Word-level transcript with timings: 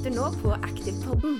lytter 0.00 0.14
nå 0.16 0.28
på 0.40 0.52
Aktivpodden. 0.56 1.34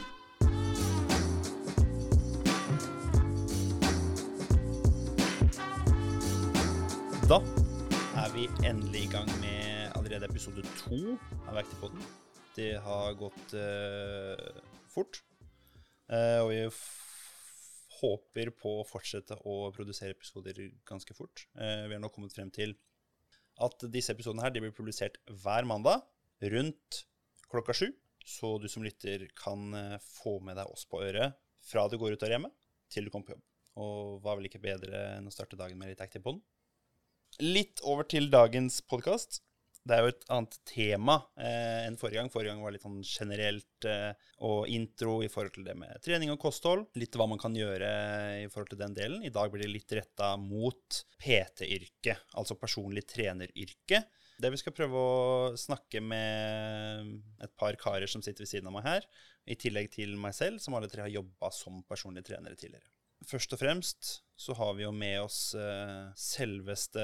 Da 7.24 7.38
er 8.20 8.34
vi 8.34 8.44
endelig 8.68 9.06
i 9.06 9.08
gang 9.14 9.30
med 9.40 9.94
allerede 9.96 10.28
episode 10.28 10.66
to 10.82 10.98
av 11.48 11.56
Aktivpodden. 11.62 12.04
Det 12.58 12.74
har 12.84 13.16
gått 13.22 13.56
uh, 13.56 14.60
fort, 14.92 15.22
Uh, 16.10 16.42
og 16.42 16.48
vi 16.50 16.62
håper 18.00 18.48
på 18.58 18.70
å 18.80 18.86
fortsette 18.88 19.36
å 19.46 19.68
produsere 19.70 20.10
episoder 20.10 20.56
ganske 20.82 21.14
fort. 21.14 21.44
Uh, 21.54 21.86
vi 21.86 21.94
har 21.94 22.02
nå 22.02 22.10
kommet 22.10 22.34
frem 22.34 22.50
til 22.50 22.74
at 23.62 23.86
disse 23.94 24.10
episodene 24.10 24.42
her 24.42 24.50
blir 24.50 24.74
publisert 24.74 25.20
hver 25.30 25.68
mandag 25.70 26.02
rundt 26.42 27.04
klokka 27.46 27.78
sju. 27.78 27.92
Så 28.30 28.56
du 28.62 28.68
som 28.70 28.84
lytter 28.86 29.26
kan 29.38 29.74
eh, 29.74 29.98
få 30.22 30.38
med 30.46 30.58
deg 30.60 30.70
oss 30.70 30.86
på 30.86 31.02
øret 31.02 31.38
fra 31.66 31.86
du 31.90 31.98
går 32.00 32.14
ut 32.14 32.24
av 32.26 32.30
hjemmet 32.32 32.54
til 32.90 33.06
du 33.06 33.12
kommer 33.12 33.30
på 33.30 33.36
jobb. 33.36 33.46
Og 33.80 34.22
hva 34.22 34.32
er 34.32 34.40
vel 34.40 34.48
ikke 34.50 34.62
bedre 34.62 35.04
enn 35.16 35.28
å 35.28 35.34
starte 35.34 35.58
dagen 35.58 35.78
med 35.78 35.92
litt 35.92 36.02
Aktivpodden? 36.04 36.42
Litt 37.42 37.82
over 37.86 38.06
til 38.10 38.26
dagens 38.30 38.80
podkast. 38.90 39.40
Det 39.86 39.96
er 39.96 40.04
jo 40.04 40.10
et 40.12 40.24
annet 40.34 40.56
tema 40.68 41.16
eh, 41.40 41.86
enn 41.86 41.96
forrige 41.98 42.20
gang. 42.20 42.30
Forrige 42.32 42.52
gang 42.52 42.64
var 42.64 42.74
litt 42.74 42.84
sånn 42.84 42.98
generelt 43.06 43.88
eh, 43.88 44.10
og 44.46 44.68
intro 44.68 45.20
i 45.24 45.30
forhold 45.32 45.54
til 45.56 45.66
det 45.66 45.76
med 45.80 46.02
trening 46.04 46.32
og 46.34 46.40
kosthold. 46.42 46.84
Litt 47.00 47.16
hva 47.16 47.26
man 47.30 47.40
kan 47.40 47.56
gjøre 47.56 47.90
i 48.42 48.48
forhold 48.52 48.74
til 48.74 48.82
den 48.82 48.96
delen. 48.98 49.24
I 49.24 49.32
dag 49.32 49.52
blir 49.52 49.64
det 49.64 49.72
litt 49.72 49.94
retta 49.96 50.34
mot 50.40 51.00
PT-yrket, 51.22 52.28
altså 52.36 52.58
personlig 52.60 53.06
treneryrke. 53.08 54.04
Det 54.40 54.48
vi 54.54 54.60
skal 54.60 54.72
prøve 54.72 54.96
å 54.96 55.56
snakke 55.58 56.00
med 56.00 57.10
et 57.44 57.52
par 57.60 57.76
karer 57.80 58.08
som 58.08 58.22
sitter 58.24 58.46
ved 58.46 58.50
siden 58.52 58.70
av 58.70 58.76
meg 58.78 58.86
her, 58.86 59.08
i 59.44 59.56
tillegg 59.58 59.90
til 59.92 60.14
meg 60.20 60.32
selv, 60.36 60.62
som 60.62 60.76
alle 60.78 60.88
tre 60.88 61.04
har 61.04 61.12
jobba 61.12 61.50
som 61.52 61.82
personlige 61.88 62.30
trenere 62.30 62.56
tidligere. 62.56 62.88
Først 63.28 63.52
og 63.52 63.60
fremst 63.60 64.10
så 64.40 64.56
har 64.56 64.72
vi 64.78 64.86
jo 64.86 64.92
med 64.96 65.18
oss 65.26 65.52
eh, 65.58 66.08
selveste 66.16 67.02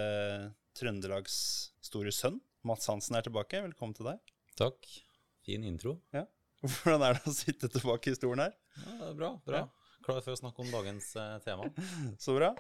Trøndelags 0.77 1.37
store 1.85 2.13
sønn. 2.13 2.39
Mats 2.67 2.89
Hansen 2.89 3.19
er 3.19 3.27
tilbake. 3.27 3.61
Velkommen 3.65 3.97
til 3.97 4.09
deg. 4.09 4.33
Takk. 4.57 4.89
Fin 5.45 5.65
intro. 5.69 5.99
Hvordan 6.65 7.05
er 7.05 7.19
det 7.19 7.29
å 7.29 7.37
sitte 7.37 7.69
tilbake 7.73 8.13
i 8.13 8.17
stolen 8.17 8.47
her? 8.47 8.57
Ja, 8.81 8.95
det 9.03 9.11
er 9.11 9.19
bra. 9.21 9.31
bra. 9.45 9.67
Klar 10.07 10.23
for 10.23 10.37
å 10.37 10.39
snakke 10.39 10.63
om 10.63 10.71
dagens 10.71 11.09
eh, 11.19 11.39
tema. 11.43 11.67
Så 12.23 12.37
bra. 12.37 12.53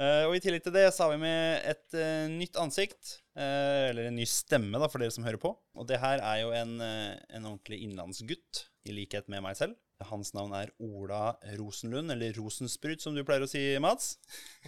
Eh, 0.00 0.24
og 0.26 0.34
i 0.34 0.40
tillegg 0.42 0.64
til 0.64 0.74
det 0.74 0.88
så 0.90 1.06
har 1.06 1.12
vi 1.14 1.20
med 1.22 1.68
et 1.70 1.94
eh, 1.94 2.26
nytt 2.32 2.58
ansikt. 2.58 3.20
eh, 3.38 3.90
eller 3.92 4.08
en 4.08 4.18
ny 4.18 4.26
stemme, 4.26 4.74
da, 4.74 4.88
for 4.90 5.02
dere 5.02 5.14
som 5.14 5.26
hører 5.26 5.40
på. 5.42 5.52
Og 5.78 5.86
det 5.86 6.00
her 6.02 6.18
er 6.18 6.42
jo 6.42 6.50
en, 6.56 6.74
en 6.82 7.46
ordentlig 7.46 7.82
innlandsgutt, 7.86 8.66
i 8.88 8.96
likhet 8.96 9.30
med 9.30 9.44
meg 9.44 9.58
selv. 9.60 9.78
Hans 10.08 10.32
navn 10.32 10.54
er 10.56 10.72
Ola 10.80 11.34
Rosenlund, 11.60 12.10
eller 12.14 12.32
Rosensprut, 12.38 13.02
som 13.04 13.14
du 13.14 13.22
pleier 13.28 13.44
å 13.44 13.50
si, 13.50 13.60
Mats. 13.82 14.14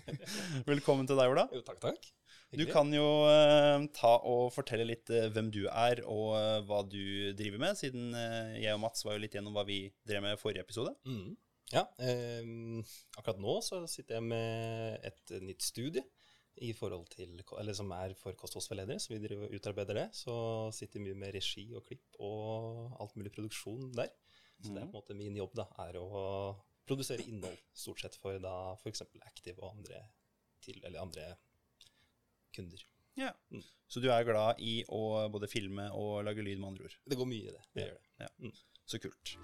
Velkommen 0.71 1.09
til 1.09 1.19
deg, 1.19 1.33
Ola. 1.33 1.49
Jo, 1.51 1.63
takk, 1.67 1.81
takk. 1.83 2.11
Du 2.53 2.67
kan 2.69 2.91
jo 2.93 3.07
eh, 3.33 3.87
ta 3.97 4.11
og 4.29 4.51
fortelle 4.53 4.85
litt 4.85 5.09
eh, 5.09 5.31
hvem 5.33 5.49
du 5.55 5.63
er, 5.71 6.03
og 6.05 6.35
eh, 6.37 6.59
hva 6.69 6.83
du 6.85 7.33
driver 7.39 7.63
med, 7.63 7.79
siden 7.81 8.13
jeg 8.61 8.75
og 8.75 8.83
Mats 8.83 9.07
var 9.07 9.17
jo 9.17 9.23
litt 9.25 9.39
gjennom 9.39 9.57
hva 9.57 9.65
vi 9.65 9.87
drev 10.09 10.21
med 10.27 10.37
i 10.37 10.41
forrige 10.41 10.67
episode. 10.67 10.93
Mm. 11.09 11.33
Ja, 11.73 11.87
eh, 12.05 12.45
akkurat 13.17 13.41
nå 13.41 13.55
så 13.65 13.83
sitter 13.89 14.19
jeg 14.19 14.27
med 14.29 15.07
et 15.09 15.33
nytt 15.43 15.65
studie 15.65 16.03
i 16.61 16.73
forhold 16.77 17.07
til, 17.09 17.39
eller 17.59 17.73
som 17.73 17.89
er 17.97 18.13
for 18.21 18.37
kostholdsveiledere, 18.37 19.01
så 19.01 19.15
vi 19.15 19.39
utarbeider 19.57 19.97
det. 19.97 20.09
Så 20.13 20.35
sitter 20.77 21.01
mye 21.01 21.17
med 21.17 21.33
regi 21.35 21.65
og 21.75 21.87
klipp 21.87 22.19
og 22.21 22.93
alt 23.01 23.17
mulig 23.17 23.33
produksjon 23.33 23.89
der. 23.97 24.13
Så 24.63 24.69
det 24.75 24.83
er 24.83 24.91
på 24.91 24.93
en 24.93 24.99
måte 25.01 25.17
min 25.19 25.35
jobb, 25.41 25.57
da, 25.59 25.65
er 25.89 25.97
å 25.99 26.11
produsere 26.87 27.25
innhold, 27.27 27.57
stort 27.75 28.03
sett 28.05 28.19
for 28.21 28.37
da 28.43 28.53
f.eks. 28.77 29.03
Active 29.25 29.57
og 29.63 29.73
andre, 29.79 30.05
til, 30.63 30.79
eller 30.85 31.01
andre 31.03 31.31
kunder. 32.55 32.85
Ja. 33.19 33.33
Mm. 33.51 33.65
Så 33.89 34.01
du 34.05 34.11
er 34.13 34.25
glad 34.29 34.61
i 34.63 34.83
å 34.93 35.03
både 35.33 35.49
filme 35.51 35.89
og 35.97 36.21
lage 36.29 36.45
lyd, 36.45 36.61
med 36.61 36.75
andre 36.75 36.85
ord. 36.91 36.99
Det 37.09 37.19
går 37.19 37.33
mye 37.33 37.49
i 37.49 37.57
det. 37.57 37.65
Det 37.75 37.83
Ja. 37.83 37.89
gjør 37.89 37.99
det. 37.99 38.13
Ja. 38.21 38.31
Mm. 38.39 38.55
Så 38.87 38.99
kult. 39.03 39.37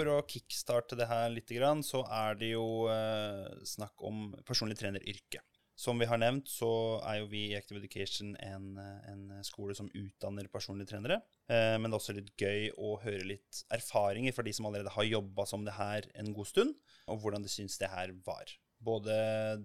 For 0.00 0.08
å 0.08 0.20
kickstarte 0.24 0.96
det 0.96 1.10
her 1.10 1.26
litt, 1.28 1.50
så 1.84 1.98
er 2.08 2.36
det 2.40 2.54
jo 2.54 2.86
eh, 2.88 3.50
snakk 3.68 4.00
om 4.08 4.30
personlig 4.48 4.78
treneryrke. 4.80 5.42
Som 5.76 6.00
vi 6.00 6.08
har 6.08 6.16
nevnt, 6.16 6.48
så 6.48 6.70
er 7.04 7.18
jo 7.18 7.26
vi 7.28 7.42
i 7.50 7.56
Active 7.58 7.76
Education 7.82 8.30
en, 8.40 8.78
en 8.80 9.26
skole 9.44 9.76
som 9.76 9.90
utdanner 9.92 10.48
personlige 10.48 10.94
trenere. 10.94 11.18
Eh, 11.52 11.76
men 11.76 11.90
det 11.90 11.92
er 11.92 11.98
også 11.98 12.16
litt 12.16 12.32
gøy 12.32 12.70
å 12.80 12.94
høre 13.02 13.28
litt 13.28 13.60
erfaringer 13.76 14.32
fra 14.32 14.46
de 14.46 14.54
som 14.56 14.70
allerede 14.70 14.94
har 14.94 15.08
jobba 15.10 15.44
som 15.52 15.68
det 15.68 15.76
her 15.76 16.08
en 16.22 16.32
god 16.32 16.48
stund, 16.48 16.72
og 17.04 17.20
hvordan 17.20 17.44
de 17.44 17.52
syns 17.52 17.76
det 17.82 17.92
her 17.92 18.16
var. 18.24 18.56
Både 18.80 19.18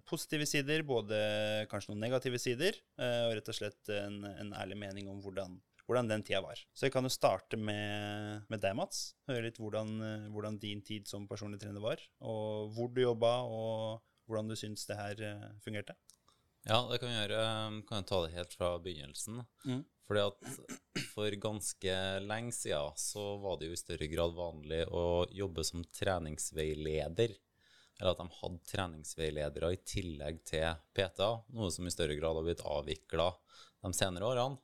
positive 0.03 0.49
sider, 0.51 0.83
både 0.83 1.21
kanskje 1.71 1.93
noen 1.93 2.03
negative 2.09 2.43
sider, 2.43 2.75
eh, 2.99 3.21
og 3.29 3.37
rett 3.39 3.55
og 3.55 3.59
slett 3.61 3.95
en, 4.01 4.19
en 4.33 4.51
ærlig 4.59 4.81
mening 4.83 5.07
om 5.07 5.23
hvordan, 5.23 5.61
hvordan 5.85 6.09
den 6.09 6.23
tida 6.25 6.41
var. 6.41 6.59
Så 6.73 6.87
jeg 6.87 6.93
kan 6.95 7.05
jo 7.05 7.13
starte 7.13 7.57
med, 7.59 8.45
med 8.49 8.61
deg, 8.61 8.75
Mats. 8.77 9.13
Høre 9.29 9.45
litt 9.47 9.59
hvordan, 9.61 9.95
eh, 10.01 10.27
hvordan 10.33 10.59
din 10.61 10.81
tid 10.85 11.07
som 11.09 11.27
personlig 11.29 11.61
trener 11.61 11.83
var, 11.83 12.01
og 12.25 12.73
hvor 12.75 12.89
du 12.93 13.03
jobba, 13.03 13.37
og 13.45 14.01
hvordan 14.25 14.49
du 14.49 14.57
syns 14.57 14.87
det 14.89 14.97
her 14.99 15.25
eh, 15.29 15.47
fungerte. 15.63 15.97
Ja, 16.65 16.79
det 16.89 16.97
kan 16.97 17.11
vi 17.11 17.17
gjøre. 17.19 17.41
Um, 17.67 17.81
Kan 17.85 18.01
jeg 18.01 18.09
ta 18.09 18.19
det 18.23 18.33
helt 18.33 18.55
fra 18.57 18.71
begynnelsen? 18.81 19.43
Mm. 19.69 19.83
Fordi 20.05 20.21
at 20.21 21.09
for 21.13 21.37
ganske 21.41 21.97
lenge 22.25 22.53
siden 22.57 22.97
så 22.97 23.25
var 23.41 23.59
det 23.59 23.69
jo 23.69 23.77
i 23.77 23.81
større 23.81 24.07
grad 24.09 24.33
vanlig 24.37 24.81
å 24.89 25.25
jobbe 25.33 25.65
som 25.65 25.85
treningsveileder. 25.93 27.35
Eller 27.99 28.11
at 28.11 28.21
de 28.21 28.39
hadde 28.41 28.69
treningsveiledere 28.69 29.71
i 29.71 29.81
tillegg 29.87 30.41
til 30.49 30.81
PTA, 30.97 31.29
noe 31.55 31.69
som 31.71 31.87
i 31.87 31.93
større 31.93 32.17
grad 32.17 32.37
har 32.37 32.45
blitt 32.45 32.65
avvikla 32.65 33.29
de 33.85 33.93
senere 33.95 34.33
årene. 34.33 34.59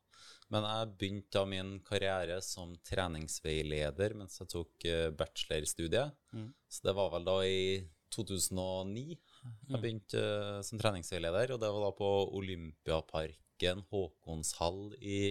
Men 0.51 0.67
jeg 0.67 0.91
begynte 0.99 1.37
da 1.37 1.45
min 1.47 1.77
karriere 1.87 2.41
som 2.43 2.73
treningsveileder 2.87 4.17
mens 4.19 4.41
jeg 4.41 4.51
tok 4.51 4.85
eh, 4.89 5.07
bachelorstudiet. 5.15 6.17
Mm. 6.35 6.49
Så 6.67 6.87
det 6.87 6.95
var 6.97 7.11
vel 7.13 7.27
da 7.27 7.37
i 7.47 7.63
2009 8.11 9.05
jeg 9.15 9.79
begynte 9.79 10.19
eh, 10.21 10.59
som 10.65 10.81
treningsveileder, 10.81 11.55
og 11.55 11.61
det 11.61 11.71
var 11.71 11.85
da 11.87 11.91
på 11.95 12.11
Olympiaparken 12.37 13.85
Håkonshall 13.89 14.95
i 14.99 15.21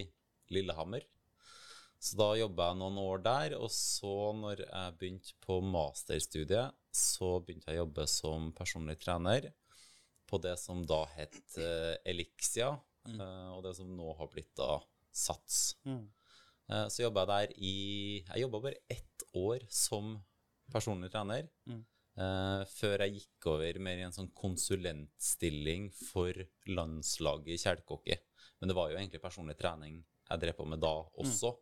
Lillehammer. 0.55 1.05
Så 2.01 2.17
da 2.17 2.31
jobba 2.39 2.71
jeg 2.71 2.81
noen 2.81 2.99
år 3.03 3.23
der, 3.27 3.55
og 3.61 3.69
så 3.75 4.33
når 4.33 4.65
jeg 4.65 4.97
begynte 5.01 5.35
på 5.45 5.59
masterstudiet, 5.61 6.77
så 6.97 7.35
begynte 7.45 7.69
jeg 7.69 7.77
å 7.77 7.85
jobbe 7.85 8.07
som 8.09 8.49
personlig 8.57 8.97
trener 9.03 9.51
på 10.31 10.41
det 10.41 10.57
som 10.63 10.81
da 10.87 11.03
het 11.13 11.59
eh, 11.61 11.99
Elixia, 12.09 12.73
eh, 13.11 13.51
og 13.53 13.61
det 13.67 13.75
som 13.77 13.91
nå 13.95 14.15
har 14.17 14.31
blitt 14.33 14.55
da 14.59 14.79
Sats. 15.21 15.61
Mm. 15.89 16.05
Eh, 16.71 16.87
så 16.93 17.05
jobba 17.05 17.25
jeg 17.25 17.31
der 17.31 17.55
i 17.59 17.77
Jeg 18.25 18.45
jobba 18.45 18.63
bare 18.67 18.83
ett 18.89 19.25
år 19.37 19.65
som 19.69 20.19
personlig 20.73 21.11
trener. 21.13 21.49
Mm. 21.69 21.85
Uh, 22.21 22.67
før 22.69 23.01
jeg 23.07 23.15
gikk 23.15 23.47
over 23.49 23.79
mer 23.81 24.01
i 24.01 24.03
en 24.05 24.13
sånn 24.13 24.29
konsulentstilling 24.37 25.87
for 25.95 26.37
landslaget 26.69 27.55
i 27.55 27.61
kjelkehockey. 27.63 28.19
Men 28.61 28.69
det 28.69 28.77
var 28.77 28.91
jo 28.91 28.99
egentlig 28.99 29.23
personlig 29.23 29.57
trening 29.57 30.03
jeg 30.31 30.43
drev 30.43 30.59
på 30.59 30.67
med 30.69 30.83
da 30.83 30.93
også. 31.23 31.55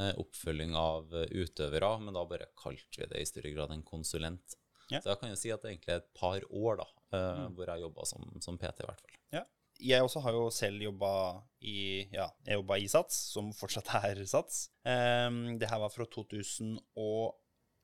Eh, 0.00 0.14
oppfølging 0.20 0.74
av 0.76 1.12
utøvere, 1.12 1.90
men 2.00 2.16
da 2.16 2.24
bare 2.28 2.50
kalte 2.58 3.02
vi 3.02 3.08
det 3.10 3.20
i 3.20 3.28
større 3.28 3.52
grad 3.54 3.72
en 3.74 3.84
konsulent. 3.86 4.56
Ja. 4.90 4.98
Så 5.00 5.12
jeg 5.12 5.20
kan 5.20 5.32
jo 5.32 5.38
si 5.38 5.52
at 5.54 5.62
det 5.62 5.74
egentlig 5.74 5.94
er 5.94 6.02
et 6.02 6.12
par 6.16 6.44
år 6.48 6.80
da, 6.80 6.86
eh, 7.16 7.42
hvor 7.54 7.70
jeg 7.70 7.84
jobba 7.84 8.06
som, 8.08 8.26
som 8.42 8.58
PT, 8.58 8.82
i 8.82 8.88
hvert 8.88 9.02
fall. 9.04 9.18
Ja. 9.36 9.44
Jeg 9.80 10.02
også 10.04 10.20
har 10.24 10.32
jo 10.36 10.50
selv 10.52 10.82
jobba 10.82 11.42
i 11.60 12.06
Ja, 12.12 12.26
jeg 12.46 12.54
jobba 12.60 12.74
i 12.80 12.88
Sats, 12.88 13.14
som 13.32 13.52
fortsatt 13.56 13.88
er 14.04 14.24
Sats. 14.28 14.70
Um, 14.84 15.58
det 15.60 15.70
her 15.70 15.78
var 15.82 15.92
fra 15.94 16.04
2000 16.04 16.78
og 16.96 17.36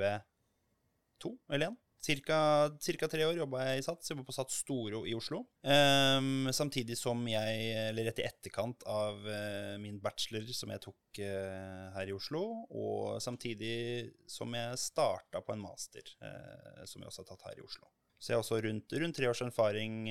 eller 1.49 1.65
igjen. 1.65 1.77
Cirka, 2.05 3.07
tre 3.09 3.25
år 3.25 3.39
jobba 3.39 3.63
jeg 3.65 3.81
i 3.81 3.85
Sats. 3.85 4.11
Jobba 4.11 4.25
på 4.27 4.35
Sats 4.35 4.59
Storo 4.61 5.01
i 5.09 5.15
Oslo. 5.17 5.41
Um, 5.65 6.51
samtidig 6.53 6.97
som 6.99 7.23
jeg, 7.25 7.63
eller 7.89 8.09
rett 8.11 8.21
i 8.21 8.27
etterkant 8.27 8.85
av 8.89 9.25
uh, 9.25 9.73
min 9.81 9.97
bachelor 10.03 10.45
som 10.53 10.73
jeg 10.73 10.83
tok 10.83 11.21
uh, 11.23 11.89
her 11.95 12.11
i 12.11 12.13
Oslo, 12.13 12.43
og 12.69 13.17
samtidig 13.23 14.11
som 14.29 14.53
jeg 14.53 14.81
starta 14.81 15.41
på 15.41 15.55
en 15.55 15.63
master, 15.63 16.13
uh, 16.21 16.83
som 16.85 17.01
jeg 17.01 17.09
også 17.09 17.23
har 17.23 17.31
tatt 17.31 17.47
her 17.49 17.63
i 17.63 17.65
Oslo. 17.65 17.89
Så 18.21 18.31
jeg 18.31 18.37
har 18.37 18.45
også 18.45 18.61
rundt, 18.63 18.93
rundt 19.01 19.17
tre 19.17 19.27
års 19.27 19.41
erfaring, 19.43 20.05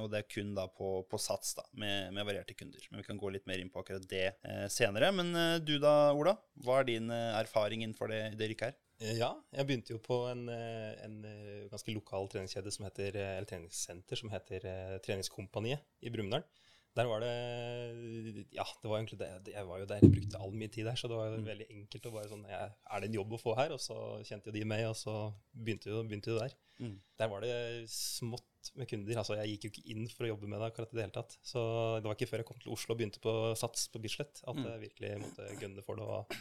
og 0.00 0.06
det 0.10 0.22
er 0.22 0.30
kun 0.32 0.54
da 0.56 0.64
på, 0.72 1.02
på 1.06 1.18
Sats, 1.20 1.52
da, 1.58 1.66
med, 1.78 2.08
med 2.16 2.24
varierte 2.26 2.56
kunder. 2.58 2.86
Men 2.90 3.02
vi 3.02 3.06
kan 3.06 3.20
gå 3.20 3.28
litt 3.30 3.44
mer 3.46 3.60
inn 3.60 3.70
på 3.70 3.82
akkurat 3.82 4.06
det 4.08 4.24
senere. 4.72 5.12
Men 5.14 5.60
du 5.62 5.76
da, 5.76 6.10
Ola? 6.16 6.32
Hva 6.64 6.80
er 6.80 6.88
din 6.88 7.12
erfaring 7.12 7.84
innenfor 7.84 8.10
det, 8.10 8.22
det 8.40 8.48
yrket 8.48 8.72
her? 8.72 8.80
Eh, 9.02 9.18
Ja, 9.18 9.32
jeg 9.52 9.66
begynte 9.68 9.94
jo 9.94 10.00
på 10.02 10.18
en, 10.30 10.48
eh, 10.48 10.94
en 11.04 11.22
eh, 11.26 11.68
ganske 11.72 11.94
lokal 11.94 12.28
treningskjede 12.30 12.72
som 12.72 12.86
heter, 12.86 13.16
eller 13.18 13.48
treningssenter 13.48 14.18
som 14.18 14.30
heter 14.32 14.66
Treningskompaniet 15.04 15.82
i 16.02 16.12
Brumunddal. 16.12 16.44
Der 16.92 17.08
var 17.08 17.22
det 17.24 18.46
Ja, 18.52 18.64
det 18.82 18.88
var 18.88 18.98
egentlig 18.98 19.18
det. 19.18 19.54
Jeg 19.54 19.66
var 19.66 19.78
jo 19.80 19.86
der, 19.86 20.00
jeg 20.02 20.12
brukte 20.12 20.38
all 20.38 20.52
min 20.52 20.68
tid 20.68 20.84
der, 20.84 20.94
så 20.94 21.08
det 21.08 21.16
var 21.16 21.30
jo 21.30 21.42
veldig 21.46 21.66
enkelt 21.70 22.06
å 22.06 22.12
bare 22.12 22.28
sånn 22.28 22.44
ja, 22.44 22.68
Er 22.68 23.00
det 23.00 23.08
en 23.08 23.16
jobb 23.16 23.32
å 23.32 23.40
få 23.40 23.56
her? 23.56 23.72
Og 23.72 23.80
så 23.80 23.96
kjente 24.28 24.50
jo 24.50 24.56
de 24.58 24.64
meg, 24.68 24.84
og 24.90 24.96
så 25.00 25.32
begynte 25.56 25.88
jo, 25.88 26.02
begynte 26.04 26.34
jo 26.34 26.38
der. 26.38 26.52
Mm. 26.78 27.00
Der 27.18 27.28
var 27.32 27.40
det 27.40 27.88
smått 27.88 28.72
med 28.76 28.90
kunder. 28.90 29.16
Altså, 29.16 29.38
jeg 29.40 29.54
gikk 29.54 29.64
jo 29.64 29.72
ikke 29.72 29.88
inn 29.96 30.08
for 30.12 30.26
å 30.26 30.34
jobbe 30.34 30.46
med 30.52 30.60
det 30.60 30.68
akkurat 30.68 30.92
i 30.92 30.98
det 30.98 31.06
hele 31.06 31.16
tatt. 31.16 31.38
Så 31.40 31.60
det 31.96 32.10
var 32.10 32.18
ikke 32.18 32.28
før 32.28 32.44
jeg 32.44 32.50
kom 32.52 32.60
til 32.60 32.76
Oslo 32.76 32.92
og 32.92 33.00
begynte 33.00 33.24
på 33.24 33.34
Sats 33.56 33.88
på 33.88 34.02
Bislett, 34.02 34.44
at 34.44 34.60
jeg 34.60 34.84
virkelig 34.84 35.14
måtte 35.24 35.48
gunne 35.62 35.86
for 35.86 35.96
det 35.96 36.04
og 36.04 36.36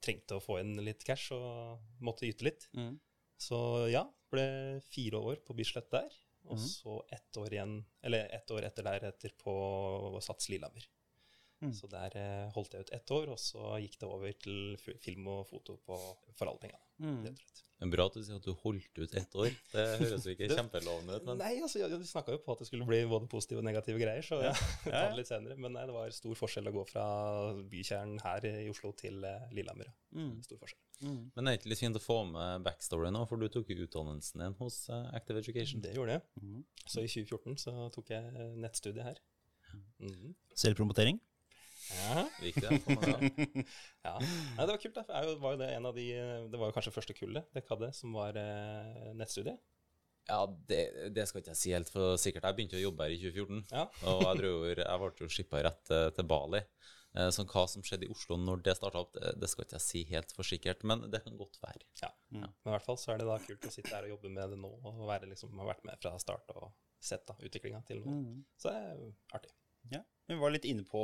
trengte 0.00 0.36
å 0.38 0.42
få 0.44 0.60
inn 0.60 0.76
litt 0.84 1.04
cash 1.04 1.32
og 1.36 1.80
måtte 2.00 2.28
yte 2.28 2.46
litt. 2.46 2.68
Mm. 2.76 2.98
Så 3.40 3.90
ja, 3.90 4.04
ble 4.30 4.80
fire 4.92 5.16
år 5.16 5.40
på 5.46 5.56
Bislett 5.56 5.90
der, 5.90 6.10
og 6.44 6.56
Mhm. 6.56 6.66
så 6.68 7.02
ett 7.10 7.36
år 7.36 7.50
igjen, 7.52 7.84
eller 8.02 8.28
ett 8.32 8.50
år 8.50 8.64
etter 8.64 8.82
deretter 8.82 9.30
på 9.38 10.20
Sats 10.22 10.48
Lillehammer. 10.48 10.86
Mm. 11.60 11.72
Så 11.76 11.88
der 11.92 12.14
eh, 12.16 12.50
holdt 12.54 12.72
jeg 12.72 12.86
ut 12.86 12.92
ett 12.96 13.10
år, 13.12 13.28
og 13.34 13.38
så 13.40 13.74
gikk 13.82 13.98
det 14.00 14.08
over 14.08 14.32
til 14.32 14.78
film 15.04 15.26
og 15.28 15.42
foto 15.50 15.74
på, 15.84 15.98
for 16.38 16.48
alle 16.48 16.62
pengene. 16.62 16.86
Mm. 17.00 17.26
er 17.80 17.88
bra 17.88 18.04
at 18.10 18.16
du 18.16 18.20
sier 18.24 18.36
at 18.36 18.44
du 18.44 18.52
holdt 18.60 18.98
ut 19.00 19.14
ett 19.16 19.34
år. 19.40 19.50
Det 19.72 19.84
høres 20.02 20.24
jo 20.28 20.32
ikke 20.34 20.48
kjempelovende 20.56 21.14
ut, 21.16 21.24
men 21.28 21.38
Nei, 21.40 21.54
altså, 21.64 21.78
jeg- 21.80 21.90
De 22.00 22.04
snakka 22.08 22.32
jo 22.34 22.40
på 22.44 22.52
at 22.52 22.58
det 22.60 22.66
skulle 22.68 22.84
bli 22.88 22.98
både 23.08 23.28
positive 23.32 23.60
og 23.62 23.64
negative 23.68 24.00
greier, 24.00 24.20
så 24.24 24.40
Ja. 24.42 24.52
jeg 24.84 24.92
tar 24.92 25.08
det 25.12 25.16
litt 25.20 25.30
senere. 25.30 25.56
Men 25.56 25.72
nei, 25.76 25.86
det 25.88 25.94
var 25.96 26.12
stor 26.16 26.36
forskjell 26.36 26.68
å 26.68 26.74
gå 26.76 26.84
fra 26.90 27.04
bykjernen 27.72 28.20
her 28.24 28.44
i 28.50 28.68
Oslo 28.72 28.92
til 29.00 29.24
eh, 29.24 29.48
Lillehammer. 29.56 29.88
Mm. 30.16 30.34
Stor 30.44 30.60
forskjell. 30.60 30.80
Mm. 31.00 31.22
Men 31.36 31.44
det 31.44 31.52
er 31.54 31.58
ikke 31.60 31.70
litt 31.72 31.80
fint 31.80 31.96
å 31.96 32.04
få 32.04 32.18
med 32.28 32.64
backstory 32.68 33.08
nå, 33.12 33.22
for 33.28 33.40
du 33.40 33.48
tok 33.52 33.72
jo 33.72 33.84
utdannelsen 33.86 34.44
din 34.44 34.56
hos 34.60 34.82
eh, 34.92 35.08
Active 35.16 35.40
Education. 35.40 35.80
Det 35.84 35.94
gjorde 35.96 36.18
jeg. 36.18 36.26
Mm. 36.42 36.60
Så 36.84 37.04
i 37.04 37.08
2014 37.08 37.56
så 37.64 37.76
tok 37.96 38.12
jeg 38.12 38.28
nettstudiet 38.32 38.60
nettstudie 38.64 39.08
her. 39.08 39.20
Mhm. 40.04 40.34
Selvpromotering? 40.56 41.20
Ja. 41.90 42.24
Viktig 42.42 42.70
det. 42.70 43.64
Ja. 44.06 44.14
Nei, 44.20 44.64
det 44.64 44.70
var 44.72 44.78
kult. 44.80 44.94
da. 44.96 45.04
Jeg 45.24 45.40
var 45.42 45.56
jo 45.56 45.60
det 45.60 45.68
en 45.74 45.86
av 45.90 45.96
de 45.98 46.06
Det 46.52 46.58
var 46.60 46.70
jo 46.70 46.76
kanskje 46.76 46.92
første 46.94 47.16
kullet 47.18 47.50
dere 47.56 47.68
hadde, 47.72 47.90
som 47.96 48.14
var 48.16 48.38
eh, 48.40 49.10
nettstudie. 49.18 49.56
Ja, 50.30 50.44
det, 50.68 50.80
det 51.16 51.24
skal 51.26 51.42
ikke 51.42 51.50
jeg 51.54 51.58
si 51.58 51.72
helt 51.74 51.90
for 51.90 52.14
sikkert. 52.20 52.44
Jeg 52.46 52.56
begynte 52.58 52.78
å 52.78 52.84
jobbe 52.84 53.06
her 53.08 53.14
i 53.16 53.20
2014, 53.20 53.64
Ja. 53.74 53.84
og 54.12 54.22
jeg, 54.28 54.40
tror, 54.40 54.82
jeg 54.84 55.02
ble 55.02 55.12
jo 55.24 55.30
skippa 55.34 55.62
rett 55.66 55.92
eh, 55.96 56.08
til 56.16 56.28
Bali. 56.30 56.60
Eh, 57.18 57.30
Så 57.34 57.42
hva 57.50 57.64
som 57.72 57.82
skjedde 57.82 58.06
i 58.06 58.12
Oslo 58.14 58.36
når 58.38 58.62
det 58.68 58.76
starta 58.78 59.00
opp, 59.02 59.16
det, 59.16 59.32
det 59.42 59.48
skal 59.50 59.66
ikke 59.66 59.78
jeg 59.80 59.86
si 59.88 60.04
helt 60.12 60.30
for 60.36 60.46
sikkert, 60.46 60.84
men 60.86 61.02
det 61.10 61.24
kan 61.24 61.34
godt 61.40 61.58
være. 61.64 61.82
ja. 62.04 62.12
Men 62.30 62.46
i 62.46 62.70
hvert 62.76 62.86
fall 62.86 63.00
så 63.02 63.12
er 63.16 63.18
det 63.24 63.26
da 63.26 63.40
kult 63.42 63.66
å 63.66 63.72
sitte 63.74 63.90
her 63.96 64.06
og 64.06 64.12
jobbe 64.14 64.30
med 64.36 64.54
det 64.54 64.60
nå, 64.62 64.70
og 64.86 65.02
være 65.10 65.26
liksom, 65.32 65.56
ha 65.58 65.66
vært 65.72 65.82
med 65.88 65.98
fra 66.04 66.14
start 66.22 66.52
og 66.54 66.70
sett 67.02 67.24
da 67.26 67.34
utviklinga 67.40 67.80
til 67.88 68.04
nå. 68.04 68.12
Mm. 68.20 68.40
Så 68.60 68.70
det 68.70 68.78
er 68.86 69.02
artig. 69.34 69.50
Ja. 69.90 70.04
Vi 70.30 70.38
var 70.38 70.52
litt 70.54 70.66
inne 70.70 70.84
på, 70.86 71.00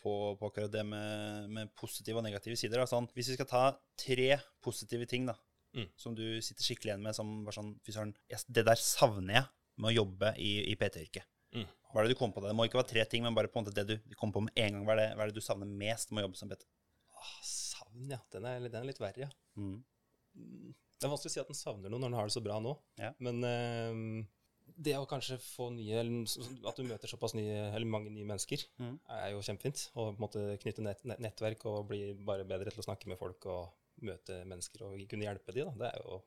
på, 0.00 0.12
på 0.40 0.48
akkurat 0.48 0.72
det 0.72 0.82
med, 0.88 1.50
med 1.52 1.72
positive 1.76 2.16
og 2.20 2.24
negative 2.24 2.56
sider. 2.56 2.80
Da. 2.80 2.86
Sånn, 2.88 3.06
hvis 3.12 3.28
vi 3.32 3.36
skal 3.36 3.48
ta 3.50 3.62
tre 4.00 4.32
positive 4.64 5.06
ting 5.10 5.28
da, 5.28 5.36
Mm. 5.70 5.84
som 5.94 6.16
du 6.18 6.24
sitter 6.42 6.64
skikkelig 6.66 6.90
igjen 6.90 7.02
med, 7.04 7.14
som 7.14 7.28
bare 7.46 7.54
sånn 7.54 7.68
søren, 7.86 8.08
det 8.50 8.64
der 8.66 8.80
savner 8.82 9.36
jeg 9.36 9.44
med 9.78 9.86
å 9.92 9.92
jobbe 10.00 10.32
i, 10.42 10.48
i 10.66 10.74
PT-yrket. 10.74 11.28
Mm. 11.54 11.68
Hva 11.92 12.00
er 12.00 12.08
det 12.08 12.16
du 12.16 12.18
kom 12.18 12.32
på? 12.34 12.42
Det 12.42 12.50
Det 12.50 12.56
må 12.58 12.64
ikke 12.66 12.80
være 12.80 12.88
tre 12.90 13.04
ting, 13.06 13.22
men 13.22 13.36
bare 13.36 13.46
på 13.46 13.60
en 13.60 13.68
måte 13.68 13.76
det 13.78 13.84
du 13.86 14.16
kom 14.18 14.32
på 14.34 14.42
med 14.42 14.50
en 14.58 14.74
gang. 14.80 14.88
Hva 14.88 14.96
er 14.96 14.98
det, 14.98 15.06
hva 15.14 15.22
er 15.22 15.30
det 15.30 15.38
du 15.38 15.46
savner 15.46 15.70
mest 15.70 16.10
med 16.10 16.24
å 16.24 16.26
jobbe 16.26 16.40
som 16.40 16.50
PT? 16.50 16.66
Ah, 17.20 17.38
savn, 17.46 18.10
ja. 18.10 18.18
Den 18.34 18.48
er, 18.50 18.66
den 18.66 18.80
er 18.82 18.88
litt 18.90 18.98
verre, 18.98 19.28
ja. 19.28 19.30
Mm. 19.62 19.78
Det 20.34 21.06
er 21.06 21.12
vanskelig 21.14 21.30
å 21.30 21.34
si 21.36 21.42
at 21.44 21.54
en 21.54 21.60
savner 21.60 21.94
noe 21.94 22.02
når 22.02 22.10
en 22.10 22.18
har 22.18 22.26
det 22.32 22.34
så 22.34 22.42
bra 22.42 22.58
nå. 22.66 22.74
Ja. 22.98 23.12
Men 23.22 23.38
eh, 23.46 24.26
det 24.80 24.94
å 24.96 25.06
kanskje 25.08 25.36
få 25.42 25.66
nye 25.74 26.00
At 26.68 26.78
du 26.78 26.84
møter 26.88 27.10
såpass 27.10 27.34
nye, 27.36 27.66
eller 27.74 27.86
mange 27.90 28.10
nye 28.12 28.24
mennesker, 28.28 28.62
mm. 28.80 28.94
er 29.16 29.32
jo 29.34 29.42
kjempefint. 29.44 29.82
Og 29.94 30.14
på 30.14 30.16
en 30.16 30.22
måte 30.24 30.44
knytte 30.62 30.84
nett, 30.86 31.02
nett, 31.04 31.20
nettverk 31.20 31.66
og 31.68 31.88
bli 31.90 32.14
bare 32.26 32.46
bedre 32.48 32.72
til 32.72 32.80
å 32.82 32.86
snakke 32.88 33.10
med 33.12 33.20
folk 33.20 33.44
og 33.52 33.74
møte 34.06 34.38
mennesker 34.48 34.86
og 34.86 35.02
kunne 35.10 35.26
hjelpe 35.28 35.52
de, 35.52 35.66
da. 35.68 35.74
Det 35.82 35.90
er 35.90 36.00
jo 36.06 36.20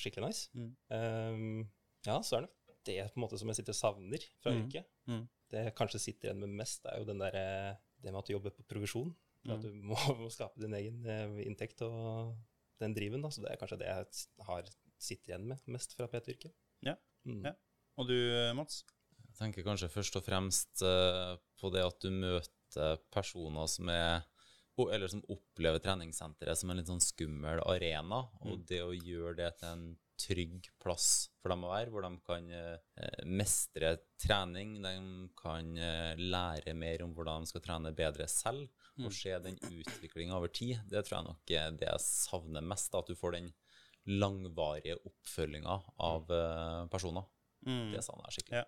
skikkelig 0.00 0.30
nice. 0.30 0.48
Mm. 0.56 0.70
Um, 0.96 1.70
ja, 2.06 2.16
så 2.24 2.38
er 2.38 2.46
det 2.46 2.54
det 2.88 2.98
på 3.12 3.18
en 3.20 3.24
måte 3.26 3.36
som 3.36 3.50
jeg 3.52 3.58
sitter 3.60 3.74
og 3.76 3.80
savner 3.82 4.22
fra 4.40 4.52
Mhm. 4.54 4.60
yrket. 4.64 4.86
Mm. 5.06 5.24
Det 5.50 5.64
jeg 5.66 5.74
kanskje 5.76 6.00
sitter 6.00 6.28
igjen 6.30 6.40
med 6.40 6.54
mest, 6.62 6.86
er 6.86 6.98
jo 7.02 7.04
den 7.04 7.18
der, 7.20 7.32
det 8.00 8.12
med 8.12 8.20
at 8.22 8.26
du 8.30 8.32
jobber 8.32 8.54
på 8.56 8.64
provisjon. 8.70 9.14
At 9.48 9.58
Mhm. 9.58 9.62
du 9.62 9.82
må, 9.90 9.96
må 10.22 10.30
skape 10.32 10.56
din 10.60 10.72
egen 10.78 11.04
eh, 11.04 11.44
inntekt 11.44 11.82
og 11.82 12.36
den 12.80 12.94
driven. 12.96 13.20
Da. 13.20 13.28
Så 13.28 13.42
det 13.44 13.50
er 13.52 13.60
kanskje 13.60 13.78
det 13.82 13.88
jeg 13.90 14.46
har 14.46 14.64
sitter 15.00 15.34
igjen 15.34 15.46
med 15.48 15.60
mest 15.66 15.92
fra 15.96 16.06
PT-yrket. 16.08 16.52
Ja. 16.82 16.96
Mm. 17.26 17.44
Ja. 17.44 17.52
Og 18.00 18.08
du, 18.08 18.16
Mats? 18.56 18.82
Jeg 19.28 19.36
tenker 19.36 19.64
kanskje 19.66 19.90
først 19.92 20.16
og 20.16 20.24
fremst 20.24 20.82
eh, 20.84 21.34
på 21.60 21.70
det 21.72 21.84
at 21.84 22.00
du 22.00 22.10
møter 22.14 23.00
personer 23.12 23.68
som 23.68 23.90
er 23.92 24.22
eller 24.80 25.10
som 25.12 25.20
opplever 25.28 25.82
treningssenteret 25.84 26.56
som 26.56 26.70
en 26.72 26.78
litt 26.80 26.88
sånn 26.88 27.02
skummel 27.04 27.60
arena, 27.68 28.22
og 28.48 28.62
det 28.64 28.78
å 28.80 28.94
gjøre 28.96 29.34
det 29.42 29.50
til 29.58 29.68
en 29.74 29.82
trygg 30.20 30.68
plass 30.80 31.28
for 31.40 31.52
dem 31.52 31.64
å 31.64 31.72
være, 31.72 31.92
hvor 31.92 32.04
de 32.04 32.10
kan 32.24 32.46
eh, 32.52 33.24
mestre 33.28 33.94
trening, 34.20 34.78
de 34.84 34.94
kan 35.36 35.68
eh, 35.76 36.20
lære 36.20 36.72
mer 36.76 37.04
om 37.04 37.12
hvordan 37.16 37.44
de 37.44 37.52
skal 37.52 37.64
trene 37.64 37.92
bedre 37.96 38.28
selv, 38.32 38.68
og 39.00 39.12
se 39.16 39.32
den 39.44 39.56
utviklinga 39.64 40.36
over 40.36 40.52
tid. 40.52 40.78
Det 40.88 41.04
tror 41.04 41.18
jeg 41.18 41.28
nok 41.28 41.54
er 41.56 41.76
det 41.76 41.88
jeg 41.88 42.04
savner 42.04 42.64
mest, 42.64 42.96
at 42.96 43.08
du 43.08 43.16
får 43.16 43.36
den 43.36 43.52
langvarige 44.08 44.96
oppfølginga 45.08 45.76
av 46.08 46.32
eh, 46.36 46.88
personer. 46.92 47.28
Mm. 47.66 47.92
Det 47.94 48.02
savner 48.04 48.28
jeg 48.30 48.38
skikkelig. 48.40 48.62
Ja. 48.62 48.64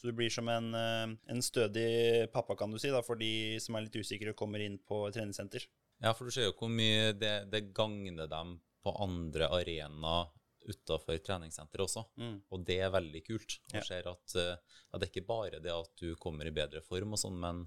Så 0.00 0.08
du 0.08 0.12
blir 0.16 0.30
som 0.32 0.48
en, 0.48 0.70
eh, 0.74 1.14
en 1.34 1.42
stødig 1.44 2.30
pappa, 2.32 2.56
kan 2.56 2.70
du 2.72 2.78
si, 2.80 2.88
da, 2.88 3.02
for 3.04 3.16
de 3.20 3.58
som 3.60 3.76
er 3.76 3.82
litt 3.86 3.96
usikre 4.00 4.32
og 4.32 4.36
kommer 4.40 4.60
inn 4.64 4.78
på 4.78 5.02
et 5.08 5.14
treningssenter. 5.18 5.66
Ja, 6.00 6.14
for 6.16 6.24
du 6.24 6.30
ser 6.32 6.46
jo 6.48 6.54
hvor 6.56 6.70
mye 6.72 7.12
det, 7.12 7.50
det 7.52 7.66
gagner 7.76 8.26
dem 8.30 8.54
på 8.82 8.94
andre 9.02 9.50
arenaer 9.52 10.30
utafor 10.70 11.18
treningssenteret 11.24 11.84
også. 11.84 12.04
Mm. 12.20 12.38
Og 12.52 12.64
det 12.64 12.78
er 12.84 12.90
veldig 12.94 13.20
kult. 13.26 13.58
Du 13.68 13.76
Ja. 13.76 13.82
ser 13.84 14.08
at 14.08 14.34
eh, 14.36 14.56
ja, 14.56 14.98
det 14.98 15.08
er 15.08 15.12
ikke 15.12 15.26
bare 15.28 15.60
det 15.60 15.72
at 15.72 15.92
du 16.00 16.14
kommer 16.16 16.46
i 16.48 16.50
bedre 16.54 16.80
form 16.84 17.12
og 17.12 17.20
sånn, 17.20 17.36
men 17.40 17.66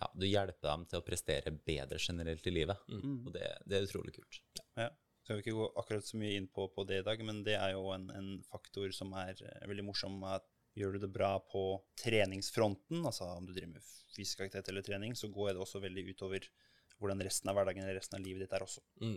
ja, 0.00 0.08
du 0.16 0.26
hjelper 0.26 0.70
dem 0.70 0.86
til 0.90 1.00
å 1.00 1.04
prestere 1.06 1.52
bedre 1.52 1.98
generelt 2.00 2.46
i 2.46 2.50
livet. 2.50 2.80
Mm. 2.88 3.26
Og 3.26 3.32
det, 3.36 3.46
det 3.66 3.76
er 3.78 3.86
utrolig 3.88 4.14
kult. 4.16 4.40
Ja. 4.76 4.88
Skal 5.24 5.38
vi 5.38 5.44
ikke 5.46 5.56
gå 5.56 5.66
akkurat 5.80 6.04
så 6.04 6.18
mye 6.20 6.34
inn 6.36 6.50
på, 6.52 6.66
på 6.74 6.84
det 6.84 7.00
i 7.00 7.04
dag, 7.06 7.20
men 7.24 7.38
det 7.46 7.54
er 7.56 7.72
jo 7.72 7.86
en, 7.94 8.10
en 8.12 8.26
faktor 8.44 8.92
som 8.92 9.14
er 9.16 9.38
eh, 9.40 9.64
veldig 9.70 9.86
morsom. 9.86 10.18
at 10.28 10.44
Gjør 10.74 10.96
du 10.96 11.04
det 11.04 11.12
bra 11.14 11.36
på 11.48 11.62
treningsfronten, 12.02 13.04
altså 13.06 13.28
om 13.36 13.46
du 13.46 13.54
driver 13.54 13.76
med 13.76 13.88
fysisk 14.10 14.42
aktivitet 14.42 14.68
eller 14.72 14.84
trening, 14.84 15.14
så 15.16 15.30
går 15.32 15.52
det 15.54 15.62
også 15.62 15.80
veldig 15.84 16.02
utover 16.10 16.48
hvordan 16.98 17.22
resten 17.24 17.50
av 17.50 17.56
hverdagen 17.56 17.84
eller 17.84 17.96
resten 18.00 18.18
av 18.18 18.26
livet 18.26 18.44
ditt 18.44 18.56
er 18.58 18.66
også. 18.66 18.82
Mm. 19.00 19.16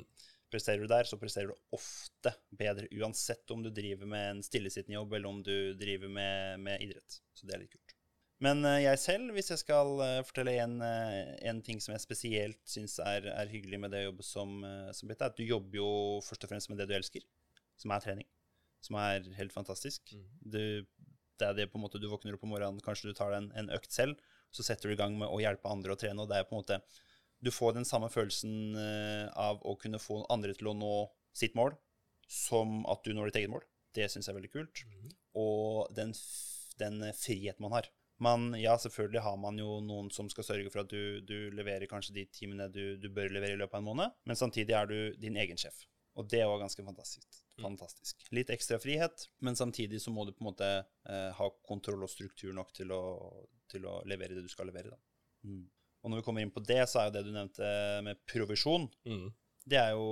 Presterer 0.54 0.86
du 0.86 0.88
der, 0.88 1.10
så 1.10 1.20
presterer 1.20 1.52
du 1.52 1.76
ofte 1.76 2.32
bedre, 2.56 2.88
uansett 3.02 3.52
om 3.52 3.66
du 3.66 3.72
driver 3.74 4.08
med 4.08 4.30
en 4.30 4.44
stillesittende 4.46 4.96
jobb 5.00 5.18
eller 5.18 5.34
om 5.34 5.42
du 5.44 5.74
driver 5.82 6.14
med, 6.14 6.64
med 6.70 6.86
idrett. 6.86 7.20
Så 7.36 7.50
det 7.50 7.58
er 7.58 7.66
litt 7.66 7.74
kult. 7.74 7.97
Men 8.44 8.62
eh, 8.70 8.84
jeg 8.84 9.02
selv, 9.02 9.34
hvis 9.34 9.50
jeg 9.50 9.62
skal 9.64 9.96
eh, 10.06 10.20
fortelle 10.26 10.54
en, 10.62 10.78
eh, 10.86 11.34
en 11.50 11.62
ting 11.66 11.80
som 11.82 11.96
jeg 11.96 12.04
spesielt 12.04 12.60
syns 12.70 13.00
er, 13.02 13.26
er 13.34 13.50
hyggelig 13.50 13.80
med 13.82 13.94
det 13.94 14.04
å 14.04 14.10
jobbe 14.12 14.26
som, 14.26 14.60
som 14.94 15.10
BT, 15.10 15.18
er 15.18 15.32
at 15.32 15.40
du 15.40 15.46
jobber 15.48 15.80
jo 15.80 15.92
først 16.26 16.46
og 16.46 16.54
fremst 16.54 16.72
med 16.72 16.82
det 16.82 16.90
du 16.90 16.96
elsker, 17.00 17.26
som 17.82 17.94
er 17.94 18.06
trening. 18.06 18.30
Som 18.86 19.00
er 19.02 19.26
helt 19.40 19.56
fantastisk. 19.56 20.14
Mm. 20.14 20.28
Du, 20.54 20.62
det 21.42 21.50
er 21.50 21.58
det 21.58 21.70
på 21.72 21.82
en 21.82 21.88
måte 21.88 22.02
du 22.02 22.06
våkner 22.12 22.38
opp 22.38 22.46
om 22.46 22.54
morgenen, 22.54 22.84
kanskje 22.86 23.10
du 23.10 23.18
tar 23.18 23.34
deg 23.34 23.42
en, 23.42 23.52
en 23.58 23.74
økt 23.80 23.94
selv, 23.94 24.22
så 24.54 24.64
setter 24.64 24.90
du 24.90 24.96
i 24.96 25.02
gang 25.02 25.18
med 25.18 25.34
å 25.34 25.42
hjelpe 25.42 25.70
andre 25.70 25.98
å 25.98 26.00
trene, 26.00 26.22
og 26.22 26.30
det 26.30 26.38
er 26.38 26.48
på 26.48 26.56
en 26.56 26.62
måte 26.62 26.82
Du 27.44 27.52
får 27.54 27.76
den 27.76 27.86
samme 27.86 28.08
følelsen 28.10 28.74
av 29.38 29.60
å 29.62 29.76
kunne 29.78 30.00
få 30.02 30.24
andre 30.34 30.56
til 30.58 30.72
å 30.72 30.78
nå 30.78 30.94
sitt 31.38 31.54
mål, 31.58 31.76
som 32.26 32.80
at 32.90 33.04
du 33.06 33.14
når 33.14 33.30
ditt 33.30 33.44
eget 33.44 33.54
mål. 33.54 33.66
Det 33.94 34.08
syns 34.10 34.26
jeg 34.26 34.34
er 34.34 34.40
veldig 34.40 34.54
kult. 34.56 34.82
Mm. 34.90 35.12
Og 35.38 35.92
den, 35.94 36.16
den 36.82 37.06
frihet 37.18 37.62
man 37.62 37.76
har. 37.78 37.90
Man, 38.24 38.48
ja, 38.58 38.74
selvfølgelig 38.82 39.22
har 39.22 39.36
man 39.38 39.60
jo 39.62 39.76
noen 39.86 40.08
som 40.14 40.30
skal 40.34 40.46
sørge 40.48 40.72
for 40.74 40.82
at 40.82 40.90
du, 40.90 41.20
du 41.22 41.52
leverer 41.54 41.86
kanskje 41.90 42.16
de 42.16 42.24
timene 42.34 42.66
du, 42.74 42.98
du 42.98 43.12
bør 43.14 43.30
levere 43.30 43.54
i 43.54 43.60
løpet 43.60 43.78
av 43.78 43.84
en 43.84 43.90
måned, 43.92 44.16
men 44.26 44.40
samtidig 44.40 44.74
er 44.74 44.90
du 44.90 44.98
din 45.22 45.38
egen 45.38 45.60
sjef. 45.62 45.84
Og 46.18 46.26
det 46.32 46.42
var 46.50 46.58
ganske 46.58 46.82
fantastisk. 46.82 47.44
fantastisk. 47.62 48.24
Litt 48.34 48.50
ekstra 48.50 48.80
frihet, 48.82 49.28
men 49.46 49.56
samtidig 49.56 50.00
så 50.02 50.10
må 50.10 50.26
du 50.26 50.32
på 50.34 50.42
en 50.42 50.48
måte 50.50 50.70
eh, 50.82 51.30
ha 51.38 51.50
kontroll 51.70 52.08
og 52.08 52.10
struktur 52.10 52.56
nok 52.58 52.72
til 52.74 52.90
å, 52.96 53.02
til 53.70 53.86
å 53.86 54.00
levere 54.10 54.34
det 54.34 54.48
du 54.48 54.50
skal 54.50 54.66
levere. 54.72 54.96
Da. 54.96 54.98
Mm. 55.46 55.68
Og 56.02 56.10
når 56.10 56.24
vi 56.24 56.26
kommer 56.26 56.42
inn 56.42 56.54
på 56.56 56.66
det, 56.66 56.80
så 56.90 57.04
er 57.04 57.12
jo 57.12 57.16
det 57.20 57.24
du 57.28 57.32
nevnte 57.36 57.70
med 58.08 58.24
provisjon, 58.34 58.90
Mm. 59.06 59.30
det 59.70 59.78
er 59.78 59.94
jo, 59.94 60.10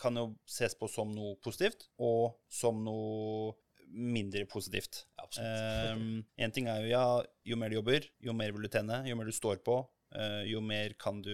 kan 0.00 0.18
jo 0.18 0.32
ses 0.50 0.74
på 0.74 0.88
som 0.90 1.14
noe 1.14 1.36
positivt, 1.44 1.86
og 2.02 2.40
som 2.50 2.82
noe 2.82 3.54
mindre 3.90 4.44
positivt. 4.50 5.04
Absolutt. 5.20 5.96
Um, 5.96 6.20
en 6.38 6.54
ting 6.54 6.68
er 6.70 6.84
jo 6.84 6.90
ja, 6.92 7.04
jo 7.46 7.58
mer 7.60 7.72
du 7.72 7.78
jobber, 7.78 8.06
jo 8.22 8.34
mer 8.36 8.54
vil 8.54 8.66
du 8.66 8.70
tjene, 8.72 9.02
jo 9.08 9.16
mer 9.18 9.30
du 9.30 9.34
står 9.34 9.62
på, 9.66 9.80
jo 10.50 10.60
mer 10.64 10.94
kan 10.98 11.20
du 11.22 11.30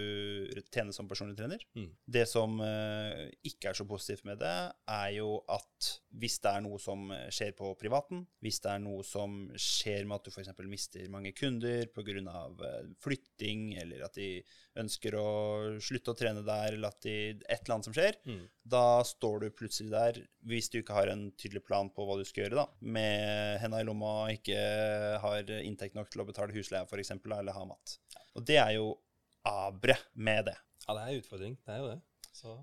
tjene 0.73 0.93
som 0.93 1.09
personlig 1.09 1.37
trener. 1.39 1.63
Mm. 1.79 1.89
Det 2.17 2.27
som 2.29 2.59
eh, 2.61 3.27
ikke 3.49 3.71
er 3.71 3.79
så 3.79 3.87
positivt 3.89 4.27
med 4.29 4.39
det, 4.43 4.55
er 4.93 5.11
jo 5.17 5.39
at 5.49 5.93
hvis 6.17 6.39
det 6.45 6.51
er 6.53 6.63
noe 6.65 6.79
som 6.81 7.11
skjer 7.33 7.53
på 7.57 7.71
privaten, 7.81 8.23
hvis 8.45 8.61
det 8.65 8.71
er 8.75 8.83
noe 8.85 9.05
som 9.05 9.39
skjer 9.61 10.07
med 10.09 10.17
at 10.19 10.29
du 10.29 10.33
f.eks. 10.33 10.53
mister 10.69 11.09
mange 11.13 11.33
kunder 11.37 11.89
pga. 11.93 12.15
flytting, 13.05 13.75
eller 13.81 14.05
at 14.07 14.15
de 14.17 14.31
ønsker 14.81 15.17
å 15.17 15.27
slutte 15.81 16.13
å 16.13 16.17
trene 16.19 16.43
der, 16.45 16.75
eller 16.77 16.93
at 16.93 17.01
de, 17.05 17.17
et 17.49 17.61
eller 17.63 17.75
annet 17.77 17.89
som 17.89 17.97
skjer, 17.97 18.17
Mm. 18.27 18.49
da 18.65 19.03
står 19.05 19.41
du 19.41 19.51
plutselig 19.51 19.91
der, 19.93 20.19
hvis 20.47 20.69
du 20.73 20.81
ikke 20.81 20.97
har 20.97 21.09
en 21.13 21.31
tydelig 21.39 21.63
plan 21.65 21.89
på 21.91 22.05
hva 22.07 22.17
du 22.19 22.25
skal 22.25 22.45
gjøre, 22.47 22.65
da, 22.65 22.67
med 22.81 23.59
henda 23.63 23.81
i 23.81 23.87
lomma 23.87 24.13
og 24.25 24.35
ikke 24.37 24.59
har 25.23 25.53
inntekt 25.63 25.95
nok 25.97 26.11
til 26.11 26.23
å 26.25 26.27
betale 26.29 26.55
husleia 26.57 26.85
f.eks., 26.89 27.13
eller 27.25 27.53
ha 27.57 27.65
mat. 27.69 27.99
Og 28.37 28.45
det 28.47 28.59
er 28.61 28.77
jo 28.77 28.91
abre 29.47 29.97
med 30.15 30.51
det. 30.51 30.57
Ja, 30.87 30.95
det 30.95 31.03
er 31.03 31.09
en 31.13 31.23
utfordring. 31.23 31.57
Det 31.65 31.75
er 31.75 31.83
jo 31.83 31.91
det. 31.95 32.01
Så 32.37 32.55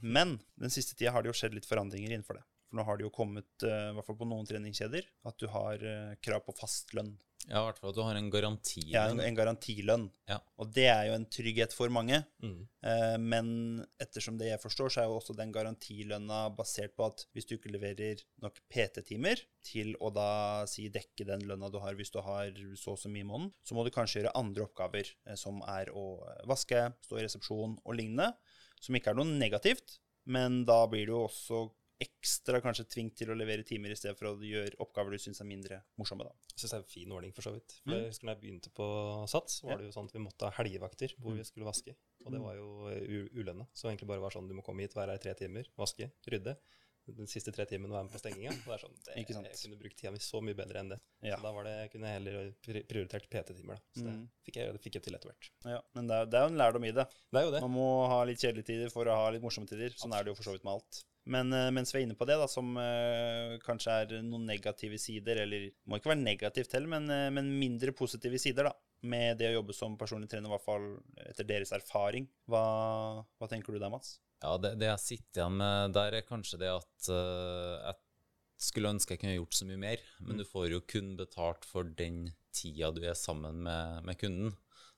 Men 0.00 0.36
den 0.54 0.70
siste 0.72 0.94
tida 0.94 1.12
har 1.12 1.24
det 1.24 1.32
jo 1.32 1.36
skjedd 1.36 1.56
litt 1.56 1.66
forandringer 1.66 2.12
innenfor 2.12 2.38
det. 2.38 2.44
For 2.70 2.78
nå 2.78 2.84
har 2.86 2.98
det 2.98 3.06
jo 3.06 3.14
kommet, 3.14 3.48
eh, 3.62 3.90
i 3.90 3.94
hvert 3.96 4.06
fall 4.06 4.18
på 4.20 4.28
noen 4.28 4.46
treningskjeder, 4.46 5.06
at 5.30 5.38
du 5.38 5.46
har 5.50 5.82
eh, 5.82 6.14
krav 6.22 6.44
på 6.46 6.54
fast 6.58 6.94
lønn. 6.98 7.12
Ja, 7.46 7.60
i 7.60 7.66
hvert 7.68 7.78
fall 7.78 7.92
at 7.92 7.96
du 7.98 8.02
har 8.02 8.16
en 8.18 8.30
garantilønn. 8.32 8.90
Ja, 8.90 9.04
en, 9.12 9.20
en 9.22 9.36
garantilønn. 9.38 10.06
Ja. 10.26 10.40
Og 10.58 10.72
det 10.74 10.86
er 10.90 11.04
jo 11.08 11.14
en 11.14 11.26
trygghet 11.30 11.74
for 11.76 11.92
mange. 11.94 12.24
mm. 12.42 12.56
Eh, 12.86 13.16
Men 13.22 13.48
ettersom 14.02 14.38
det 14.38 14.48
jeg 14.52 14.62
forstår, 14.62 14.90
så 14.90 15.00
er 15.02 15.06
jo 15.10 15.16
også 15.20 15.34
den 15.38 15.52
garantilønna 15.54 16.40
basert 16.58 16.96
på 16.98 17.06
at 17.06 17.24
hvis 17.34 17.46
du 17.46 17.56
ikke 17.56 17.70
leverer 17.74 18.22
nok 18.42 18.58
PT-timer 18.70 19.42
til 19.66 19.94
å 20.02 20.10
da 20.14 20.28
si 20.70 20.88
dekke 20.94 21.26
den 21.26 21.46
lønna 21.46 21.70
du 21.70 21.78
har 21.82 21.94
hvis 21.98 22.10
du 22.14 22.20
har 22.22 22.50
så 22.78 22.94
og 22.94 23.00
så 23.02 23.10
mye 23.10 23.24
i 23.24 23.30
måneden, 23.30 23.52
så 23.66 23.74
må 23.78 23.82
du 23.86 23.90
kanskje 23.94 24.20
gjøre 24.22 24.34
andre 24.38 24.66
oppgaver, 24.66 25.10
eh, 25.26 25.38
som 25.38 25.62
er 25.70 25.90
å 25.94 26.06
vaske, 26.50 26.82
stå 27.06 27.18
i 27.18 27.26
resepsjon 27.26 27.78
og 27.82 27.98
lignende, 27.98 28.32
som 28.82 28.94
ikke 28.98 29.14
er 29.14 29.18
noe 29.18 29.38
negativt, 29.38 29.98
men 30.26 30.64
da 30.66 30.82
blir 30.90 31.06
du 31.06 31.14
jo 31.14 31.24
også 31.28 31.66
ekstra 32.00 32.60
kanskje 32.60 32.84
tvingt 32.92 33.14
til 33.16 33.30
å 33.32 33.36
levere 33.38 33.64
timer 33.64 33.90
i 33.90 33.96
stedet 33.96 34.18
for 34.18 34.28
å 34.28 34.36
gjøre 34.44 34.76
oppgaver 34.84 35.10
du 35.16 35.18
syns 35.22 35.40
er 35.40 35.48
mindre 35.48 35.78
morsomme, 35.98 36.24
da. 36.28 36.32
Jeg 36.52 36.60
syns 36.62 36.70
det 36.70 36.76
er 36.78 36.82
en 36.84 36.90
fin 36.92 37.12
ordning, 37.16 37.32
for 37.32 37.42
så 37.42 37.52
vidt. 37.54 37.72
For 37.82 37.90
Mm. 37.94 38.02
jeg 38.02 38.10
husker 38.12 38.26
når 38.26 38.34
jeg 38.34 38.42
begynte 38.42 38.70
på 38.76 38.86
SATS, 39.28 39.62
var 39.64 39.76
det 39.78 39.86
jo 39.86 39.92
sånn 39.96 40.06
at 40.10 40.12
vi 40.12 40.18
måtte 40.26 40.44
ha 40.50 40.50
helgevakter 40.62 41.14
hvor 41.18 41.32
Mm. 41.32 41.36
vi 41.38 41.44
skulle 41.44 41.64
vaske. 41.66 41.96
Og 42.26 42.32
det 42.32 42.40
Mm. 42.40 42.44
var 42.44 42.54
jo 42.56 42.68
u- 42.90 43.30
ulønna. 43.40 43.66
Så 43.74 43.88
egentlig 43.88 44.08
bare 44.08 44.20
var 44.20 44.30
sånn 44.30 44.48
du 44.48 44.54
må 44.54 44.62
komme 44.64 44.80
hit, 44.82 44.94
være 44.94 45.08
her 45.08 45.14
i 45.14 45.18
tre 45.18 45.34
timer, 45.34 45.64
vaske, 45.78 46.10
rydde. 46.28 46.56
Den 47.08 47.26
siste 47.28 47.52
tre 47.54 47.64
timene 47.64 47.88
være 47.92 48.02
med 48.10 48.12
på 48.12 48.18
stenginga. 48.18 48.50
Det 48.50 48.66
er 48.66 48.78
sånn, 48.82 49.04
det. 49.04 49.14
Jeg 49.14 49.26
kunne 49.28 49.78
brukt 49.78 49.96
tida 49.96 50.10
mi 50.10 50.18
så 50.18 50.42
mye 50.42 50.54
bedre 50.56 50.74
enn 50.80 50.88
det. 50.88 51.00
Ja. 51.22 51.36
Så 51.36 51.42
da 51.42 51.52
var 51.52 51.62
det, 51.62 51.70
jeg 51.88 51.90
kunne 51.92 52.08
heller 52.10 52.52
prioritert 52.64 53.30
PT-timer, 53.30 53.76
da. 53.76 53.80
Så 53.94 54.02
det 54.02 54.12
Mm. 54.12 54.28
fikk 54.44 54.54
jeg, 54.56 54.72
det 54.72 54.80
fikk 54.82 54.92
jeg 54.94 55.02
til 55.04 55.14
etter 55.14 55.30
hvert. 55.30 55.50
Ja, 55.64 55.80
men 55.94 56.08
det 56.08 56.14
er, 56.14 56.26
det 56.26 56.34
er 56.34 56.48
jo 56.48 56.52
en 56.52 56.58
lærdom 56.58 56.84
i 56.84 56.90
det. 56.90 57.06
Det 57.32 57.38
er 57.38 57.44
jo 57.44 57.50
det. 57.52 57.60
Man 57.60 57.70
må 57.70 58.08
ha 58.08 58.24
litt 58.24 58.38
kjedelige 58.38 58.64
tider 58.66 58.90
for 58.90 59.04
å 59.06 59.14
ha 59.14 59.30
litt 59.30 59.40
morsomme 59.40 59.68
tider. 59.68 59.90
Sånn 59.94 60.12
er 60.18 60.24
det 60.24 60.34
jo 60.34 60.34
for 60.34 60.42
så 60.50 60.52
vidt 60.58 60.64
med 60.64 60.72
alt. 60.74 61.04
Men 61.26 61.50
eh, 61.52 61.70
mens 61.74 61.90
vi 61.90 61.98
er 62.00 62.06
inne 62.06 62.14
på 62.18 62.26
det, 62.28 62.36
da, 62.38 62.46
som 62.50 62.68
uh, 62.78 63.56
kanskje 63.64 63.94
er 64.04 64.12
noen 64.22 64.44
negative 64.46 64.98
sider, 65.02 65.40
eller 65.42 65.68
må 65.90 65.98
ikke 65.98 66.12
være 66.12 66.22
negativt 66.22 66.76
heller, 66.76 66.92
men, 66.92 67.08
uh, 67.10 67.26
men 67.34 67.48
mindre 67.58 67.94
positive 67.98 68.38
sider, 68.38 68.68
da, 68.68 68.74
med 69.10 69.40
det 69.40 69.50
å 69.50 69.56
jobbe 69.58 69.74
som 69.74 69.96
personlig 69.98 70.30
trener, 70.30 70.46
i 70.46 70.54
hvert 70.54 70.66
fall 70.66 70.86
etter 71.26 71.48
deres 71.48 71.74
erfaring. 71.74 72.28
Hva, 72.46 72.62
hva 73.26 73.50
tenker 73.50 73.74
du 73.74 73.82
der, 73.82 73.90
Mats? 73.90 74.20
Ja, 74.44 74.54
det, 74.60 74.76
det 74.78 74.90
jeg 74.92 75.02
sitter 75.02 75.42
igjen 75.42 75.58
med 75.58 75.96
der, 75.96 76.14
er 76.20 76.28
kanskje 76.28 76.60
det 76.62 76.70
at 76.76 77.10
uh, 77.10 77.88
jeg 77.88 77.98
skulle 78.68 78.94
ønske 78.94 79.16
jeg 79.16 79.20
kunne 79.24 79.34
gjort 79.36 79.56
så 79.58 79.66
mye 79.68 79.82
mer, 79.82 80.04
men 80.20 80.36
Mm. 80.36 80.38
du 80.40 80.46
får 80.48 80.70
jo 80.72 80.80
kun 80.88 81.10
betalt 81.18 81.66
for 81.68 81.84
den 81.98 82.30
tida 82.56 82.88
du 82.94 83.02
er 83.04 83.18
sammen 83.18 83.58
med, 83.66 84.04
med 84.06 84.16
kunden. 84.22 84.54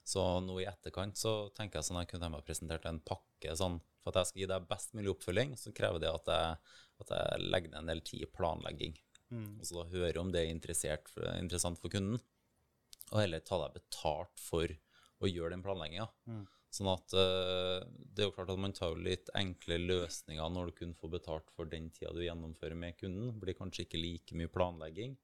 Så 0.09 0.23
nå 0.41 0.55
i 0.61 0.67
etterkant 0.69 1.19
så 1.19 1.33
tenker 1.57 1.79
jeg 1.79 1.89
sånn 1.89 1.99
jeg 2.01 2.09
kunne 2.13 2.31
ha 2.33 2.41
presentert 2.45 2.87
en 2.89 3.01
pakke 3.05 3.53
sånn 3.57 3.77
For 4.01 4.09
at 4.11 4.23
jeg 4.23 4.29
skal 4.29 4.41
gi 4.41 4.49
deg 4.49 4.67
best 4.69 4.95
mulig 4.97 5.11
oppfølging, 5.13 5.53
så 5.59 5.73
krever 5.75 6.01
det 6.01 6.09
at 6.09 6.31
jeg, 6.33 6.75
at 7.03 7.13
jeg 7.13 7.45
legger 7.45 7.73
ned 7.73 7.81
en 7.83 7.91
del 7.91 8.01
tid 8.07 8.25
i 8.25 8.31
planlegging. 8.31 8.95
Og 9.59 9.65
så 9.67 9.75
da 9.77 9.89
høre 9.91 10.21
om 10.21 10.31
det 10.33 10.41
er 10.41 10.53
interessant 10.53 11.81
for 11.81 11.93
kunden, 11.93 12.17
og 13.11 13.19
heller 13.19 13.43
ta 13.45 13.59
deg 13.61 13.75
betalt 13.75 14.41
for 14.41 14.71
å 15.19 15.29
gjøre 15.29 15.53
den 15.53 15.65
planlegginga. 15.65 16.07
Mm. 16.29 16.45
Sånn 16.73 16.89
at 16.91 17.15
eh, 17.17 17.79
det 18.13 18.23
er 18.23 18.27
jo 18.27 18.33
klart 18.35 18.51
at 18.53 18.61
man 18.61 18.75
tar 18.77 18.93
jo 18.93 19.01
litt 19.01 19.31
enkle 19.37 19.79
løsninger 19.81 20.51
når 20.53 20.69
du 20.69 20.75
kun 20.79 20.93
får 20.97 21.13
betalt 21.15 21.49
for 21.55 21.69
den 21.69 21.89
tida 21.93 22.13
du 22.13 22.21
gjennomfører 22.21 22.77
med 22.77 22.97
kunden. 22.99 23.31
Det 23.31 23.41
blir 23.41 23.57
kanskje 23.57 23.87
ikke 23.87 24.01
like 24.01 24.37
mye 24.37 24.51
planlegging. 24.53 25.17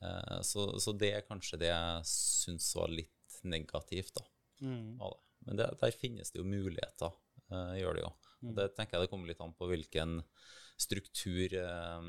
Eh, 0.00 0.38
så, 0.48 0.70
så 0.80 0.96
det 0.96 1.12
er 1.14 1.28
kanskje 1.28 1.60
det 1.60 1.70
jeg 1.70 2.08
syns 2.08 2.70
var 2.78 2.92
litt 2.92 3.12
negativt 3.44 4.14
da, 4.18 4.24
av 5.02 5.14
det. 5.14 5.24
Men 5.46 5.60
det, 5.60 5.68
der 5.80 5.94
finnes 5.94 6.32
det 6.32 6.40
jo 6.40 6.48
muligheter, 6.48 7.14
eh, 7.52 7.76
gjør 7.80 7.96
det 7.96 8.02
jo. 8.02 8.10
Og 8.48 8.56
det 8.58 8.68
tenker 8.76 8.96
jeg 8.96 9.06
det 9.06 9.12
kommer 9.12 9.30
litt 9.30 9.40
an 9.42 9.54
på 9.58 9.68
hvilken 9.70 10.20
struktur 10.78 11.54
eh, 11.58 12.08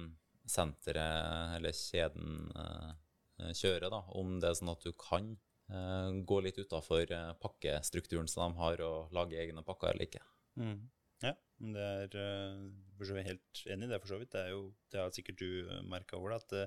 senteret 0.49 1.57
eller 1.57 1.75
kjeden 1.75 2.49
eh, 2.53 3.53
kjører, 3.55 3.89
da. 3.93 4.01
Om 4.19 4.37
det 4.41 4.51
er 4.51 4.59
sånn 4.59 4.73
at 4.73 4.85
du 4.85 4.91
kan 4.99 5.31
eh, 5.71 6.19
gå 6.27 6.39
litt 6.45 6.59
utafor 6.59 7.05
eh, 7.15 7.33
pakkestrukturen 7.41 8.29
som 8.29 8.49
de 8.49 8.61
har, 8.61 8.83
og 8.85 9.13
lage 9.15 9.39
egne 9.41 9.65
pakker 9.65 9.93
eller 9.93 10.09
ikke. 10.09 10.23
Mm. 10.59 10.79
Ja, 11.23 11.33
men 11.59 11.75
det 11.75 11.85
er 11.85 12.19
eh, 12.23 12.65
for 12.97 13.09
så 13.09 13.17
vidt 13.17 13.29
helt 13.31 13.63
enig 13.69 13.89
i 13.89 13.93
det, 13.93 14.01
for 14.03 14.13
så 14.13 14.19
vidt. 14.21 14.33
Det, 14.35 14.45
er 14.45 14.55
jo, 14.55 14.65
det 14.91 15.01
har 15.01 15.15
sikkert 15.15 15.41
du 15.41 15.79
merka 15.89 16.19
over 16.19 16.37
at 16.37 16.59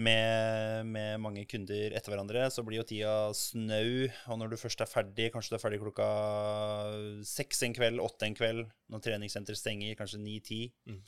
med, 0.00 0.86
med 0.88 1.20
mange 1.22 1.44
kunder 1.50 1.94
etter 1.96 2.12
hverandre, 2.14 2.46
så 2.52 2.64
blir 2.66 2.80
jo 2.80 2.86
tida 2.88 3.14
snau. 3.36 4.08
Og 4.32 4.40
når 4.40 4.52
du 4.52 4.58
først 4.60 4.80
er 4.84 4.90
ferdig, 4.90 5.30
kanskje 5.34 5.54
du 5.54 5.58
er 5.58 5.62
ferdig 5.64 5.80
klokka 5.82 6.08
seks 7.26 7.62
en 7.66 7.76
kveld, 7.76 8.00
åtte 8.02 8.28
en 8.28 8.36
kveld, 8.38 8.62
når 8.92 9.04
treningssenteret 9.06 9.60
stenger, 9.60 9.96
kanskje 9.98 10.22
ni-ti, 10.22 10.62
Mm. 10.88 11.00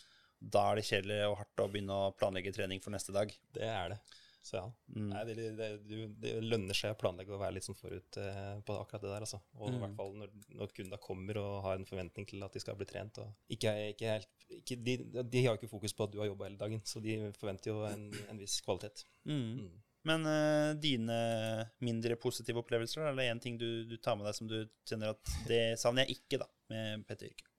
da 0.53 0.65
er 0.73 0.81
det 0.81 0.85
kjedelig 0.89 1.21
og 1.31 1.37
hardt 1.39 1.63
å 1.65 1.71
begynne 1.71 1.95
å 1.95 2.13
planlegge 2.19 2.53
trening 2.55 2.83
for 2.83 2.91
neste 2.95 3.15
dag. 3.15 3.33
Det 3.55 3.69
er 3.69 3.95
det. 3.95 3.99
Så 4.43 4.57
ja. 4.59 4.65
Mm. 4.97 5.09
Nei, 5.13 5.21
det, 5.29 5.35
det, 5.57 5.67
det, 5.87 5.99
det 6.19 6.31
lønner 6.43 6.75
seg 6.75 6.95
å 6.95 6.99
planlegge 6.99 7.31
å 7.37 7.39
være 7.39 7.55
litt 7.61 7.67
sånn 7.69 7.79
forut 7.79 8.17
eh, 8.19 8.57
på 8.67 8.75
akkurat 8.81 9.05
det 9.05 9.13
der. 9.13 9.27
Altså. 9.29 9.39
Og 9.61 9.69
i 9.69 9.77
Mm. 9.77 9.85
hvert 9.85 9.95
fall 10.01 10.17
når, 10.19 10.33
når 10.59 10.73
kunder 10.77 10.99
kommer 11.05 11.39
og 11.39 11.53
har 11.69 11.79
en 11.79 11.87
forventning 11.87 12.27
til 12.27 12.43
at 12.43 12.53
de 12.59 12.63
skal 12.65 12.77
bli 12.81 12.89
trent. 12.91 13.21
Ikke, 13.55 13.71
ikke 13.93 14.11
helt, 14.17 14.29
ikke, 14.59 14.77
de, 14.83 14.97
de 15.23 15.45
har 15.47 15.55
jo 15.55 15.61
ikke 15.63 15.71
fokus 15.77 15.95
på 15.95 16.09
at 16.09 16.13
du 16.13 16.19
har 16.25 16.27
jobba 16.33 16.49
hele 16.51 16.59
dagen, 16.61 16.83
så 16.85 17.01
de 17.05 17.21
forventer 17.39 17.71
jo 17.71 17.85
en, 17.87 18.09
en 18.33 18.43
viss 18.43 18.59
kvalitet. 18.67 19.05
Mm. 19.31 19.47
Mm. 19.63 19.81
Men 20.11 20.27
uh, 20.27 20.73
dine 20.83 21.17
mindre 21.87 22.17
positive 22.19 22.59
opplevelser, 22.59 23.05
eller 23.13 23.31
en 23.31 23.39
ting 23.43 23.55
du, 23.61 23.85
du 23.87 23.95
tar 24.03 24.17
med 24.19 24.27
deg 24.27 24.35
som 24.35 24.49
du 24.51 24.59
kjenner 24.91 25.15
at 25.15 25.35
det 25.47 25.63
savner 25.79 26.03
jeg 26.09 26.19
ikke 26.19 26.41
da, 26.43 26.49
med 26.75 27.05
PT-yrket? 27.07 27.47
Eh, 27.47 27.52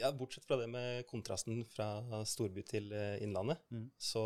Ja, 0.00 0.12
Bortsett 0.14 0.44
fra 0.46 0.58
det 0.60 0.68
med 0.70 1.06
kontrasten 1.10 1.62
fra 1.68 1.88
storby 2.28 2.62
til 2.66 2.92
eh, 2.94 3.16
innlandet, 3.24 3.58
Mm. 3.72 3.88
så 3.98 4.22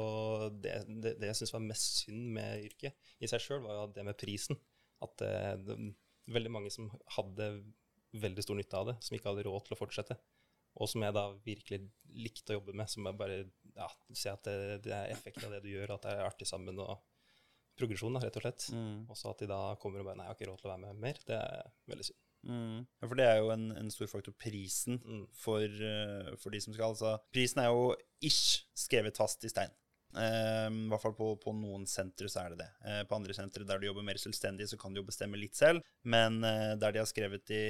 det, 0.52 0.74
det, 0.88 1.14
det 1.20 1.30
jeg 1.30 1.38
syns 1.40 1.54
var 1.54 1.64
mest 1.64 2.02
synd 2.02 2.26
med 2.36 2.64
yrket 2.66 3.14
i 3.20 3.30
seg 3.30 3.40
sjøl, 3.44 3.62
var 3.64 3.78
jo 3.78 3.86
det 3.96 4.04
med 4.04 4.18
prisen. 4.20 4.58
At 5.00 5.22
eh, 5.24 5.54
det, 5.64 5.78
veldig 6.30 6.52
mange 6.52 6.70
som 6.74 6.90
hadde 7.16 7.48
veldig 8.20 8.42
stor 8.44 8.58
nytte 8.58 8.76
av 8.76 8.90
det, 8.90 8.96
som 9.06 9.16
ikke 9.16 9.30
hadde 9.30 9.46
råd 9.46 9.64
til 9.66 9.76
å 9.76 9.80
fortsette. 9.80 10.18
Og 10.80 10.88
som 10.90 11.02
jeg 11.02 11.14
da 11.16 11.24
virkelig 11.44 11.80
likte 12.14 12.54
å 12.54 12.60
jobbe 12.60 12.74
med, 12.78 12.90
som 12.90 13.06
jeg 13.08 13.18
bare 13.18 13.38
ja, 13.74 13.88
ser 14.12 14.36
at 14.36 14.44
det, 14.46 14.82
det 14.86 14.92
er 14.94 15.14
effekt 15.14 15.42
av 15.46 15.54
det 15.54 15.62
du 15.64 15.70
gjør, 15.72 15.96
at 15.96 16.04
det 16.06 16.12
er 16.14 16.26
artig 16.28 16.46
sammen, 16.46 16.78
og 16.78 16.98
progresjon, 17.80 18.14
da, 18.14 18.22
rett 18.26 18.36
og 18.38 18.44
slett. 18.44 18.66
Mm. 18.76 19.06
Og 19.08 19.16
så 19.18 19.32
at 19.32 19.40
de 19.42 19.48
da 19.50 19.60
kommer 19.80 20.02
og 20.02 20.10
bare 20.10 20.20
Nei, 20.20 20.26
jeg 20.28 20.34
har 20.34 20.38
ikke 20.38 20.50
råd 20.50 20.60
til 20.62 20.68
å 20.68 20.72
være 20.74 20.84
med 20.84 21.00
mer. 21.06 21.22
Det 21.26 21.38
er 21.38 21.72
veldig 21.90 22.06
synd. 22.10 22.20
Mm. 22.44 22.78
Ja, 23.02 23.06
for 23.06 23.14
det 23.14 23.24
er 23.26 23.36
jo 23.36 23.50
en, 23.52 23.66
en 23.76 23.90
stor 23.90 24.06
faktor. 24.06 24.32
Prisen 24.40 25.00
Mm. 25.04 25.26
for, 25.34 25.58
eh, 25.60 26.36
for 26.40 26.50
de 26.50 26.60
som 26.60 26.72
skal. 26.72 26.84
Altså, 26.94 27.18
prisen 27.32 27.60
er 27.60 27.66
jo 27.68 27.94
ish 28.22 28.64
skrevet 28.76 29.16
fast 29.16 29.44
i 29.44 29.48
stein. 29.48 29.70
Eh, 30.18 30.66
I 30.70 30.88
hvert 30.90 31.02
fall 31.02 31.14
på, 31.14 31.28
på 31.42 31.54
noen 31.54 31.86
sentre 31.90 32.28
så 32.30 32.44
er 32.44 32.54
det 32.54 32.64
det. 32.64 32.68
Eh, 32.86 33.02
på 33.08 33.16
andre 33.18 33.36
sentre 33.36 33.66
der 33.66 33.80
du 33.80 33.86
jobber 33.88 34.06
mer 34.06 34.20
selvstendig, 34.20 34.68
så 34.70 34.78
kan 34.80 34.94
du 34.94 35.00
jo 35.00 35.06
bestemme 35.06 35.38
litt 35.40 35.58
selv. 35.58 35.84
Men 36.02 36.40
eh, 36.46 36.74
der 36.80 36.94
de 36.94 37.02
har 37.02 37.10
skrevet 37.10 37.52
i, 37.54 37.62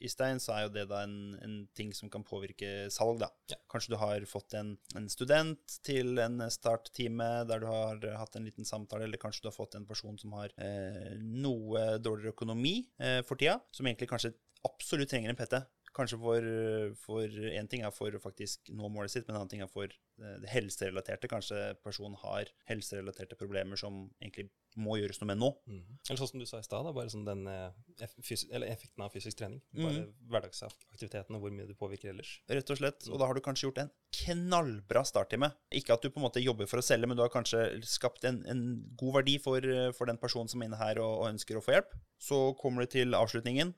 i 0.00 0.10
stein, 0.12 0.42
så 0.42 0.56
er 0.56 0.66
jo 0.66 0.74
det 0.76 0.86
da 0.90 1.04
en, 1.06 1.16
en 1.40 1.56
ting 1.76 1.94
som 1.96 2.12
kan 2.12 2.26
påvirke 2.26 2.90
salg, 2.92 3.20
da. 3.22 3.30
Ja. 3.52 3.60
Kanskje 3.70 3.94
du 3.94 3.98
har 4.02 4.26
fått 4.28 4.56
en, 4.58 4.74
en 4.98 5.08
student 5.12 5.78
til 5.86 6.20
en 6.22 6.42
starttime 6.52 7.30
der 7.48 7.62
du 7.62 7.68
har 7.70 8.04
hatt 8.20 8.36
en 8.36 8.46
liten 8.48 8.68
samtale, 8.68 9.06
eller 9.06 9.20
kanskje 9.20 9.46
du 9.46 9.50
har 9.50 9.56
fått 9.56 9.78
en 9.78 9.88
person 9.88 10.18
som 10.20 10.36
har 10.38 10.52
eh, 10.60 11.16
noe 11.20 11.96
dårligere 12.02 12.34
økonomi 12.36 12.80
eh, 13.00 13.20
for 13.26 13.40
tida, 13.40 13.60
som 13.74 13.88
egentlig 13.88 14.10
kanskje 14.10 14.34
absolutt 14.66 15.08
trenger 15.08 15.32
en 15.32 15.38
PT. 15.38 15.60
Kanskje 15.96 16.20
for, 16.22 16.44
for 17.02 17.40
en 17.50 17.68
ting 17.70 17.82
er 17.82 17.94
for 17.94 18.14
å 18.14 18.22
faktisk 18.22 18.70
nå 18.70 18.88
målet 18.92 19.12
sitt, 19.14 19.26
men 19.26 19.34
en 19.34 19.40
annen 19.40 19.50
ting 19.50 19.64
er 19.64 19.70
for 19.70 19.90
det 20.20 20.50
helserelaterte. 20.52 21.28
Kanskje 21.30 21.58
personen 21.82 22.14
har 22.22 22.50
helserelaterte 22.68 23.38
problemer 23.40 23.78
som 23.80 24.04
egentlig 24.20 24.50
må 24.78 24.96
gjøres 25.00 25.18
noe 25.20 25.30
med 25.32 25.40
nå. 25.40 25.48
Eller 26.06 26.20
sånn 26.20 26.30
som 26.30 26.42
du 26.42 26.46
sa 26.46 26.60
i 26.60 26.66
stad, 26.66 26.86
bare 26.94 27.10
sånn 27.10 27.26
den 27.26 27.42
eh, 27.50 27.72
effekten 28.04 29.02
av 29.02 29.10
fysisk 29.14 29.40
trening. 29.40 29.58
Bare 29.74 29.90
Bare 29.90 30.04
hverdagsaktiviteten 30.34 31.36
og 31.36 31.44
hvor 31.44 31.54
mye 31.54 31.66
du 31.66 31.74
påvirker 31.78 32.12
ellers. 32.12 32.36
Rett 32.50 32.70
og 32.70 32.78
slett. 32.78 33.08
Og 33.10 33.18
da 33.20 33.26
har 33.26 33.34
du 33.34 33.42
kanskje 33.44 33.66
gjort 33.66 33.82
en 33.82 33.92
knallbra 34.20 35.02
starttime. 35.08 35.50
Ikke 35.74 35.96
at 35.96 36.06
du 36.06 36.12
på 36.12 36.22
en 36.22 36.28
måte 36.28 36.44
jobber 36.44 36.70
for 36.70 36.82
å 36.82 36.86
selge, 36.86 37.10
men 37.10 37.18
du 37.18 37.24
har 37.24 37.34
kanskje 37.34 37.64
skapt 37.88 38.28
en, 38.30 38.44
en 38.50 38.64
god 39.00 39.20
verdi 39.20 39.40
for, 39.42 39.66
for 39.98 40.10
den 40.10 40.20
personen 40.22 40.50
som 40.52 40.62
er 40.62 40.70
inne 40.70 40.80
her 40.80 41.02
og, 41.02 41.24
og 41.24 41.32
ønsker 41.32 41.58
å 41.58 41.64
få 41.64 41.78
hjelp. 41.78 41.98
Så 42.22 42.40
kommer 42.60 42.86
du 42.86 42.94
til 42.94 43.18
avslutningen. 43.18 43.74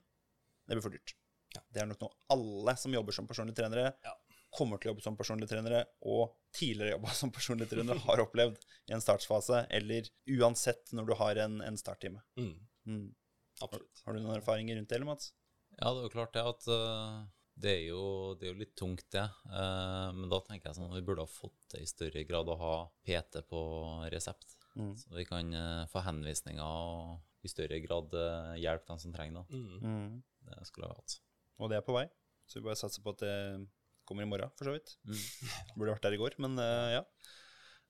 Det 0.67 0.77
blir 0.77 0.85
for 0.85 0.93
dyrt. 0.93 1.17
Ja. 1.53 1.61
Det 1.73 1.81
er 1.83 1.89
nok 1.89 2.01
noe 2.01 2.15
alle 2.33 2.75
som 2.81 2.93
jobber 2.95 3.15
som 3.15 3.27
personlige 3.29 3.61
trenere, 3.61 3.93
Ja. 4.03 4.13
kommer 4.53 4.77
til 4.77 4.89
å 4.89 4.93
jobbe 4.93 5.03
som 5.05 5.17
personlige 5.17 5.49
trenere, 5.53 5.83
og 6.01 6.35
tidligere 6.53 6.95
jobba 6.95 7.13
som 7.21 7.31
personlige 7.33 7.73
trenere, 7.73 7.99
har 8.05 8.21
opplevd 8.25 8.57
i 8.89 8.95
en 8.95 9.01
startsfase, 9.01 9.65
eller 9.69 10.09
uansett 10.39 10.93
når 10.93 11.09
du 11.09 11.13
har 11.21 11.41
en, 11.45 11.61
en 11.61 11.77
starttime. 11.77 12.21
Mm. 12.37 12.55
Mm. 12.85 13.07
Absolutt. 13.61 14.03
Har 14.05 14.13
du 14.13 14.21
noen 14.21 14.37
erfaringer 14.37 14.77
rundt 14.77 14.89
det, 14.89 14.97
eller, 14.97 15.09
Mats? 15.13 15.31
Ja, 15.77 15.89
det 15.89 16.03
er 16.03 16.05
jo 16.05 16.13
klart 16.13 16.33
det 16.35 16.43
at 16.45 16.67
uh, 16.69 17.23
det, 17.57 17.71
er 17.71 17.83
jo, 17.87 18.03
det 18.37 18.47
er 18.47 18.53
jo 18.53 18.61
litt 18.61 18.75
tungt, 18.77 19.05
det. 19.13 19.25
Uh, 19.49 20.09
men 20.13 20.29
da 20.29 20.41
tenker 20.45 20.69
jeg 20.69 20.77
sånn 20.77 20.89
at 20.89 20.97
vi 20.97 21.05
burde 21.05 21.25
ha 21.25 21.29
fått 21.29 21.57
det 21.73 21.81
i 21.81 21.89
større 21.89 22.25
grad 22.29 22.49
å 22.49 22.57
ha 22.59 22.75
PT 23.05 23.45
på 23.49 23.61
resept. 24.13 24.57
Mm. 24.77 24.93
Så 24.97 25.13
vi 25.17 25.25
kan 25.29 25.53
uh, 25.53 25.85
få 25.89 26.03
henvisninger 26.05 26.61
og 26.61 27.45
i 27.45 27.51
større 27.51 27.77
grad 27.83 28.13
hjelpe 28.55 28.87
dem 28.87 28.99
som 29.01 29.11
trenger 29.11 29.41
det. 29.41 29.57
Mm. 29.57 29.79
Mm. 29.83 30.11
Det 30.47 30.61
skulle 30.69 30.87
jeg 30.87 30.95
hatt. 31.01 31.15
Og 31.61 31.69
det 31.71 31.79
er 31.79 31.85
på 31.85 31.95
vei. 31.95 32.07
Så 32.49 32.59
vi 32.59 32.67
bare 32.67 32.79
satser 32.79 33.03
på 33.05 33.13
at 33.13 33.23
det 33.23 33.35
kommer 34.07 34.25
i 34.25 34.29
morgen, 34.29 34.51
for 34.57 34.67
så 34.67 34.73
vidt. 34.75 34.97
Mm. 35.07 35.23
Burde 35.77 35.93
vært 35.95 36.05
der 36.07 36.17
i 36.17 36.21
går, 36.21 36.35
men 36.43 36.59
uh, 36.59 36.89
ja. 36.97 37.03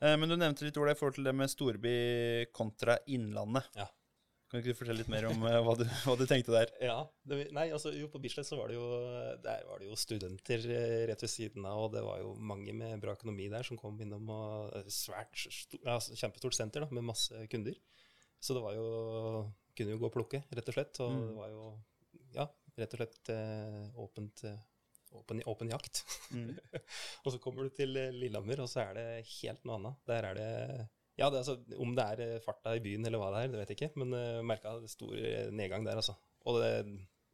Uh, 0.04 0.16
men 0.20 0.30
du 0.30 0.36
nevnte 0.38 0.66
litt 0.68 0.78
Ola, 0.78 0.94
i 0.94 1.00
forhold 1.00 1.18
til 1.18 1.26
det 1.28 1.34
med 1.36 1.52
storby 1.52 1.98
kontra 2.54 3.00
Innlandet. 3.10 3.70
Ja. 3.80 3.88
Kan 4.52 4.62
ikke 4.62 4.76
du 4.76 4.78
fortelle 4.78 5.02
litt 5.02 5.10
mer 5.10 5.26
om 5.32 5.42
uh, 5.42 5.56
hva, 5.66 5.74
du, 5.80 5.82
hva 6.04 6.14
du 6.20 6.28
tenkte 6.30 6.54
der? 6.54 6.70
Ja, 6.86 7.00
det, 7.26 7.40
nei, 7.58 7.66
altså 7.74 7.90
jo, 7.98 8.12
på 8.14 8.22
Bislett 8.22 8.46
så 8.46 8.60
var 8.60 8.70
det 8.70 8.78
jo, 8.78 8.86
der 9.42 9.64
var 9.66 9.82
det 9.82 9.88
jo 9.90 9.98
studenter 9.98 10.68
rett 11.10 11.26
ved 11.26 11.32
siden 11.34 11.66
av, 11.66 11.88
og 11.88 11.96
det 11.96 12.04
var 12.06 12.22
jo 12.22 12.36
mange 12.38 12.76
med 12.78 13.02
bra 13.02 13.16
økonomi 13.18 13.50
der 13.50 13.66
som 13.66 13.80
kom 13.82 13.98
innom, 14.06 14.30
og 14.30 14.92
svært, 14.94 15.34
sto, 15.48 15.80
ja, 15.82 15.96
altså, 15.96 16.14
kjempestort 16.20 16.60
senter 16.60 16.86
da, 16.86 16.92
med 16.94 17.10
masse 17.10 17.48
kunder. 17.50 17.80
Så 18.44 18.54
det 18.54 18.62
var 18.62 18.78
jo, 18.78 18.86
kunne 19.74 19.96
jo 19.96 20.04
gå 20.04 20.12
og 20.12 20.14
plukke, 20.20 20.44
rett 20.54 20.70
og 20.70 20.78
slett, 20.78 21.02
og 21.02 21.16
Mm. 21.16 21.26
det 21.32 21.36
var 21.40 21.50
jo, 21.56 21.66
ja, 22.38 22.48
rett 22.80 22.96
og 22.96 23.02
slett 23.02 23.32
eh, 23.34 24.02
åpent, 24.02 24.44
eh, 24.50 24.60
åpen, 25.20 25.44
åpen 25.50 25.72
jakt. 25.74 26.04
Mm. 26.34 26.52
og 27.24 27.32
så 27.34 27.40
kommer 27.44 27.68
du 27.68 27.78
til 27.78 27.96
eh, 28.00 28.14
Lillehammer, 28.16 28.64
og 28.66 28.70
så 28.72 28.88
er 28.88 29.00
det 29.00 29.08
helt 29.38 29.64
noe 29.68 29.80
annet. 29.80 30.04
Der 30.10 30.30
er 30.32 30.40
det 30.40 30.52
ja, 31.14 31.28
det, 31.30 31.38
er 31.38 31.42
altså, 31.44 31.60
Om 31.78 31.92
det 31.94 32.04
er 32.10 32.40
farta 32.42 32.72
i 32.74 32.82
byen 32.82 33.06
eller 33.06 33.22
hva 33.22 33.30
det 33.36 33.44
er, 33.44 33.50
det 33.54 33.60
vet 33.62 33.74
jeg 33.74 33.78
ikke, 33.78 34.02
men 34.02 34.16
uh, 34.18 34.40
merka 34.42 34.72
stor 34.90 35.12
nedgang 35.54 35.84
der, 35.86 36.00
altså. 36.02 36.16
Og 36.50 36.58
det, 36.58 36.72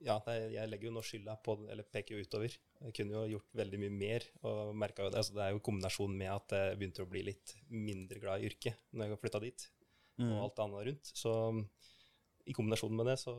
ja, 0.03 0.17
det, 0.25 0.36
jeg 0.51 0.67
legger 0.67 0.89
jo 0.89 0.91
nå 0.98 1.03
skylda 1.03 1.38
på 1.43 1.55
Eller 1.72 1.88
peker 1.88 2.17
jo 2.17 2.25
utover. 2.27 2.51
Jeg 2.84 2.96
kunne 2.98 3.15
jo 3.15 3.38
gjort 3.38 3.55
veldig 3.62 3.79
mye 3.86 3.93
mer. 3.96 4.27
og 4.43 4.75
merket 4.75 5.05
jo 5.05 5.13
det, 5.13 5.22
altså, 5.24 5.38
det 5.38 5.46
er 5.46 5.55
jo 5.55 5.63
kombinasjonen 5.63 6.19
med 6.19 6.34
at 6.34 6.55
jeg 6.58 6.81
begynte 6.81 7.05
å 7.05 7.10
bli 7.13 7.24
litt 7.29 7.55
mindre 7.72 8.19
glad 8.19 8.43
i 8.43 8.51
yrket 8.51 8.84
når 8.91 9.13
jeg 9.13 9.22
flytta 9.24 9.43
dit, 9.48 9.69
og 10.19 10.27
Mm. 10.27 10.38
alt 10.43 10.55
det 10.58 10.63
andre 10.65 10.86
rundt. 10.89 11.12
Så 11.15 11.34
i 12.46 12.53
kombinasjon 12.58 12.96
med 12.96 13.08
det 13.08 13.17
så 13.22 13.34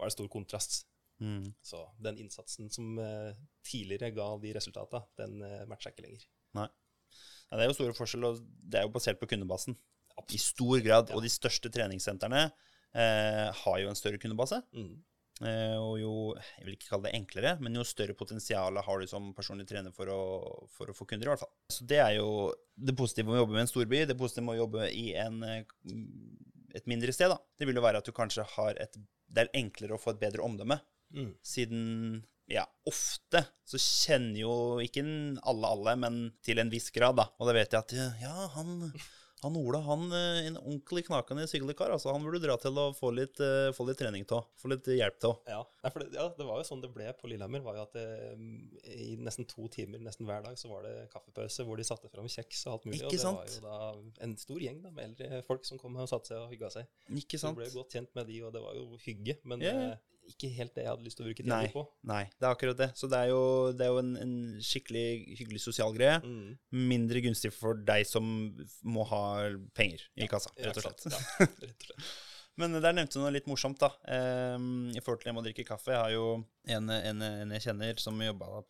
var 0.00 0.10
det 0.10 0.16
stor 0.16 0.28
kontrast. 0.32 0.82
Mm. 1.20 1.52
Så 1.62 1.84
den 2.00 2.18
innsatsen 2.22 2.70
som 2.72 2.98
eh, 2.98 3.36
tidligere 3.66 4.10
ga 4.16 4.30
de 4.40 4.54
resultata, 4.56 5.02
den 5.20 5.42
uh, 5.44 5.66
matcha 5.68 5.92
ikke 5.92 6.06
lenger. 6.06 6.24
Ja, 7.50 7.58
det 7.58 7.64
er 7.64 7.70
jo 7.72 7.76
store 7.80 7.96
forskjeller, 7.98 8.34
og 8.34 8.66
det 8.70 8.80
er 8.80 8.86
jo 8.86 8.94
basert 8.94 9.20
på 9.20 9.28
kundebasen. 9.30 9.76
I 10.30 10.38
stor 10.38 10.80
grad. 10.84 11.10
Ja. 11.10 11.18
Og 11.18 11.24
de 11.24 11.30
største 11.32 11.70
treningssentrene 11.72 12.44
eh, 12.46 13.46
har 13.62 13.78
jo 13.82 13.88
en 13.90 13.98
større 13.98 14.20
kundebase. 14.22 14.60
Mm. 14.76 14.92
Eh, 15.40 15.76
og 15.80 15.94
jo, 15.98 16.12
jeg 16.58 16.66
vil 16.66 16.76
ikke 16.76 16.90
kalle 16.92 17.08
det 17.08 17.14
enklere, 17.16 17.54
men 17.64 17.78
jo 17.78 17.86
større 17.88 18.14
potensial 18.14 18.76
har 18.84 19.00
du 19.00 19.08
som 19.10 19.30
personlig 19.34 19.66
trener 19.70 19.94
for 19.96 20.12
å, 20.12 20.20
for 20.76 20.92
å 20.92 20.96
få 20.96 21.08
kunder, 21.08 21.26
i 21.26 21.32
hvert 21.32 21.42
fall. 21.42 21.52
Så 21.72 21.86
det 21.90 21.98
er 22.04 22.18
jo 22.18 22.28
det 22.76 22.94
positive 22.98 23.30
med 23.30 23.40
å 23.40 23.42
jobbe 23.42 23.56
med 23.56 23.64
en 23.64 23.72
storby. 23.72 24.04
Det 24.06 24.18
positive 24.20 24.46
med 24.46 24.58
å 24.58 24.62
jobbe 24.66 24.90
i 24.94 25.06
en, 25.24 25.42
eh, 25.48 25.64
et 26.74 26.86
mindre 26.90 27.12
sted, 27.12 27.30
da. 27.32 27.38
Det 27.58 27.66
vil 27.68 27.78
jo 27.78 27.84
være 27.84 28.00
at 28.02 28.06
du 28.06 28.12
kanskje 28.16 28.44
har 28.56 28.78
et 28.80 28.96
Det 29.30 29.44
er 29.44 29.50
enklere 29.54 29.94
å 29.94 30.00
få 30.02 30.10
et 30.16 30.20
bedre 30.20 30.42
omdømme, 30.42 30.80
Mm. 31.10 31.32
siden 31.42 31.80
ja, 32.46 32.62
ofte 32.86 33.40
så 33.66 33.78
kjenner 33.82 34.38
jo 34.38 34.52
ikke 34.82 35.02
alle 35.42 35.66
alle, 35.66 35.96
men 35.98 36.18
til 36.42 36.58
en 36.62 36.70
viss 36.70 36.90
grad, 36.94 37.16
da. 37.18 37.24
Og 37.38 37.48
da 37.48 37.54
vet 37.56 37.72
jeg 37.74 37.80
at 37.82 38.22
ja, 38.22 38.46
han, 38.54 38.92
han 39.42 39.56
Ola, 39.56 39.80
han 39.86 40.02
er 40.12 40.40
en 40.50 40.58
ordentlig 40.60 41.06
knakende 41.06 41.46
syklekar. 41.48 41.86
kar. 41.86 41.94
Altså, 41.96 42.12
han 42.12 42.24
burde 42.24 42.42
dra 42.42 42.56
til 42.60 42.76
å 42.76 42.90
få 42.96 43.10
litt, 43.14 43.40
eh, 43.40 43.70
få 43.76 43.86
litt 43.88 43.98
trening 44.00 44.26
til, 44.28 44.42
få 44.60 44.68
litt 44.72 44.84
hjelp 44.84 45.18
til. 45.22 45.34
Ja, 45.48 45.62
ja, 45.84 46.26
det 46.36 46.46
var 46.46 46.60
jo 46.60 46.66
sånn 46.68 46.82
det 46.82 46.92
ble 46.92 47.08
på 47.16 47.30
Lillehammer. 47.30 47.62
var 47.64 47.78
jo 47.78 47.82
at 47.86 47.92
det, 47.96 48.06
I 48.96 49.16
nesten 49.16 49.46
to 49.48 49.68
timer 49.72 50.02
nesten 50.04 50.26
hver 50.28 50.44
dag 50.44 50.58
så 50.60 50.68
var 50.68 50.84
det 50.84 51.08
kaffepause 51.14 51.64
hvor 51.64 51.80
de 51.80 51.86
satte 51.88 52.10
fram 52.12 52.28
kjeks 52.28 52.66
og 52.66 52.72
alt 52.74 52.84
mulig. 52.90 53.00
Ikke 53.00 53.16
og 53.30 53.40
det 53.50 53.62
var 53.64 53.80
jo 53.96 54.04
da 54.04 54.24
en 54.26 54.36
stor 54.36 54.60
gjeng 54.60 54.82
da, 54.84 54.90
med 54.90 55.10
eldre 55.10 55.42
folk 55.46 55.64
som 55.68 55.80
kom 55.80 55.96
og 55.96 56.08
satte 56.10 56.34
seg 56.34 56.44
og 56.44 56.52
hygga 56.52 56.70
seg. 56.76 56.86
Ikke 57.08 57.40
Så 57.40 57.48
sant? 57.48 57.58
vi 57.58 57.64
ble 57.64 57.74
godt 57.80 57.96
kjent 57.96 58.14
med 58.18 58.26
de, 58.30 58.42
og 58.44 58.52
det 58.52 58.62
var 58.64 58.76
jo 58.76 59.00
hygge. 59.06 59.38
Men 59.44 59.62
eh, 59.62 59.96
ikke 60.32 60.52
helt 60.56 60.74
det 60.76 60.86
jeg 60.86 60.92
hadde 60.92 61.06
lyst 61.06 61.18
til 61.20 61.26
å 61.26 61.28
bruke 61.28 61.44
tida 61.44 61.60
på. 61.74 61.84
Nei, 62.10 62.22
det 62.36 62.46
er 62.46 62.54
akkurat 62.54 62.80
det. 62.80 62.90
Så 62.98 63.10
det 63.10 63.20
er 63.20 63.32
jo, 63.32 63.42
det 63.76 63.86
er 63.86 63.92
jo 63.92 64.00
en, 64.02 64.14
en 64.22 64.34
skikkelig 64.64 65.06
hyggelig 65.42 65.62
sosial 65.66 65.94
greie. 65.96 66.16
Mm. 66.24 66.56
Mindre 66.94 67.22
gunstig 67.26 67.52
for 67.56 67.78
deg 67.90 68.08
som 68.08 68.26
må 68.86 69.06
ha 69.12 69.22
penger 69.76 70.06
i 70.16 70.30
kassa, 70.30 70.54
Ja, 70.56 70.70
rett 70.70 70.82
og 70.82 70.88
slett. 70.88 71.06
Ja, 71.10 71.46
rett 71.46 71.70
og 71.70 71.88
slett. 71.92 72.10
Men 72.60 72.74
der 72.76 72.92
nevnte 72.92 73.16
du 73.16 73.22
noe 73.22 73.32
litt 73.32 73.48
morsomt, 73.48 73.80
da. 73.80 73.88
Um, 74.56 74.90
I 74.92 75.00
forhold 75.00 75.22
til 75.22 75.30
det 75.30 75.34
med 75.36 75.42
å 75.42 75.46
drikke 75.46 75.66
kaffe. 75.68 75.94
Jeg 75.94 76.02
har 76.02 76.12
jo 76.12 76.24
en, 76.68 76.90
en, 76.92 77.22
en 77.24 77.54
jeg 77.56 77.64
kjenner 77.68 78.02
som 78.02 78.20
jobba 78.20 78.64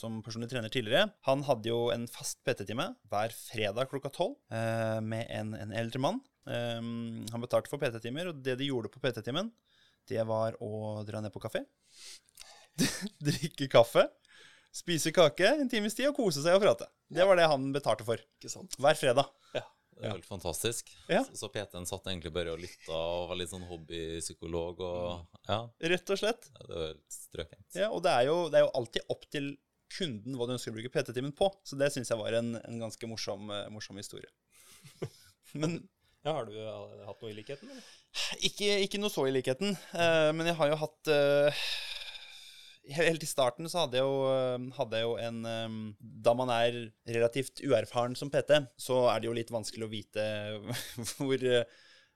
som 0.00 0.18
personlig 0.26 0.48
trener 0.50 0.72
tidligere. 0.72 1.12
Han 1.28 1.44
hadde 1.46 1.70
jo 1.70 1.84
en 1.94 2.08
fast 2.10 2.40
PT-time 2.46 2.88
hver 3.10 3.36
fredag 3.36 3.92
klokka 3.92 4.10
tolv 4.14 4.34
eh, 4.50 4.98
med 5.04 5.28
en, 5.30 5.54
en 5.58 5.76
eldre 5.76 6.02
mann. 6.02 6.18
Um, 6.46 7.22
han 7.30 7.42
betalte 7.42 7.70
for 7.70 7.82
PT-timer, 7.82 8.32
og 8.32 8.42
det 8.42 8.56
de 8.58 8.70
gjorde 8.70 8.90
på 8.90 9.02
PT-timen, 9.02 9.52
det 10.10 10.22
var 10.28 10.56
å 10.62 11.02
dra 11.08 11.20
ned 11.24 11.32
på 11.34 11.42
kafé. 11.42 11.64
Drikke 13.28 13.68
kaffe. 13.72 14.06
Spise 14.76 15.12
kake 15.16 15.48
en 15.62 15.70
times 15.72 15.94
tid 15.96 16.10
og 16.10 16.18
kose 16.18 16.42
seg 16.44 16.58
og 16.58 16.62
prate. 16.66 16.88
Det 17.08 17.24
var 17.24 17.38
det 17.38 17.46
han 17.48 17.70
betalte 17.72 18.04
for. 18.04 18.20
Ikke 18.36 18.52
sant? 18.52 18.76
Hver 18.82 18.98
fredag. 18.98 19.30
Ja. 19.56 19.62
Det 19.96 20.04
er 20.04 20.12
helt 20.12 20.26
fantastisk. 20.28 20.90
Ja. 21.08 21.22
Så, 21.24 21.38
så 21.40 21.48
PT-en 21.54 21.86
satt 21.88 22.10
egentlig 22.10 22.34
bare 22.34 22.52
og 22.52 22.60
lytta 22.60 22.92
og 22.92 23.30
var 23.30 23.38
litt 23.40 23.48
sånn 23.48 23.64
hobbypsykolog 23.64 24.82
og 24.84 25.38
Ja, 25.48 25.62
Rett 25.94 26.12
og 26.12 26.20
slett. 26.20 26.50
det 26.52 26.66
var 26.68 26.90
helt 26.90 27.16
strøkent. 27.16 27.68
Ja, 27.78 27.88
og 27.88 28.02
det 28.04 28.12
er, 28.12 28.26
jo, 28.28 28.34
det 28.52 28.60
er 28.60 28.66
jo 28.66 28.74
alltid 28.76 29.08
opp 29.14 29.24
til 29.32 29.54
kunden 29.96 30.36
hva 30.36 30.44
du 30.50 30.52
ønsker 30.58 30.74
å 30.74 30.76
bruke 30.76 30.92
PT-timen 30.92 31.32
på. 31.38 31.48
Så 31.64 31.78
det 31.80 31.88
syns 31.94 32.12
jeg 32.12 32.20
var 32.20 32.36
en, 32.36 32.52
en 32.60 32.82
ganske 32.84 33.08
morsom, 33.08 33.48
eh, 33.56 33.70
morsom 33.72 33.96
historie. 33.96 34.28
Men 35.62 35.78
Ja, 36.26 36.32
Har 36.32 36.46
du 36.48 36.56
eh, 36.58 37.04
hatt 37.06 37.20
noe 37.22 37.30
i 37.30 37.36
likheten? 37.36 37.70
Ikke, 38.42 38.66
ikke 38.82 38.98
noe 38.98 39.12
så 39.14 39.28
i 39.28 39.34
likheten. 39.34 39.76
eh, 39.94 40.30
men 40.34 40.48
jeg 40.50 40.58
har 40.58 40.72
jo 40.72 40.78
hatt 40.80 41.10
eh, 41.12 41.66
Helt 42.96 43.22
i 43.22 43.28
starten 43.30 43.66
så 43.70 43.84
hadde 43.84 43.98
jeg 43.98 44.06
jo, 44.06 44.66
hadde 44.76 44.98
jeg 44.98 45.06
jo 45.08 45.14
en 45.18 45.86
Da 45.98 46.34
man 46.38 46.52
er 46.54 46.76
relativt 47.16 47.58
uerfaren 47.66 48.14
som 48.18 48.30
PT, 48.30 48.60
så 48.78 49.00
er 49.10 49.22
det 49.22 49.26
jo 49.26 49.34
litt 49.34 49.50
vanskelig 49.50 49.88
å 49.88 49.90
vite 49.90 50.26
hvor, 51.16 51.42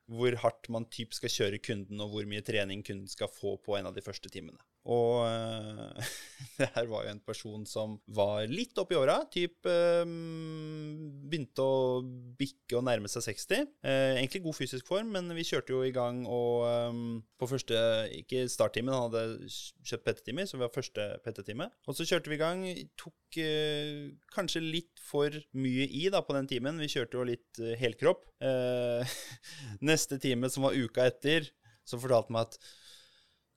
hvor 0.06 0.38
hardt 0.44 0.70
man 0.70 0.86
typ 0.94 1.14
skal 1.16 1.34
kjøre 1.34 1.58
kunden, 1.58 1.98
og 1.98 2.14
hvor 2.14 2.30
mye 2.30 2.46
trening 2.46 2.86
kunden 2.86 3.10
skal 3.10 3.30
få 3.34 3.56
på 3.66 3.80
en 3.80 3.90
av 3.90 3.98
de 3.98 4.04
første 4.06 4.30
timene. 4.30 4.62
Og 4.88 5.26
uh, 5.26 6.12
det 6.60 6.70
her 6.74 6.86
var 6.88 7.04
jo 7.04 7.12
en 7.12 7.22
person 7.24 7.66
som 7.68 7.98
var 8.08 8.46
litt 8.48 8.78
oppi 8.80 8.96
åra. 8.98 9.18
Typ 9.32 9.68
uh, 9.68 10.04
begynte 10.06 11.66
å 11.66 12.00
bikke 12.40 12.78
og 12.78 12.86
nærme 12.88 13.10
seg 13.12 13.26
60. 13.28 13.68
Uh, 13.84 14.16
egentlig 14.16 14.44
god 14.46 14.56
fysisk 14.56 14.88
form, 14.88 15.12
men 15.16 15.28
vi 15.36 15.46
kjørte 15.46 15.74
jo 15.74 15.82
i 15.84 15.94
gang 15.94 16.22
og 16.28 16.64
um, 16.90 17.20
på 17.40 17.48
første 17.48 17.76
Ikke 18.18 18.44
starttimen, 18.50 18.92
han 18.92 19.08
hadde 19.08 19.48
kjøpt 19.86 20.06
PT-timer, 20.06 20.48
så 20.48 20.58
vi 20.58 20.64
var 20.64 20.74
første 20.74 21.06
PT-time. 21.24 21.68
Og 21.88 21.96
så 21.96 22.06
kjørte 22.08 22.32
vi 22.32 22.36
i 22.36 22.40
gang. 22.40 22.64
Tok 23.00 23.40
eh, 23.40 24.10
kanskje 24.34 24.62
litt 24.64 25.00
for 25.02 25.34
mye 25.56 25.86
i 25.86 26.06
da 26.12 26.22
på 26.24 26.36
den 26.36 26.50
timen. 26.50 26.80
Vi 26.82 26.90
kjørte 26.92 27.18
jo 27.18 27.26
litt 27.28 27.62
eh, 27.62 27.76
helkropp. 27.80 28.26
Eh, 28.44 29.16
neste 29.90 30.20
time, 30.22 30.50
som 30.52 30.68
var 30.68 30.76
uka 30.76 31.08
etter, 31.08 31.48
så 31.84 32.00
fortalte 32.00 32.30
han 32.30 32.38
meg 32.38 32.48
at 32.48 32.60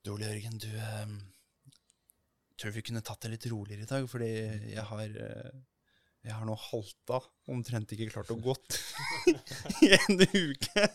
du, 0.04 0.12
Ole 0.12 0.28
Jørgen, 0.28 0.58
du 0.60 0.70
eh, 0.70 1.14
Tror 2.60 2.74
vi 2.76 2.84
kunne 2.86 3.02
tatt 3.02 3.24
det 3.24 3.32
litt 3.32 3.46
roligere 3.50 3.82
i 3.82 3.90
dag, 3.90 4.04
fordi 4.10 4.28
jeg 4.74 4.84
har 4.90 5.04
eh, 5.04 5.54
Jeg 6.24 6.36
har 6.36 6.46
nå 6.48 6.54
halta, 6.70 7.20
omtrent 7.52 7.90
ikke 7.92 8.10
klart 8.12 8.30
å 8.32 8.38
gått 8.40 8.78
i 9.84 9.90
en 9.96 10.20
uke. 10.20 10.86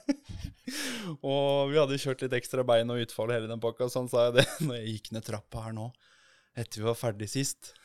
og 1.21 1.69
vi 1.69 1.77
hadde 1.77 1.99
kjørt 2.01 2.23
litt 2.25 2.37
ekstra 2.39 2.65
bein 2.65 2.89
og 2.89 3.03
utfall 3.03 3.33
hele 3.35 3.49
den 3.49 3.61
pakka, 3.61 3.89
sånn 3.93 4.09
sa 4.09 4.29
jeg 4.29 4.39
det 4.39 4.47
når 4.65 4.79
jeg 4.79 4.95
gikk 4.95 5.11
ned 5.13 5.27
trappa 5.27 5.67
her 5.67 5.75
nå, 5.77 5.91
etter 6.57 6.81
vi 6.81 6.87
var 6.89 6.97
ferdig 6.97 7.29
sist. 7.29 7.75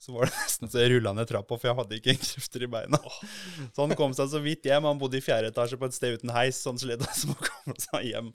Så 0.00 0.14
var 0.16 0.26
det 0.30 0.32
nesten 0.40 0.70
så 0.72 0.80
jeg 0.80 0.94
rulla 0.94 1.12
ned 1.16 1.28
trappa, 1.28 1.58
for 1.60 1.68
jeg 1.70 1.76
hadde 1.76 1.98
ikke 2.00 2.14
krefter 2.22 2.64
i 2.64 2.70
beina. 2.72 2.98
Så 3.74 3.84
han 3.84 3.92
kom 3.98 4.14
seg 4.16 4.30
så 4.32 4.40
vidt 4.42 4.64
hjem. 4.66 4.86
Han 4.88 4.98
bodde 5.00 5.18
i 5.18 5.22
fjerde 5.24 5.50
etasje 5.52 5.76
på 5.78 5.86
et 5.86 5.94
sted 5.96 6.16
uten 6.16 6.32
heis, 6.32 6.56
så 6.62 6.72
han 6.72 6.78
slet 6.80 7.02
med 7.28 7.34
å 7.36 7.44
komme 7.44 7.76
seg 7.82 8.06
hjem. 8.08 8.30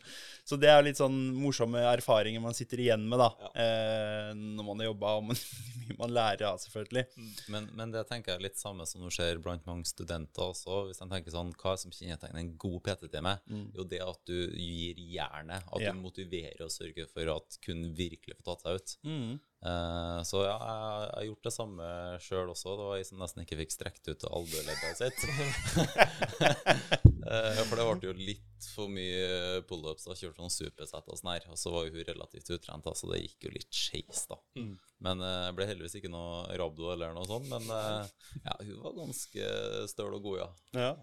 Så 0.46 0.60
det 0.62 0.70
er 0.70 0.84
litt 0.86 1.00
sånn 1.00 1.16
morsomme 1.34 1.82
erfaringer 1.90 2.44
man 2.44 2.54
sitter 2.54 2.84
igjen 2.84 3.08
med 3.10 3.18
da, 3.20 3.32
eh, 3.58 4.30
når 4.38 4.68
man 4.68 4.84
har 4.84 4.90
jobba, 4.92 5.16
og 5.18 5.26
man, 5.32 5.40
man 6.04 6.14
lærer 6.14 6.46
av, 6.52 6.60
selvfølgelig. 6.62 7.06
Men, 7.54 7.68
men 7.78 7.96
det 7.96 8.06
tenker 8.12 8.36
jeg 8.36 8.40
er 8.44 8.46
litt 8.46 8.62
samme 8.62 8.86
som 8.90 9.02
du 9.02 9.10
ser 9.14 9.42
blant 9.42 9.66
mange 9.66 9.90
studenter 9.90 10.52
også. 10.52 10.84
Hvis 10.92 11.02
de 11.02 11.10
tenker 11.12 11.34
sånn, 11.34 11.50
Hva 11.58 11.74
som 11.82 11.94
kjennetegner 11.94 12.44
en 12.44 12.54
god 12.62 12.78
PT-time? 12.86 13.36
Jo, 13.74 13.88
det 13.90 14.04
at 14.06 14.22
du 14.30 14.38
gir 14.54 15.02
jernet. 15.18 15.66
At 15.74 15.82
Ja. 15.82 15.92
du 15.98 16.00
motiverer 16.06 16.62
og 16.68 16.72
sørger 16.74 17.10
for 17.10 17.34
at 17.40 17.58
kunden 17.66 17.96
virkelig 17.98 18.38
får 18.38 18.48
tatt 18.52 18.66
seg 18.68 18.80
ut. 18.80 18.96
Mm. 19.10 19.36
Eh, 19.66 20.20
så 20.30 20.44
ja, 20.46 20.56
jeg 20.62 21.06
jeg 21.06 21.14
har 21.16 21.28
gjort 21.32 21.48
det 21.48 21.55
samme 21.56 21.86
sjøl 22.24 22.52
også. 22.52 22.76
Det 22.78 22.88
var 22.90 23.00
jeg 23.00 23.08
som 23.10 23.22
nesten 23.22 23.44
ikke 23.46 23.60
fikk 23.64 23.74
strekt 23.74 24.12
ut 24.12 24.28
albueleddet 24.32 25.02
sitt. 25.02 25.20
Eh, 27.26 27.60
for 27.66 27.74
det 27.74 27.86
ble 27.90 28.06
jo 28.06 28.12
litt 28.14 28.66
for 28.76 28.92
mye 28.94 29.64
pullups. 29.66 30.04
Jeg 30.12 30.20
kjørte 30.20 30.44
noen 30.44 30.54
supersett 30.54 31.08
og 31.10 31.18
sånn 31.18 31.32
her. 31.32 31.48
Og 31.50 31.58
så 31.58 31.72
var 31.74 31.88
jo 31.88 31.96
hun 31.96 32.06
relativt 32.06 32.52
utrent, 32.54 32.86
så 32.86 33.10
det 33.10 33.24
gikk 33.24 33.48
jo 33.48 33.54
litt 33.56 33.74
skeis, 33.74 34.28
da. 34.30 34.38
Mm. 34.62 34.76
Men 35.08 35.24
det 35.24 35.56
ble 35.58 35.66
heldigvis 35.72 35.98
ikke 35.98 36.12
noe 36.14 36.44
rabdo 36.62 36.92
eller 36.94 37.18
noe 37.18 37.26
sånt. 37.26 37.50
Men 37.50 37.66
eh, 37.66 38.14
ja, 38.44 38.54
hun 38.60 38.78
var 38.84 38.94
ganske 39.00 39.50
støl 39.90 40.20
og 40.20 40.30
god, 40.30 40.38
ja. 40.44 40.50
Ja. 40.78 40.94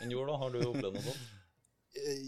Men 0.00 0.16
Jord, 0.16 0.32
da, 0.32 0.40
har 0.42 0.50
du 0.50 0.60
opplevd 0.64 0.98
noe 0.98 1.06
sånt? 1.06 1.30
Eh, 1.94 2.20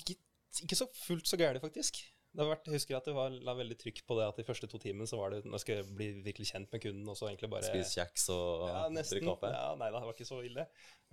ikke, 0.00 0.18
ikke 0.66 0.78
så 0.78 0.90
fullt 1.04 1.30
så 1.30 1.38
gærent, 1.38 1.62
faktisk. 1.62 2.02
Det 2.34 2.42
har 2.42 2.48
vært, 2.50 2.66
jeg 2.66 2.80
husker 2.80 2.96
at 2.98 3.06
det 3.06 3.12
var, 3.14 3.34
la 3.46 3.52
veldig 3.54 3.76
trykk 3.78 4.00
på 4.08 4.16
det 4.18 4.24
at 4.26 4.38
de 4.40 4.44
første 4.46 4.66
to 4.70 4.78
timene 4.82 5.06
så 5.06 5.20
var 5.20 5.30
det 5.30 5.44
nå 5.46 5.58
skal 5.62 5.78
jeg 5.78 5.86
bli 5.94 6.08
virkelig 6.24 6.48
kjent 6.50 6.72
med 6.74 6.82
kunden, 6.82 7.06
og 7.06 7.14
så 7.18 7.28
egentlig 7.28 7.50
bare 7.52 7.68
Spise 7.68 8.00
kjeks 8.00 8.26
og 8.34 8.64
ja, 8.72 8.80
nesten. 8.90 9.20
drikke 9.20 9.36
kaffe? 9.36 9.52
Ja, 9.54 9.68
nei 9.78 9.90
da, 9.94 10.00
det 10.00 10.08
var 10.08 10.16
ikke 10.16 10.26
så 10.26 10.40
ille. 10.42 10.64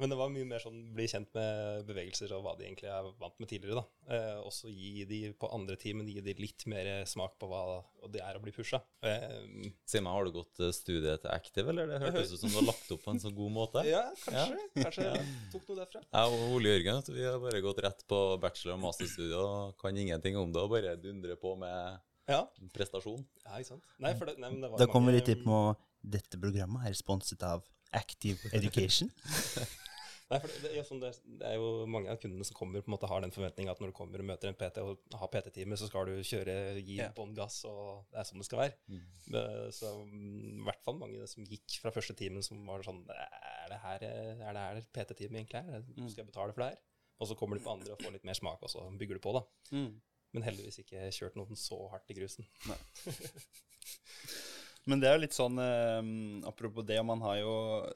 Men 0.02 0.10
det 0.10 0.18
var 0.18 0.32
mye 0.34 0.48
mer 0.50 0.62
sånn 0.64 0.80
bli 0.98 1.06
kjent 1.12 1.30
med 1.38 1.84
bevegelser 1.86 2.32
og 2.34 2.42
hva 2.46 2.56
de 2.58 2.66
egentlig 2.66 2.90
er 2.90 3.06
vant 3.22 3.36
med 3.38 3.50
tidligere. 3.52 3.84
da. 3.84 4.16
Eh, 4.16 4.38
også 4.50 4.72
gi 4.74 5.04
de 5.06 5.20
på 5.38 5.50
andre 5.54 5.76
timen 5.78 6.08
gi 6.10 6.24
de 6.26 6.34
litt 6.40 6.66
mer 6.72 6.90
smak 7.06 7.36
på 7.42 7.50
hva 7.52 7.62
det 8.10 8.24
er 8.26 8.40
å 8.40 8.42
bli 8.42 8.54
pusha. 8.56 8.80
Eh, 9.06 9.70
Si 9.86 10.02
meg, 10.02 10.10
har 10.16 10.26
du 10.26 10.32
gått 10.40 10.60
eh, 10.66 10.72
studiet 10.74 11.22
til 11.22 11.30
Active, 11.36 11.70
eller 11.70 11.86
det 11.92 12.00
hørtes 12.02 12.34
ut 12.34 12.42
som 12.42 12.50
du 12.50 12.58
har 12.58 12.66
lagt 12.72 12.90
opp 12.96 13.04
på 13.06 13.14
en 13.14 13.22
så 13.22 13.30
god 13.38 13.54
måte? 13.54 13.84
ja, 13.94 14.02
kanskje. 14.26 14.58
Kanskje 14.80 15.06
ja. 15.06 15.14
tok 15.54 15.68
noe 15.70 15.80
derfra. 15.84 16.02
Jeg 16.08 16.34
og 16.40 16.56
Ole 16.58 16.74
Jørgen 16.74 16.98
vet 17.04 17.12
vi 17.20 17.28
har 17.28 17.38
bare 17.46 17.62
gått 17.68 17.84
rett 17.86 18.02
på 18.10 18.22
bachelor- 18.42 18.80
og 18.80 18.82
masterstudiet 18.88 19.38
og 19.38 19.76
kan 19.86 19.98
ingenting 20.02 20.40
om 20.42 20.50
det, 20.56 20.64
og 20.66 20.74
bare 20.74 20.96
dundrer 20.98 21.38
på 21.38 21.54
med 21.62 22.02
Ja, 22.32 22.42
prestasjon. 22.74 23.22
ja 23.46 23.60
ikke 23.62 23.74
sant. 23.76 23.86
Nei, 24.02 24.16
for 24.18 24.26
det, 24.32 24.40
nei, 24.42 24.50
men 24.50 24.66
det 24.66 24.72
var 24.74 24.82
Da 24.82 24.90
kommer 24.90 25.14
vi 25.14 25.22
litt 25.22 25.46
på 25.46 25.62
Dette 26.02 26.40
programmet 26.42 26.88
er 26.90 26.98
sponset 26.98 27.44
av 27.46 27.62
Active 27.94 28.50
Education. 28.58 29.12
Nei, 30.32 30.38
for 30.40 30.48
det, 30.48 30.72
det, 30.72 31.10
det, 31.42 31.48
er- 31.50 31.58
jo 31.60 31.86
mange 31.92 32.08
av 32.14 32.20
kundene 32.22 32.46
som 32.48 32.56
kommer 32.56 32.80
på 32.84 32.88
en 32.88 32.96
måte 32.96 33.10
har 33.12 33.20
den 33.26 33.34
forventninga 33.36 33.74
at 33.76 33.82
når 33.84 33.92
du 33.92 33.96
kommer 33.98 34.24
og 34.24 34.28
møter 34.30 34.48
en 34.48 34.56
PT 34.56 34.80
og 34.84 35.18
har 35.20 35.32
PT-time, 35.34 35.76
så 35.80 35.90
skal 35.90 36.08
du 36.08 36.22
kjøre, 36.24 36.56
gi 36.80 36.96
Ja. 37.02 37.10
bånn 37.18 37.34
gass, 37.36 37.58
og 37.68 38.06
det 38.14 38.22
er 38.22 38.30
sånn 38.30 38.40
det 38.40 38.48
skal 38.48 38.62
være. 38.64 38.78
Det, 39.28 39.44
så 39.76 39.92
mm, 40.06 40.62
i 40.62 40.64
hvert 40.70 40.84
fall 40.88 40.98
mange 41.02 41.28
som 41.28 41.44
gikk 41.50 41.78
fra 41.84 41.92
første 41.92 42.16
timen 42.16 42.44
som 42.48 42.64
var 42.70 42.84
sånn 42.88 43.04
Er 43.12 43.68
det 43.74 43.82
her, 43.84 44.06
er 44.08 44.56
det 44.56 44.64
her 44.64 44.82
PT-time 44.96 45.42
egentlig 45.44 45.60
er? 45.60 45.84
Mm. 45.98 46.08
Skal 46.08 46.24
jeg 46.24 46.32
betale 46.32 46.56
for 46.56 46.64
det 46.64 46.70
her? 46.74 46.80
Og 47.22 47.28
så 47.30 47.36
kommer 47.38 47.60
du 47.60 47.66
på 47.68 47.76
andre 47.76 47.94
og 47.94 48.00
får 48.02 48.16
litt 48.16 48.24
mer 48.26 48.40
smak, 48.40 48.64
og 48.66 48.72
så 48.72 48.88
bygger 48.98 49.20
du 49.20 49.22
på, 49.28 49.36
da. 49.36 49.44
Mm. 49.76 49.92
Men 50.34 50.46
heldigvis 50.48 50.80
ikke 50.82 51.10
kjørt 51.12 51.36
noen 51.36 51.60
så 51.60 51.76
hardt 51.92 52.10
i 52.10 52.16
grusen. 52.18 52.48
Men 54.90 55.02
det 55.02 55.10
er 55.10 55.18
jo 55.18 55.22
litt 55.22 55.36
sånn 55.36 55.60
eh, 55.62 56.00
Apropos 56.50 56.86
det, 56.88 56.98
man 57.06 57.22
har 57.22 57.36
jo 57.38 57.52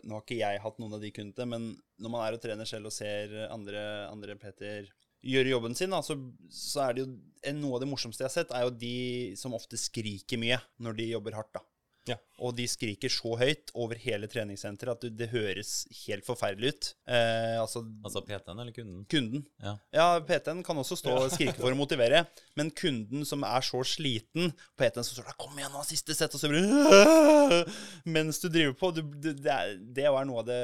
Nå 0.05 0.19
har 0.19 0.21
ikke 0.21 0.37
jeg 0.37 0.61
hatt 0.61 0.77
noen 0.81 0.93
av 0.97 1.01
de 1.01 1.09
kundene, 1.15 1.47
men 1.49 1.71
når 1.97 2.13
man 2.13 2.25
er 2.25 2.37
og 2.37 2.43
trener 2.43 2.69
selv 2.69 2.91
og 2.91 2.93
ser 2.93 3.33
andre, 3.49 3.81
andre 4.11 4.37
Peter 4.37 4.91
gjøre 5.25 5.53
jobben 5.55 5.73
sin, 5.77 5.93
da, 5.93 6.01
så, 6.05 6.17
så 6.53 6.83
er 6.85 6.95
det 6.95 7.05
jo 7.05 7.13
Noe 7.55 7.77
av 7.77 7.83
det 7.83 7.89
morsomste 7.89 8.23
jeg 8.23 8.29
har 8.29 8.33
sett, 8.33 8.53
er 8.57 8.65
jo 8.65 8.73
de 8.73 9.33
som 9.37 9.53
ofte 9.53 9.77
skriker 9.77 10.39
mye 10.41 10.57
når 10.81 10.95
de 10.97 11.11
jobber 11.11 11.35
hardt. 11.37 11.51
da. 11.53 11.61
Ja. 12.09 12.17
Og 12.45 12.53
de 12.57 12.65
skriker 12.69 13.09
så 13.09 13.31
høyt 13.39 13.71
over 13.73 13.97
hele 13.97 14.27
treningssenteret 14.29 14.97
at 14.97 15.05
det, 15.05 15.11
det 15.17 15.29
høres 15.31 15.71
helt 16.03 16.25
forferdelig 16.27 16.73
ut. 16.73 16.89
Eh, 17.09 17.55
altså, 17.61 17.81
Altså 18.05 18.21
PT-en 18.27 18.59
eller 18.61 18.75
kunden? 18.75 19.05
kunden. 19.09 19.45
Ja. 19.63 19.75
Ja, 19.95 20.07
PT-en 20.25 20.61
kan 20.65 20.77
også 20.81 20.97
stå 20.99 21.15
og 21.23 21.31
skrike 21.33 21.57
for 21.57 21.73
å 21.73 21.79
motivere, 21.79 22.25
men 22.59 22.73
kunden 22.75 23.25
som 23.27 23.45
er 23.47 23.65
så 23.65 23.81
sliten 23.87 24.53
PT-en 24.77 25.03
som 25.03 25.15
står 25.15 25.31
der 25.31 25.39
'Kom 25.39 25.57
igjen, 25.57 25.73
nå, 25.73 25.85
siste 25.87 26.13
sett', 26.13 26.35
og 26.35 26.41
så 26.41 26.51
blir 26.51 26.65
Mens 28.15 28.39
du 28.39 28.49
driver 28.49 28.73
på. 28.73 28.91
Du, 28.91 29.01
det, 29.01 29.37
det, 29.41 29.51
er, 29.51 29.77
det 29.79 30.11
noe 30.25 30.43
av 30.43 30.47
det 30.49 30.61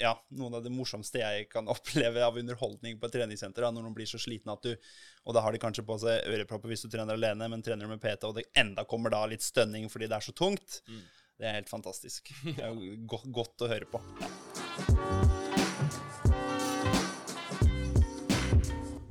ja, 0.00 0.12
noen 0.34 0.58
av 0.58 0.64
det 0.64 0.72
morsomste 0.74 1.20
jeg 1.22 1.48
kan 1.52 1.68
oppleve 1.74 2.24
av 2.26 2.38
underholdning 2.40 2.98
på 3.00 3.08
et 3.08 3.16
treningssenter. 3.18 3.66
Da, 3.66 3.72
når 3.74 3.86
noen 3.86 3.96
blir 3.96 4.08
så 4.10 4.20
sliten 4.20 4.52
at 4.54 4.64
du 4.64 4.72
Og 5.24 5.34
da 5.36 5.40
har 5.40 5.54
de 5.54 5.60
kanskje 5.62 5.86
på 5.88 5.96
seg 6.02 6.26
ørepropper 6.28 6.72
hvis 6.72 6.84
du 6.84 6.90
trener 6.92 7.16
alene, 7.16 7.48
men 7.48 7.62
trener 7.64 7.86
du 7.86 7.94
med 7.94 8.02
PT, 8.02 8.26
og 8.28 8.36
det 8.36 8.48
enda 8.60 8.84
kommer 8.84 9.14
da 9.14 9.24
litt 9.30 9.44
stønning 9.44 9.88
fordi 9.92 10.10
det 10.10 10.18
er 10.18 10.26
så 10.26 10.36
tungt. 10.36 10.82
Det 11.38 11.48
er 11.48 11.58
helt 11.58 11.72
fantastisk. 11.72 12.30
Det 12.44 12.60
er 12.60 12.76
godt, 13.14 13.30
godt 13.32 13.66
å 13.66 13.72
høre 13.72 13.88
på. 13.90 15.42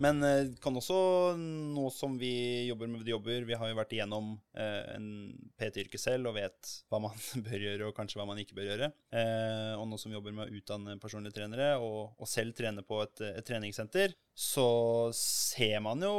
Men 0.03 0.19
det 0.23 0.59
kan 0.63 0.75
også, 0.75 0.97
nå 1.37 1.87
som 1.93 2.17
vi 2.19 2.33
jobber 2.67 2.89
med 2.91 3.07
jobber 3.07 3.45
Vi 3.47 3.57
har 3.59 3.69
jo 3.69 3.77
vært 3.77 3.93
igjennom 3.95 4.33
eh, 4.59 4.95
en 4.95 5.07
PT-yrke 5.59 5.99
selv 6.01 6.31
og 6.31 6.37
vet 6.37 6.73
hva 6.91 6.99
man 7.03 7.15
bør 7.45 7.65
gjøre, 7.67 7.87
og 7.87 7.95
kanskje 7.97 8.19
hva 8.19 8.27
man 8.27 8.41
ikke 8.41 8.57
bør 8.57 8.69
gjøre. 8.71 8.89
Eh, 9.15 9.73
og 9.77 9.87
nå 9.89 9.99
som 10.01 10.11
vi 10.11 10.17
jobber 10.17 10.35
med 10.35 10.49
å 10.49 10.59
utdanne 10.59 10.97
personlige 11.01 11.37
trenere, 11.39 11.73
og, 11.79 12.17
og 12.17 12.29
selv 12.29 12.55
trene 12.57 12.83
på 12.85 12.99
et, 13.05 13.23
et 13.29 13.47
treningssenter, 13.47 14.15
så 14.33 14.67
ser 15.17 15.79
man 15.85 16.01
jo 16.03 16.15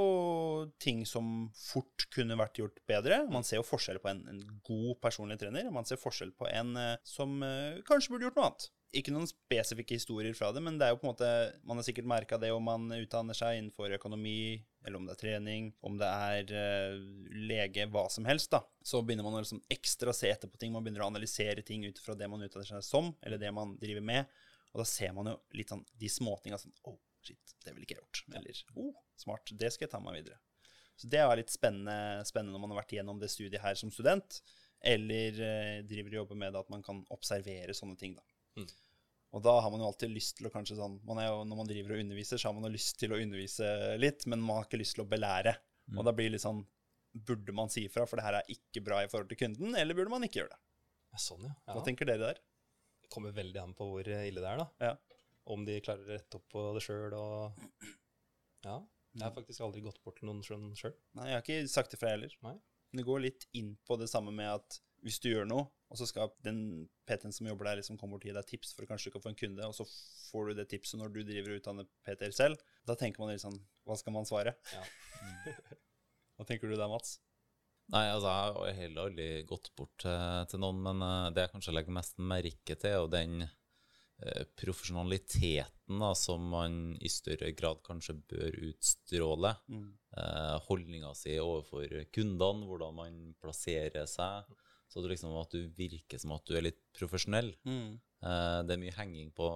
ting 0.83 1.03
som 1.09 1.51
fort 1.59 2.07
kunne 2.15 2.39
vært 2.39 2.63
gjort 2.63 2.81
bedre. 2.89 3.25
Man 3.31 3.47
ser 3.47 3.61
jo 3.61 3.67
forskjell 3.67 4.01
på 4.03 4.13
en, 4.13 4.23
en 4.31 4.41
god 4.67 4.95
personlig 5.03 5.41
trener, 5.43 5.69
og 5.69 5.77
man 5.81 5.89
ser 5.89 6.01
forskjell 6.01 6.33
på 6.39 6.49
en 6.53 6.75
eh, 6.81 6.97
som 7.05 7.37
eh, 7.45 7.83
kanskje 7.89 8.15
burde 8.15 8.29
gjort 8.29 8.41
noe 8.41 8.49
annet 8.53 8.71
ikke 8.99 9.13
noen 9.15 9.29
spesifikke 9.29 9.97
historier 9.99 10.35
fra 10.37 10.51
det, 10.55 10.63
men 10.65 10.79
det 10.79 10.87
er 10.87 10.95
jo 10.95 11.01
på 11.01 11.07
en 11.07 11.13
måte 11.13 11.29
Man 11.67 11.79
har 11.79 11.87
sikkert 11.87 12.09
merka 12.11 12.39
det 12.41 12.51
om 12.55 12.65
man 12.65 12.87
utdanner 12.97 13.37
seg 13.37 13.59
innenfor 13.59 13.95
økonomi, 13.97 14.63
eller 14.85 14.99
om 14.99 15.09
det 15.09 15.15
er 15.15 15.21
trening, 15.21 15.71
om 15.85 15.99
det 16.01 16.09
er 16.09 16.55
uh, 16.55 17.05
lege, 17.49 17.87
hva 17.93 18.07
som 18.13 18.27
helst, 18.29 18.53
da. 18.55 18.63
Så 18.85 19.03
begynner 19.03 19.27
man 19.27 19.39
å 19.39 19.43
liksom 19.43 19.63
ekstra 19.73 20.15
se 20.17 20.31
etter 20.33 20.51
på 20.51 20.61
ting. 20.61 20.75
Man 20.75 20.85
begynner 20.85 21.07
å 21.07 21.11
analysere 21.13 21.65
ting 21.67 21.87
ut 21.89 22.01
fra 22.03 22.17
det 22.19 22.29
man 22.31 22.45
utdanner 22.45 22.69
seg 22.69 22.85
som, 22.87 23.13
eller 23.25 23.41
det 23.41 23.53
man 23.57 23.77
driver 23.81 24.05
med. 24.05 24.41
Og 24.75 24.83
da 24.83 24.89
ser 24.89 25.15
man 25.17 25.31
jo 25.31 25.39
litt 25.55 25.71
sånn 25.71 25.85
de 26.01 26.11
småtinga 26.11 26.59
sånn 26.61 26.75
Å, 26.83 26.93
oh, 26.93 26.99
shit, 27.25 27.57
det 27.65 27.73
ville 27.73 27.87
ikke 27.87 27.97
jeg 27.97 28.03
gjort. 28.03 28.25
Eller 28.41 28.65
oh, 28.75 28.93
smart, 29.21 29.55
det 29.55 29.71
skal 29.75 29.87
jeg 29.87 29.95
ta 29.95 30.03
meg 30.03 30.19
videre. 30.19 30.41
Så 30.99 31.09
det 31.11 31.23
er 31.23 31.39
litt 31.39 31.51
spennende, 31.51 32.23
spennende 32.27 32.55
når 32.55 32.63
man 32.63 32.75
har 32.75 32.83
vært 32.83 32.95
igjennom 32.95 33.19
det 33.23 33.33
studiet 33.33 33.63
her 33.65 33.79
som 33.79 33.91
student, 33.95 34.43
eller 34.85 35.41
eh, 35.43 35.81
driver 35.89 36.13
og 36.13 36.21
jobber 36.21 36.39
med 36.39 36.55
det 36.55 36.61
at 36.61 36.71
man 36.71 36.85
kan 36.87 37.01
observere 37.15 37.75
sånne 37.75 37.97
ting, 37.99 38.15
da. 38.19 38.34
Mm. 38.59 38.69
Og 39.35 39.43
da 39.43 39.55
har 39.59 39.73
man 39.73 39.83
jo 39.83 39.89
alltid 39.89 40.13
lyst 40.15 40.37
til 40.39 40.47
å 40.47 40.53
kanskje 40.55 40.77
sånn 40.79 41.01
man 41.09 41.19
er 41.19 41.27
jo, 41.27 41.41
Når 41.49 41.59
man 41.59 41.71
driver 41.71 41.97
og 41.97 42.03
underviser, 42.05 42.39
så 42.39 42.49
har 42.49 42.55
man 42.57 42.69
jo 42.69 42.75
lyst 42.77 42.99
til 43.01 43.15
å 43.15 43.19
undervise 43.19 43.71
litt, 43.99 44.27
men 44.31 44.43
man 44.43 44.61
har 44.61 44.69
ikke 44.69 44.79
lyst 44.79 44.99
til 44.99 45.05
å 45.05 45.11
belære. 45.11 45.57
Mm. 45.91 45.99
Og 45.99 46.07
da 46.07 46.15
blir 46.15 46.31
det 46.31 46.37
litt 46.37 46.47
sånn 46.47 46.65
Burde 47.15 47.53
man 47.55 47.69
si 47.71 47.85
ifra, 47.87 48.09
for 48.11 48.19
det 48.19 48.25
her 48.27 48.41
er 48.41 48.49
ikke 48.51 48.81
bra 48.83 48.97
i 49.05 49.07
forhold 49.11 49.29
til 49.31 49.39
kunden, 49.39 49.77
eller 49.79 49.95
burde 49.95 50.11
man 50.11 50.25
ikke 50.27 50.41
gjøre 50.41 50.51
det? 50.51 50.63
Ja, 51.15 51.21
sånn, 51.23 51.45
ja. 51.47 51.53
Hva 51.69 51.77
ja. 51.79 51.85
tenker 51.87 52.09
dere 52.09 52.33
der? 52.33 52.41
Det 53.05 53.11
kommer 53.15 53.37
veldig 53.37 53.61
an 53.61 53.75
på 53.79 53.87
hvor 53.87 54.09
ille 54.11 54.43
det 54.43 54.49
er, 54.51 54.59
da. 54.59 54.67
Ja. 54.83 55.21
Om 55.55 55.63
de 55.69 55.77
klarer 55.85 56.09
å 56.09 56.17
rette 56.17 56.41
opp 56.41 56.49
på 56.51 56.65
det 56.75 56.83
sjøl 56.83 57.15
og 57.15 57.63
Ja. 58.67 58.81
Jeg 59.15 59.23
har 59.29 59.35
faktisk 59.37 59.63
aldri 59.63 59.85
gått 59.85 60.01
bort 60.03 60.19
til 60.19 60.27
noen 60.27 60.43
sånn 60.43 60.73
sjøl. 60.75 60.95
Nei, 61.15 61.29
jeg 61.31 61.37
har 61.37 61.45
ikke 61.45 61.71
sagt 61.71 61.95
det 61.95 62.01
fra 62.01 62.11
jeg 62.11 62.19
heller. 62.19 62.35
Nei. 62.43 62.57
Men 62.91 63.01
det 63.01 63.07
går 63.07 63.23
litt 63.23 63.47
inn 63.59 63.75
på 63.87 63.99
det 64.01 64.09
samme 64.11 64.35
med 64.35 64.51
at 64.51 64.81
hvis 65.05 65.21
du 65.21 65.29
gjør 65.31 65.49
noe, 65.49 65.67
og 65.93 66.01
så 66.01 66.09
skal 66.09 66.33
den 66.47 66.89
PT-en 67.07 67.35
som 67.35 67.47
jobber 67.47 67.69
der, 67.69 67.83
liksom 67.83 67.99
komme 68.01 68.17
bort 68.17 68.25
og 68.25 68.31
gi 68.31 68.35
deg 68.35 68.49
tips 68.49 68.73
for 68.75 68.89
kanskje 68.89 69.11
du 69.11 69.17
kan 69.17 69.25
få 69.27 69.35
en 69.35 69.39
kunde, 69.39 69.69
og 69.69 69.77
så 69.77 69.85
får 70.31 70.49
du 70.49 70.59
det 70.59 70.67
tipset 70.73 70.99
når 70.99 71.13
du 71.13 71.21
driver 71.23 71.53
og 71.53 71.61
utdanner 71.61 71.89
PT-er 72.07 72.35
selv, 72.35 72.65
da 72.89 72.97
tenker 72.99 73.23
man 73.23 73.35
litt 73.35 73.45
sånn 73.45 73.61
Hva 73.85 73.99
skal 74.01 74.17
man 74.17 74.29
svare? 74.29 74.57
Ja. 74.73 74.85
Hva 76.35 76.49
tenker 76.49 76.73
du 76.73 76.75
der, 76.75 76.91
Mats? 76.91 77.19
Nei, 77.93 78.07
altså, 78.09 78.31
jeg 78.33 78.55
har 78.57 78.79
heller 78.79 79.11
aldri 79.11 79.29
gått 79.49 79.69
bort 79.77 79.93
til, 80.01 80.47
til 80.49 80.63
noen, 80.63 80.81
men 80.87 81.05
eh, 81.05 81.31
det 81.37 81.45
jeg 81.45 81.53
kanskje 81.53 81.75
legger 81.77 81.99
mest 81.99 82.17
merke 82.33 82.79
til, 82.81 82.89
er 82.91 82.97
jo 82.97 83.11
den 83.13 83.45
eh, 83.45 84.45
profesjonaliteten 84.57 86.01
da, 86.01 86.15
som 86.17 86.49
man 86.55 86.79
i 86.97 87.13
større 87.13 87.53
grad 87.53 87.85
kanskje 87.85 88.17
bør 88.33 88.57
utstråle. 88.71 89.53
Mm. 89.69 89.91
Eh, 90.17 90.55
holdninga 90.71 91.13
si 91.19 91.37
overfor 91.43 91.93
kundene, 92.15 92.71
hvordan 92.71 92.97
man 93.03 93.21
plasserer 93.45 94.09
seg. 94.09 94.49
Så 94.95 95.01
at, 95.03 95.09
du 95.09 95.11
liksom, 95.11 95.35
at 95.41 95.51
du 95.51 95.65
virker 95.75 96.21
som 96.23 96.37
at 96.37 96.45
du 96.47 96.55
er 96.55 96.69
litt 96.69 96.79
profesjonell. 96.95 97.49
Mm. 97.67 97.97
Eh, 97.99 98.59
det 98.63 98.77
er 98.77 98.83
mye 98.85 98.95
henging 98.95 99.35
på 99.35 99.51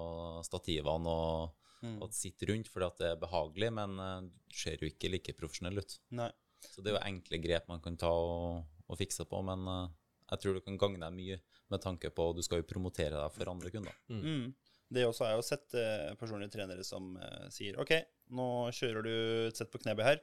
stativene 0.51 1.15
og 1.15 1.55
Mm. 1.79 2.01
og 2.03 2.11
sitte 2.11 2.43
rundt 2.51 2.67
fordi 2.67 2.87
at 2.89 2.97
det 2.99 3.07
er 3.07 3.19
behagelig, 3.23 3.69
men 3.71 3.93
eh, 4.03 4.23
du 4.51 4.55
ser 4.59 4.81
jo 4.83 4.89
ikke 4.91 5.13
like 5.13 5.31
profesjonell 5.39 5.79
ut. 5.79 5.93
Nei. 6.11 6.27
Så 6.59 6.83
det 6.83 6.91
er 6.91 6.97
jo 6.97 7.03
enkle 7.07 7.39
grep 7.39 7.69
man 7.71 7.79
kan 7.85 7.95
ta 7.95 8.09
og, 8.11 8.65
og 8.91 8.99
fikse 8.99 9.23
på, 9.31 9.39
men 9.47 9.63
eh, 9.71 9.93
jeg 10.33 10.43
tror 10.43 10.57
det 10.59 10.65
kan 10.65 10.81
gagne 10.83 10.99
deg 11.05 11.15
mye 11.15 11.37
med 11.71 11.85
tanke 11.85 12.11
på 12.11 12.27
at 12.33 12.41
du 12.41 12.43
skal 12.43 12.65
jo 12.65 12.67
promotere 12.67 13.15
deg 13.15 13.31
for 13.31 13.53
andre 13.53 13.71
kunder. 13.71 13.95
Mm. 14.11 14.51
Det 14.91 15.07
også 15.07 15.23
har 15.29 15.37
jeg 15.37 15.39
jo 15.39 15.47
sett 15.53 15.79
eh, 15.79 16.11
personlige 16.19 16.57
trenere 16.57 16.83
som 16.83 17.13
eh, 17.23 17.47
sier 17.55 17.79
OK, 17.79 17.95
nå 18.35 18.49
kjører 18.75 19.07
du 19.07 19.15
et 19.47 19.63
sett 19.63 19.71
på 19.71 19.79
knebøy 19.85 20.03
her, 20.03 20.19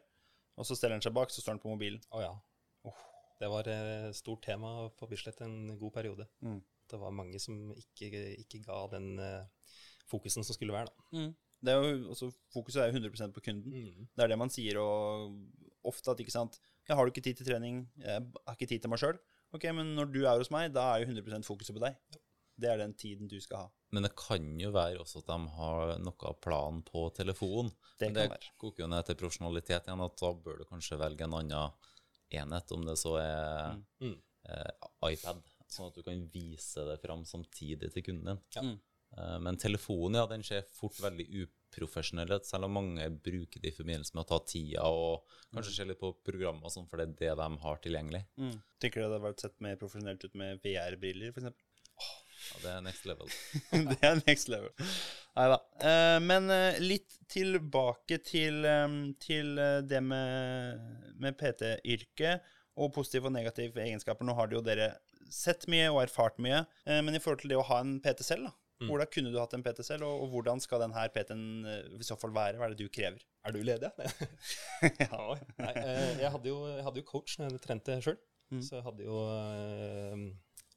og 0.59 0.67
så 0.67 0.75
steller 0.75 0.99
han 0.99 1.07
seg 1.07 1.15
bak, 1.15 1.31
så 1.31 1.39
står 1.39 1.55
han 1.55 1.63
på 1.63 1.71
mobilen. 1.71 2.03
Å 2.11 2.25
ja. 2.25 2.33
Det 3.39 3.49
var 3.51 3.67
et 3.67 4.15
stort 4.15 4.45
tema 4.45 4.89
på 4.95 5.09
Bislett 5.11 5.41
en 5.43 5.75
god 5.79 5.91
periode. 5.93 6.27
Mm. 6.45 6.61
Det 6.91 6.99
var 7.01 7.15
mange 7.15 7.39
som 7.41 7.73
ikke, 7.75 8.11
ikke 8.45 8.61
ga 8.63 8.77
den 8.93 9.19
uh, 9.19 9.71
fokusen 10.09 10.45
som 10.45 10.55
skulle 10.55 10.75
være, 10.75 10.91
da. 10.91 11.25
Det 11.65 11.73
er 11.73 11.81
jo, 11.81 12.09
også, 12.13 12.29
fokuset 12.53 12.83
er 12.83 12.91
jo 12.91 12.99
100% 12.99 13.33
på 13.33 13.43
kunden. 13.47 14.09
Det 14.13 14.23
er 14.23 14.31
det 14.31 14.37
man 14.37 14.51
sier 14.53 14.77
og 14.81 15.33
ofte 15.87 16.13
at 16.13 16.21
ikke 16.21 16.33
sant 16.33 16.59
Jeg 16.85 16.97
har 16.97 17.05
du 17.05 17.09
ikke 17.09 17.23
tid 17.25 17.39
til 17.39 17.47
trening, 17.47 17.85
jeg 17.97 18.21
har 18.21 18.53
ikke 18.53 18.69
tid 18.69 18.83
til 18.83 18.91
meg 18.91 19.01
sjøl. 19.01 19.17
Ok, 19.55 19.65
men 19.73 19.95
når 19.97 20.11
du 20.13 20.19
er 20.27 20.37
hos 20.37 20.51
meg, 20.53 20.69
da 20.75 20.91
er 20.93 21.01
jo 21.01 21.15
100% 21.15 21.47
fokuset 21.47 21.73
på 21.73 21.81
deg. 21.81 21.97
Det 22.55 22.69
er 22.71 22.79
den 22.79 22.93
tiden 22.95 23.27
du 23.31 23.35
skal 23.41 23.65
ha. 23.65 23.71
Men 23.95 24.05
det 24.05 24.13
kan 24.19 24.45
jo 24.59 24.69
være 24.75 25.01
også 25.01 25.23
at 25.23 25.31
de 25.31 25.55
har 25.57 25.95
noe 26.03 26.29
av 26.29 26.37
planen 26.43 26.83
på 26.87 27.07
telefon. 27.17 27.71
Det 27.99 28.11
Men 28.11 28.19
det 28.19 28.51
koker 28.61 28.85
jo 28.85 28.91
ned 28.91 29.07
til 29.07 29.17
profesjonalitet 29.19 29.89
igjen, 29.89 30.03
at 30.05 30.21
da 30.21 30.31
bør 30.45 30.61
du 30.61 30.69
kanskje 30.69 30.99
velge 31.01 31.25
en 31.25 31.35
annen 31.39 31.89
enhet, 32.31 32.71
om 32.71 32.85
det 32.85 32.97
så 32.97 33.17
er 33.21 33.81
Mm. 34.01 34.17
eh, 34.49 34.71
iPad, 35.11 35.41
sånn 35.67 35.87
at 35.87 35.95
du 35.95 36.03
kan 36.03 36.27
vise 36.29 36.85
det 36.85 36.99
fram 37.01 37.23
samtidig 37.25 37.91
til 37.93 38.03
kunden 38.03 38.25
din. 38.25 38.41
Ja. 38.55 38.61
Mm. 38.61 38.79
Eh, 39.17 39.39
men 39.39 39.57
telefonen, 39.57 40.15
ja, 40.19 40.25
den 40.27 40.43
ser 40.43 40.61
fort 40.61 40.97
veldig 41.01 41.25
uprofesjonell 41.45 42.31
ut, 42.35 42.45
selv 42.45 42.65
om 42.65 42.73
mange 42.77 43.09
bruker 43.23 43.61
det 43.61 43.71
i 43.73 43.75
forbindelse 43.77 44.13
med 44.15 44.25
å 44.25 44.27
ta 44.27 44.39
tida 44.45 44.83
og 44.83 45.25
kanskje 45.53 45.75
se 45.75 45.85
litt 45.85 45.99
på 45.99 46.13
programmer 46.23 46.65
og 46.65 46.71
sånn, 46.71 46.87
for 46.89 46.97
det 46.97 47.07
er 47.09 47.35
det 47.35 47.37
de 47.37 47.57
har 47.63 47.77
tilgjengelig. 47.83 48.25
Mm. 48.37 48.61
Tenker 48.79 49.01
du 49.01 49.05
det 49.05 49.09
hadde 49.09 49.25
vært 49.25 49.39
sett 49.45 49.61
mer 49.61 49.75
profesjonelt 49.81 50.23
ut 50.23 50.35
med 50.35 50.61
VR-briller, 50.61 51.31
f.eks.? 51.31 51.64
Det 52.61 52.71
er 52.71 52.83
next 52.85 53.07
level. 53.09 53.31
det 53.91 53.99
er 54.05 54.19
next 54.25 54.51
level. 54.51 54.71
Nei 55.35 55.47
da. 55.51 55.57
Eh, 55.91 56.17
men 56.23 56.51
eh, 56.53 56.81
litt 56.83 57.17
tilbake 57.31 58.19
til, 58.23 58.61
eh, 58.69 58.99
til 59.21 59.55
det 59.89 60.01
med, 60.03 60.85
med 61.21 61.39
PT-yrket 61.39 62.53
og 62.75 62.93
positive 62.95 63.29
og 63.29 63.35
negative 63.35 63.83
egenskaper. 63.83 64.27
Nå 64.27 64.35
har 64.37 64.51
det 64.51 64.59
jo 64.59 64.65
dere 64.65 64.93
sett 65.31 65.67
mye 65.71 65.89
og 65.89 66.03
erfart 66.03 66.37
mye, 66.43 66.59
men 66.85 67.15
i 67.15 67.19
forhold 67.23 67.39
til 67.41 67.53
det 67.53 67.57
å 67.57 67.65
ha 67.65 67.79
en 67.81 67.95
PT 68.03 68.21
selv, 68.27 68.49
da. 68.49 68.51
Mm. 68.83 68.89
Hvordan 68.89 69.07
kunne 69.07 69.31
du 69.31 69.37
hatt 69.39 69.53
en 69.55 69.63
PT 69.63 69.85
selv, 69.87 70.03
og, 70.03 70.25
og 70.25 70.33
hvordan 70.33 70.59
skal 70.61 70.81
denne 70.83 71.05
PT-en 71.15 71.45
i 71.95 72.05
så 72.05 72.17
fall 72.19 72.33
være? 72.35 72.59
Hva 72.59 72.67
er 72.67 72.75
det 72.75 72.83
du 72.83 72.91
krever? 72.91 73.23
Er 73.45 73.55
du 73.55 73.61
ledig? 73.63 73.91
ja. 75.05 75.19
Nei, 75.61 75.73
eh, 75.79 76.11
jeg 76.19 76.31
hadde 76.33 76.51
jo, 76.51 76.57
jeg 76.67 76.83
hadde 76.87 77.01
jo 77.01 77.07
coach 77.07 77.37
når 77.39 77.53
jeg 77.53 77.63
trente 77.63 77.97
sjøl. 78.03 78.19
Mm. 78.53 78.61
Så 78.61 78.77
jeg 78.77 78.85
hadde 78.85 79.07
jo 79.07 79.21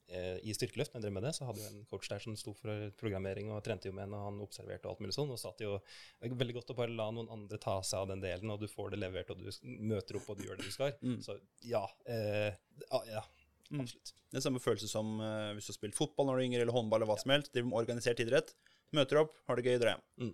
I 0.09 0.55
styrkeløft, 0.57 0.95
når 0.95 1.03
jeg 1.03 1.05
drev 1.05 1.15
med 1.19 1.25
det, 1.27 1.33
så 1.37 1.45
hadde 1.45 1.61
jo 1.61 1.69
en 1.69 1.83
coach 1.91 2.09
der 2.09 2.23
som 2.25 2.37
sto 2.41 2.55
for 2.57 2.87
programmering 2.97 3.51
og 3.53 3.61
trente 3.67 3.91
jo 3.91 3.93
med 3.93 4.07
en, 4.07 4.15
og 4.17 4.23
han 4.25 4.39
observerte 4.41 4.89
og 4.89 4.95
alt 4.95 5.03
mulig 5.05 5.17
sånn. 5.17 5.33
Og 5.35 5.41
satt 5.41 5.61
jo 5.61 5.75
er 5.77 6.33
veldig 6.33 6.57
godt 6.57 6.73
å 6.73 6.79
bare 6.79 6.95
la 6.97 7.11
noen 7.13 7.29
andre 7.35 7.61
ta 7.61 7.75
seg 7.85 8.01
av 8.01 8.13
den 8.15 8.23
delen, 8.25 8.55
og 8.55 8.63
du 8.63 8.69
får 8.73 8.95
det 8.95 9.03
levert, 9.03 9.35
og 9.35 9.43
du 9.43 9.51
møter 9.93 10.17
opp 10.17 10.31
og 10.33 10.41
du 10.41 10.47
gjør 10.47 10.57
det 10.63 10.71
du 10.71 10.73
skal. 10.73 10.95
Mm. 11.05 11.19
Så 11.27 11.37
ja. 11.69 11.85
Eh, 12.09 12.57
ja, 12.87 13.03
ja 13.13 13.27
Mm. 13.71 13.83
absolutt. 13.85 14.15
Det 14.31 14.39
er 14.39 14.45
samme 14.45 14.61
følelse 14.65 14.89
som 14.89 15.19
uh, 15.21 15.53
hvis 15.53 15.67
du 15.69 15.73
har 15.73 15.77
spilt 15.77 15.97
fotball 15.99 16.29
når 16.29 16.39
du 16.39 16.41
er 16.41 16.47
yngre, 16.49 16.61
eller 16.65 16.73
håndball, 16.73 17.03
eller 17.03 17.11
hva 17.11 17.19
som 17.21 17.33
helst. 17.35 17.51
Driver 17.53 17.69
med 17.69 17.81
organisert 17.83 18.23
idrett. 18.25 18.55
Møter 18.97 19.21
opp, 19.21 19.35
har 19.49 19.59
det 19.59 19.67
gøy, 19.67 19.77
drar 19.83 19.95
hjem. 19.97 20.05
Mm. 20.25 20.31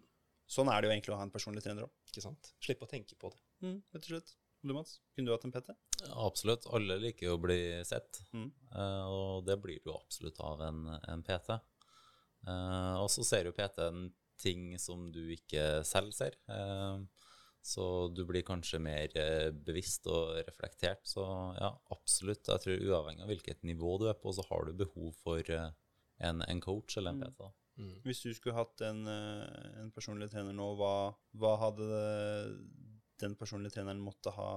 Sånn 0.54 0.70
er 0.70 0.78
det 0.78 0.86
jo 0.86 0.94
egentlig 0.94 1.14
å 1.14 1.18
ha 1.18 1.26
en 1.26 1.32
personlig 1.34 1.64
trener 1.64 1.86
òg. 1.86 1.92
Ikke 2.10 2.22
sant? 2.22 2.52
Slippe 2.62 2.86
å 2.86 2.90
tenke 2.90 3.16
på 3.18 3.32
det. 3.32 3.40
Mm, 3.64 3.78
rett 3.96 4.06
og 4.06 4.10
slett. 4.12 4.34
Du, 4.64 4.72
Mats, 4.72 4.94
kunne 5.14 5.28
du 5.28 5.34
hatt 5.34 5.44
en 5.44 5.52
PT? 5.52 5.74
Absolutt. 6.16 6.64
Alle 6.72 6.96
liker 7.02 7.26
jo 7.28 7.34
å 7.36 7.42
bli 7.42 7.58
sett, 7.84 8.22
Mm. 8.32 8.48
uh, 8.72 9.04
og 9.12 9.44
det 9.46 9.58
blir 9.60 9.82
du 9.84 9.90
absolutt 9.92 10.40
av 10.40 10.62
en, 10.64 10.86
en 11.08 11.22
PT. 11.22 11.50
Uh, 12.48 12.96
og 13.02 13.10
så 13.12 13.24
ser 13.24 13.44
jo 13.48 13.52
PT-en 13.56 14.06
ting 14.40 14.74
som 14.80 15.06
du 15.12 15.20
ikke 15.36 15.84
selv 15.84 16.12
ser. 16.16 16.34
Uh, 16.48 17.04
så 17.64 17.84
du 18.12 18.24
blir 18.28 18.42
kanskje 18.44 18.76
mer 18.82 19.08
eh, 19.16 19.48
bevisst 19.48 20.04
og 20.12 20.34
reflektert. 20.44 21.00
Så 21.08 21.22
ja, 21.56 21.70
absolutt. 21.94 22.44
Jeg 22.52 22.60
tror 22.60 22.82
uavhengig 22.90 23.24
av 23.24 23.30
hvilket 23.32 23.62
nivå 23.64 23.94
du 24.02 24.04
er 24.10 24.18
på, 24.20 24.34
så 24.36 24.44
har 24.50 24.66
du 24.68 24.74
behov 24.76 25.14
for 25.22 25.40
eh, 25.48 25.70
en, 26.28 26.42
en 26.44 26.60
coach 26.60 26.98
eller 27.00 27.14
en 27.14 27.22
Mm. 27.22 27.30
PT. 27.30 27.38
da. 27.40 27.48
Hvis 28.04 28.20
du 28.22 28.34
skulle 28.36 28.54
hatt 28.58 28.84
en, 28.84 29.00
eh, 29.08 29.80
en 29.80 29.88
personlig 29.96 30.28
trener 30.30 30.52
nå, 30.52 30.66
hva, 30.76 30.92
hva 31.40 31.54
hadde 31.64 31.88
den 33.22 33.34
personlige 33.38 33.76
treneren 33.76 34.00
måtte 34.02 34.32
ha 34.34 34.48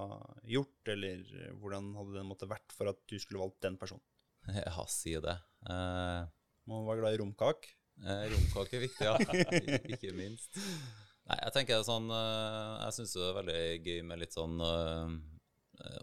gjort, 0.48 0.90
eller 0.90 1.22
hvordan 1.60 1.92
hadde 1.98 2.16
den 2.18 2.28
måtte 2.28 2.48
vært 2.50 2.74
for 2.74 2.90
at 2.90 3.00
du 3.10 3.16
skulle 3.22 3.42
valgt 3.42 3.62
den 3.66 3.78
personen? 3.80 4.04
Ja, 4.64 4.84
si 4.88 5.12
det. 5.20 5.36
Eh, 5.68 6.22
Man 6.70 6.86
var 6.86 6.98
glad 7.00 7.16
i 7.16 7.20
romkak. 7.20 7.68
Eh, 8.04 8.24
romkak 8.32 8.72
er 8.76 8.84
viktig, 8.86 9.06
ja. 9.06 9.16
Ikke 9.94 10.14
minst. 10.16 10.54
Nei, 11.28 11.36
jeg 11.42 11.52
tenker 11.56 11.76
er 11.76 11.84
sånn 11.84 12.06
eh, 12.14 12.74
Jeg 12.86 12.94
syns 12.96 13.12
det 13.18 13.26
er 13.26 13.36
veldig 13.42 13.58
gøy 13.84 13.98
med 14.08 14.22
litt 14.22 14.36
sånn 14.36 14.62
eh, 14.64 15.10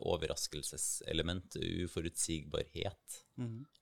overraskelseselement, 0.06 1.58
uforutsigbarhet. 1.86 3.20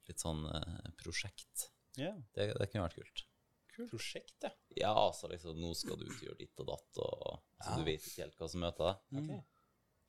Litt 0.09 0.23
sånn 0.23 0.45
eh, 0.49 0.89
prosjekt. 1.01 1.69
Yeah. 1.99 2.17
Det, 2.33 2.53
det 2.57 2.69
kunne 2.71 2.87
vært 2.87 2.97
kult. 3.01 3.25
Prosjekt, 3.89 4.35
ja. 4.45 4.51
Ja, 4.77 4.91
altså 4.93 5.27
liksom 5.31 5.57
Nå 5.61 5.73
skal 5.77 5.97
du 5.97 6.05
ut 6.05 6.13
og 6.15 6.23
gjøre 6.27 6.37
ditt 6.39 6.59
og 6.63 6.67
datt, 6.67 6.97
og 7.03 7.43
så 7.63 7.69
Ja. 7.71 7.77
du 7.77 7.83
vet 7.87 8.01
ikke 8.05 8.23
helt 8.23 8.37
hva 8.41 8.49
som 8.49 8.61
møter 8.61 8.83
deg. 8.89 9.23
Okay. 9.23 9.39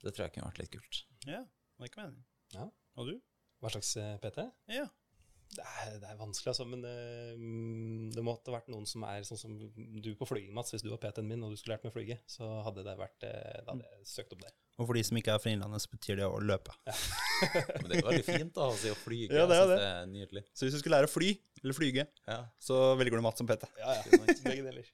Det 0.05 0.13
tror 0.15 0.25
jeg 0.27 0.33
kunne 0.35 0.51
vært 0.51 0.59
litt 0.65 0.73
kult. 0.77 1.05
ja. 1.27 1.43
Det 1.75 1.83
er 1.83 1.91
ikke 1.91 2.03
meningen. 2.05 2.25
Ja. 2.55 2.69
Og 2.97 3.07
du? 3.09 3.15
Hva 3.61 3.71
slags 3.75 3.97
eh, 3.97 4.19
PT? 4.23 4.45
Ja. 4.69 4.85
Det 6.01 6.09
er, 6.09 6.17
vanskelig, 6.19 6.51
altså, 6.53 6.65
men 6.69 6.83
mm, 6.85 8.11
det 8.15 8.23
måtte 8.27 8.53
vært 8.55 8.69
noen 8.73 8.87
som 8.89 9.05
er 9.09 9.25
sånn 9.27 9.41
som 9.41 9.55
du 9.59 10.11
på 10.19 10.27
flyging, 10.29 10.53
Mats. 10.57 10.73
Hvis 10.75 10.85
du 10.85 10.91
var 10.93 11.01
PT-en 11.03 11.29
min 11.29 11.43
og 11.47 11.55
du 11.55 11.59
skulle 11.61 11.77
lært 11.77 11.85
meg 11.87 11.93
å 11.93 11.97
flyge, 11.97 12.17
så 12.31 12.49
hadde 12.67 12.85
det 12.87 12.95
vært 13.01 13.27
eh, 13.29 13.61
Da 13.65 13.73
hadde 13.75 13.87
jeg 13.89 14.09
søkt 14.13 14.35
opp 14.37 14.45
det. 14.45 14.53
Og 14.75 14.89
for 14.89 14.99
de 14.99 15.05
som 15.07 15.19
ikke 15.21 15.35
er 15.37 15.43
fra 15.43 15.53
Innlandet, 15.55 15.85
så 15.85 15.91
betyr 15.93 16.19
det 16.19 16.27
å 16.27 16.39
løpe. 16.43 16.73
Men 17.83 17.89
det 17.91 17.99
er 17.99 18.01
jo 18.01 18.09
veldig 18.11 18.27
fint 18.27 18.55
da, 18.57 18.69
å 18.73 18.79
si 18.81 18.91
å 18.91 18.97
flyge. 18.99 19.31
Ja, 19.37 19.45
det 19.51 19.55
er 19.59 19.61
jeg 19.61 19.69
synes 19.69 19.75
det. 19.75 19.83
det 19.85 19.91
er 19.91 20.09
nydelig. 20.15 20.43
Så 20.51 20.67
hvis 20.67 20.75
du 20.75 20.81
skulle 20.83 20.99
lære 20.99 21.11
å 21.11 21.13
fly, 21.15 21.29
eller 21.63 21.77
flyge, 21.79 22.07
Ja. 22.27 22.41
så 22.59 22.81
velger 22.99 23.21
du 23.21 23.27
Mats 23.29 23.39
som 23.43 23.47
PT. 23.51 23.69
Ja, 23.79 23.95
ja. 24.01 24.23
Begge 24.49 24.65
deler. 24.67 24.89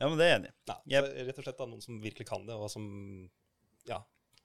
Ja, 0.00 0.08
men 0.10 0.16
det 0.18 0.26
er 0.26 0.32
jeg 0.32 0.38
enig 0.40 0.50
i. 0.50 0.56
Ja, 0.66 0.76
Yep. 0.96 1.10
rett 1.30 1.38
og 1.40 1.46
slett 1.46 1.60
da, 1.62 1.68
noen 1.70 1.84
som 1.84 2.00
virkelig 2.02 2.26
kan 2.28 2.42
det, 2.48 2.56
og 2.58 2.66
som 2.72 2.84
ja, 3.86 4.00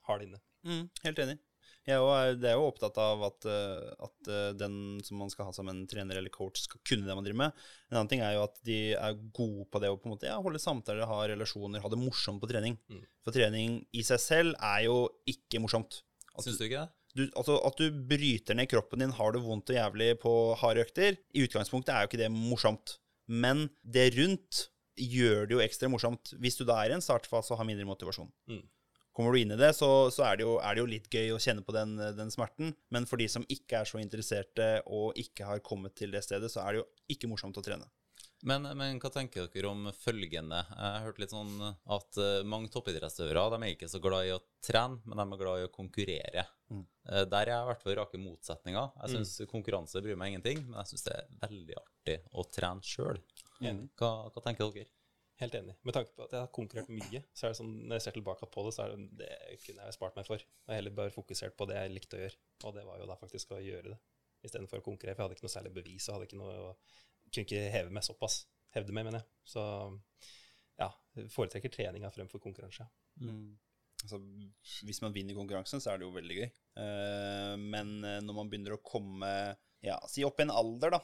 har 0.06 0.22
det 0.22 0.28
inne. 0.30 0.38
Mm, 0.70 0.84
helt 1.02 1.18
enig. 1.26 1.36
Jeg 1.82 1.96
er 1.96 2.02
jo, 2.02 2.38
det 2.38 2.46
er 2.46 2.54
jo 2.54 2.66
opptatt 2.68 2.98
av 3.02 3.24
at, 3.26 3.46
eh, 3.50 3.88
at 4.06 4.28
eh, 4.30 4.52
den 4.54 4.76
som 5.02 5.18
man 5.18 5.32
skal 5.32 5.48
ha 5.48 5.54
som 5.56 5.66
en 5.72 5.82
trener 5.90 6.20
eller 6.20 6.30
coach, 6.30 6.62
skal 6.68 6.82
kunne 6.86 7.08
det 7.08 7.16
man 7.18 7.26
driver 7.26 7.40
med. 7.40 7.64
En 7.90 7.98
annen 7.98 8.12
ting 8.12 8.22
er 8.22 8.36
jo 8.36 8.44
at 8.46 8.60
de 8.68 8.78
er 8.94 9.18
gode 9.34 9.66
på 9.66 9.82
det 9.82 9.90
å 9.90 9.98
på 9.98 10.06
en 10.06 10.14
måte, 10.14 10.30
ja, 10.30 10.38
holde 10.44 10.62
samtaler, 10.62 11.08
ha 11.10 11.20
relasjoner, 11.32 11.82
ha 11.82 11.90
det 11.90 11.98
morsomt 11.98 12.42
på 12.42 12.50
trening. 12.52 12.78
Mm. 12.86 13.02
For 13.26 13.34
trening 13.34 13.80
i 13.98 14.06
seg 14.06 14.22
selv 14.22 14.58
er 14.62 14.86
jo 14.86 14.98
ikke 15.26 15.62
morsomt. 15.64 16.04
At 16.36 16.46
Syns 16.46 16.62
du 16.62 16.68
ikke 16.68 16.84
det? 16.84 16.90
du, 17.18 17.24
altså, 17.36 17.58
at 17.66 17.80
du 17.80 18.02
bryter 18.08 18.56
ned 18.56 18.70
kroppen 18.72 19.02
din, 19.02 19.14
har 19.16 19.34
du 19.34 19.40
vondt 19.44 19.72
og 19.72 19.76
jævlig 19.76 20.12
på 20.22 20.32
harde 20.62 20.84
økter, 20.86 21.18
i 21.34 21.44
utgangspunktet 21.44 21.92
er 21.94 22.04
jo 22.04 22.10
ikke 22.10 22.22
det 22.22 22.30
morsomt. 22.32 22.96
Men 23.28 23.66
det 23.82 24.12
rundt 24.16 24.66
gjør 24.98 25.46
det 25.48 25.56
jo 25.56 25.64
ekstra 25.64 25.88
morsomt 25.88 26.34
hvis 26.42 26.58
du 26.58 26.66
da 26.68 26.76
er 26.82 26.92
i 26.92 26.96
en 26.98 27.04
startfase 27.04 27.52
og 27.52 27.60
har 27.60 27.68
mindre 27.68 27.86
motivasjon. 27.88 28.30
Mm. 28.50 28.64
Kommer 29.12 29.34
du 29.34 29.42
inn 29.42 29.52
i 29.52 29.60
det, 29.60 29.74
så, 29.76 29.88
så 30.14 30.24
er, 30.24 30.38
det 30.40 30.46
jo, 30.46 30.54
er 30.64 30.74
det 30.76 30.80
jo 30.80 30.88
litt 30.88 31.08
gøy 31.12 31.34
å 31.34 31.40
kjenne 31.42 31.64
på 31.66 31.74
den, 31.76 31.98
den 32.16 32.30
smerten. 32.32 32.72
Men 32.94 33.04
for 33.08 33.20
de 33.20 33.28
som 33.28 33.44
ikke 33.52 33.82
er 33.82 33.88
så 33.88 34.00
interesserte 34.00 34.68
og 34.88 35.18
ikke 35.20 35.48
har 35.50 35.64
kommet 35.64 35.96
til 35.98 36.14
det 36.14 36.24
stedet, 36.24 36.48
så 36.52 36.64
er 36.64 36.72
det 36.72 36.82
jo 36.82 36.86
ikke 37.12 37.28
morsomt 37.28 37.60
å 37.60 37.64
trene. 37.64 37.88
Men, 38.42 38.64
men 38.74 38.98
hva 38.98 39.10
tenker 39.14 39.46
dere 39.52 39.70
om 39.70 39.84
følgende? 39.94 40.64
Jeg 40.66 40.94
har 40.96 41.04
hørt 41.04 41.20
litt 41.22 41.30
sånn 41.30 41.52
at 41.62 42.18
eh, 42.18 42.40
mange 42.48 42.72
toppidrettsutøvere 42.74 43.60
er 43.60 43.74
ikke 43.76 43.90
så 43.90 44.00
glad 44.02 44.26
i 44.26 44.32
å 44.34 44.40
trene, 44.64 44.98
men 45.06 45.20
de 45.20 45.26
er 45.28 45.42
glad 45.44 45.60
i 45.60 45.68
å 45.68 45.70
konkurrere. 45.76 46.44
Mm. 46.72 46.80
Eh, 47.06 47.22
Der 47.30 47.44
er 47.44 47.52
jeg 47.52 47.60
i 47.62 47.68
hvert 47.70 47.84
fall 47.84 47.96
rake 48.00 48.18
motsetninger. 48.18 48.90
Jeg 49.04 49.14
syns 49.14 49.36
konkurranse 49.52 50.02
bryr 50.02 50.18
meg 50.18 50.32
ingenting, 50.32 50.64
men 50.66 50.80
jeg 50.80 50.90
syns 50.90 51.06
det 51.06 51.14
er 51.20 51.30
veldig 51.44 51.78
artig 51.84 52.18
å 52.34 52.46
trene 52.50 52.88
sjøl. 52.88 53.22
Mm. 53.62 53.84
Hva, 54.00 54.10
hva 54.34 54.42
tenker 54.42 54.74
dere? 54.74 54.90
Helt 55.40 55.54
enig. 55.58 55.74
Med 55.82 55.96
tanke 55.96 56.12
på 56.14 56.26
at 56.26 56.34
jeg 56.34 56.44
har 56.44 56.50
konkurrert 56.54 56.90
mye, 56.92 57.22
så 57.34 57.46
er 57.46 57.52
det 57.52 57.58
sånn, 57.58 57.72
når 57.88 57.98
jeg 57.98 58.04
ser 58.04 58.16
tilbake 58.18 58.48
på 58.52 58.64
det, 58.66 58.72
så 58.76 58.84
er 58.84 58.92
det, 58.92 59.06
det 59.22 59.58
kunne 59.64 59.86
jeg 59.88 59.96
spart 59.96 60.18
meg 60.18 60.28
for. 60.28 60.42
Jeg 60.44 60.70
har 60.70 60.78
heller 60.78 60.94
bare 60.98 61.14
fokusert 61.14 61.56
på 61.58 61.66
det 61.70 61.78
jeg 61.78 61.94
likte 61.94 62.18
å 62.18 62.22
gjøre, 62.22 62.40
og 62.68 62.76
det 62.76 62.84
var 62.86 63.00
jo 63.00 63.08
da 63.10 63.16
faktisk 63.18 63.54
å 63.56 63.62
gjøre 63.62 63.94
det. 63.94 63.98
Istedenfor 64.46 64.82
å 64.82 64.86
konkurrere, 64.86 65.16
for 65.16 65.24
jeg 65.24 65.30
hadde 65.30 65.38
ikke 65.38 65.46
noe 65.48 65.56
særlig 65.56 65.74
bevis, 65.78 66.06
og 66.08 66.18
hadde 66.18 66.28
ikke 66.28 66.40
noe, 66.42 66.76
kunne 67.28 67.46
ikke 67.46 67.64
heve 67.74 67.94
meg 67.94 68.06
såpass. 68.06 68.42
Hevde 68.76 68.94
meg, 68.94 69.08
mener 69.08 69.22
jeg. 69.22 69.30
Så 69.54 69.64
ja, 70.80 70.88
foretrekker 71.34 71.72
treninga 71.72 72.10
fremfor 72.14 72.42
konkurranse. 72.42 72.86
Altså, 74.02 74.18
hvis 74.82 75.02
man 75.04 75.14
vinner 75.14 75.36
konkurransen, 75.38 75.82
så 75.82 75.92
er 75.92 76.00
det 76.00 76.08
jo 76.08 76.14
veldig 76.14 76.38
gøy. 76.38 76.48
Eh, 76.82 77.52
men 77.60 77.98
eh, 78.08 78.22
når 78.24 78.38
man 78.38 78.50
begynner 78.50 78.74
å 78.74 78.82
komme 78.82 79.28
ja, 79.84 79.98
si 80.10 80.24
opp 80.26 80.40
i 80.40 80.46
en 80.46 80.54
alder, 80.54 80.96
da, 80.96 81.02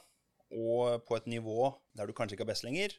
og 0.58 1.04
på 1.06 1.18
et 1.18 1.28
nivå 1.30 1.68
der 1.96 2.08
du 2.08 2.14
kanskje 2.16 2.38
ikke 2.38 2.46
er 2.48 2.52
best 2.52 2.66
lenger, 2.66 2.94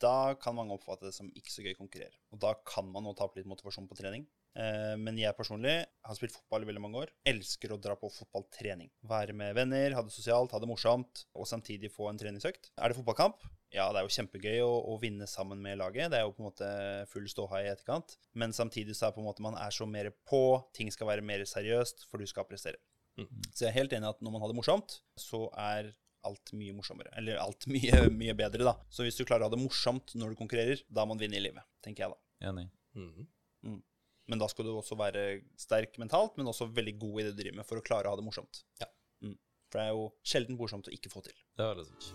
da 0.00 0.34
kan 0.40 0.56
mange 0.56 0.72
oppfatte 0.72 1.08
det 1.08 1.16
som 1.16 1.28
ikke 1.36 1.52
så 1.52 1.64
gøy 1.64 1.74
å 1.74 1.80
konkurrere. 1.82 2.16
Og 2.32 2.40
da 2.40 2.54
kan 2.64 2.86
man 2.88 3.04
nå 3.04 3.12
tape 3.18 3.36
litt 3.40 3.50
motivasjon 3.50 3.88
på 3.90 3.98
trening. 3.98 4.24
Eh, 4.54 4.94
men 5.00 5.18
jeg 5.18 5.34
personlig 5.34 5.74
har 5.82 6.16
spilt 6.16 6.36
fotball 6.36 6.62
i 6.62 6.68
veldig 6.68 6.82
mange 6.82 7.00
år. 7.02 7.12
Elsker 7.26 7.74
å 7.74 7.80
dra 7.82 7.96
på 7.98 8.10
fotballtrening. 8.14 8.90
Være 9.10 9.34
med 9.36 9.54
venner, 9.58 9.96
ha 9.96 10.04
det 10.06 10.14
sosialt, 10.14 10.54
ha 10.54 10.62
det 10.62 10.70
morsomt, 10.70 11.24
og 11.34 11.48
samtidig 11.50 11.90
få 11.92 12.08
en 12.10 12.20
treningsøkt. 12.20 12.70
Er 12.78 12.90
det 12.92 12.98
fotballkamp? 13.00 13.42
Ja, 13.74 13.88
det 13.90 13.98
er 13.98 14.06
jo 14.06 14.14
kjempegøy 14.14 14.60
å, 14.62 14.70
å 14.92 14.96
vinne 15.02 15.26
sammen 15.26 15.58
med 15.62 15.80
laget. 15.80 16.12
Det 16.12 16.20
er 16.20 16.28
jo 16.28 16.34
på 16.36 16.44
en 16.44 16.50
måte 16.52 16.68
full 17.10 17.26
ståhei 17.30 17.64
i 17.64 17.72
etterkant. 17.72 18.14
Men 18.38 18.54
samtidig 18.54 18.94
så 18.94 19.08
er 19.08 19.16
på 19.16 19.22
en 19.22 19.26
måte 19.26 19.42
man 19.42 19.58
er 19.58 19.74
så 19.74 19.88
mer 19.90 20.12
på, 20.28 20.44
ting 20.76 20.92
skal 20.94 21.10
være 21.10 21.26
mer 21.26 21.42
seriøst, 21.50 22.06
for 22.06 22.22
du 22.22 22.30
skal 22.30 22.46
prestere. 22.46 22.78
Mm. 23.18 23.26
Så 23.50 23.64
jeg 23.64 23.72
er 23.72 23.78
helt 23.80 23.94
enig 23.94 24.06
i 24.06 24.14
at 24.14 24.22
når 24.22 24.36
man 24.36 24.44
har 24.44 24.50
det 24.50 24.58
morsomt, 24.58 25.00
så 25.18 25.48
er 25.58 25.90
alt 26.28 26.52
mye 26.56 26.74
morsommere. 26.76 27.12
Eller 27.20 27.40
alt 27.42 27.66
mye, 27.74 28.08
mye 28.14 28.34
bedre, 28.38 28.64
da. 28.66 28.74
Så 28.90 29.06
hvis 29.06 29.18
du 29.18 29.24
klarer 29.24 29.46
å 29.46 29.50
ha 29.50 29.54
det 29.54 29.62
morsomt 29.62 30.16
når 30.18 30.34
du 30.34 30.40
konkurrerer, 30.40 30.82
da 30.88 31.04
har 31.04 31.10
man 31.10 31.20
vunnet 31.20 31.40
i 31.40 31.46
livet, 31.46 31.64
tenker 31.84 32.06
jeg 32.06 32.14
da. 32.14 32.50
Enig. 32.50 32.68
Mhm. 32.98 33.30
Men 34.26 34.40
da 34.40 34.46
skal 34.48 34.64
du 34.64 34.72
også 34.72 34.96
være 34.96 35.42
sterk 35.60 35.98
mentalt, 36.00 36.38
men 36.40 36.48
også 36.48 36.70
veldig 36.72 36.94
god 37.02 37.20
i 37.20 37.24
det 37.26 37.34
du 37.34 37.42
driver 37.42 37.58
med 37.60 37.68
for 37.68 37.80
å 37.80 37.84
klare 37.84 38.08
å 38.08 38.14
ha 38.14 38.20
det 38.20 38.24
morsomt. 38.24 38.62
Ja. 38.80 38.88
Mm. 39.24 39.36
For 39.68 39.80
det 39.80 39.84
er 39.84 39.92
jo 39.98 40.06
sjelden 40.24 40.56
morsomt 40.60 40.88
å 40.88 40.94
ikke 40.96 41.12
få 41.12 41.20
til. 41.28 41.36
Det 41.58 41.66
er 41.66 41.74
veldig 41.74 41.86
sant. 41.92 42.14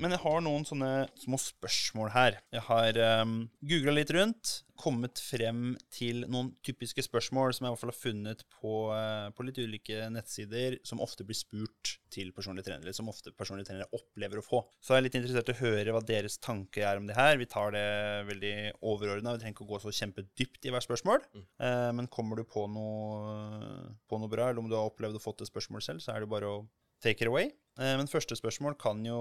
Men 0.00 0.14
jeg 0.14 0.22
har 0.22 0.40
noen 0.40 0.64
sånne 0.64 0.90
små 1.20 1.36
spørsmål 1.40 2.10
her. 2.14 2.38
Jeg 2.54 2.64
har 2.70 2.98
um, 3.20 3.34
googla 3.68 3.92
litt 3.92 4.12
rundt, 4.16 4.52
kommet 4.80 5.20
frem 5.20 5.74
til 5.92 6.22
noen 6.24 6.54
typiske 6.64 7.04
spørsmål 7.04 7.52
som 7.52 7.66
jeg 7.66 7.68
i 7.68 7.74
hvert 7.74 7.82
fall 7.82 7.92
har 7.92 7.98
funnet 7.98 8.44
på, 8.54 8.72
eh, 8.96 9.26
på 9.36 9.44
litt 9.44 9.60
ulike 9.60 10.06
nettsider, 10.08 10.78
som 10.88 11.02
ofte 11.04 11.26
blir 11.28 11.36
spurt 11.36 11.98
til 12.08 12.30
personlige 12.32 12.70
trenere, 12.70 12.86
eller 12.86 12.96
som 12.96 13.12
ofte 13.12 13.34
personlige 13.36 13.68
trenere 13.68 13.92
opplever 13.92 14.40
å 14.40 14.46
få. 14.46 14.62
Så 14.80 14.94
jeg 14.94 15.02
er 15.02 15.06
litt 15.10 15.20
interessert 15.20 15.52
i 15.52 15.56
å 15.58 15.60
høre 15.60 15.92
hva 15.92 16.00
deres 16.08 16.40
tanker 16.40 16.86
er 16.88 17.02
om 17.02 17.10
det 17.10 17.18
her. 17.18 17.36
Vi 17.36 17.50
tar 17.52 17.76
det 17.76 17.84
veldig 18.30 18.54
overordna, 18.80 19.36
vi 19.36 19.44
trenger 19.44 19.58
ikke 19.58 19.68
å 19.68 19.72
gå 19.74 19.84
så 19.84 19.92
kjempedypt 20.00 20.64
i 20.64 20.72
hvert 20.72 20.88
spørsmål. 20.88 21.28
Eh, 21.36 21.92
men 22.00 22.08
kommer 22.08 22.40
du 22.40 22.48
på 22.48 22.64
noe, 22.72 23.92
på 24.08 24.22
noe 24.22 24.32
bra, 24.32 24.48
eller 24.48 24.64
om 24.64 24.72
du 24.72 24.80
har 24.80 24.88
opplevd 24.88 25.20
å 25.20 25.26
fått 25.28 25.44
et 25.44 25.52
spørsmål 25.52 25.84
selv, 25.84 26.00
så 26.00 26.16
er 26.16 26.24
det 26.24 26.32
bare 26.32 26.56
å 26.56 26.62
take 27.04 27.20
it 27.20 27.28
away. 27.28 27.52
Eh, 27.80 27.96
Men 27.96 28.10
første 28.10 28.36
spørsmål 28.36 28.76
kan 28.80 29.00
jo, 29.06 29.20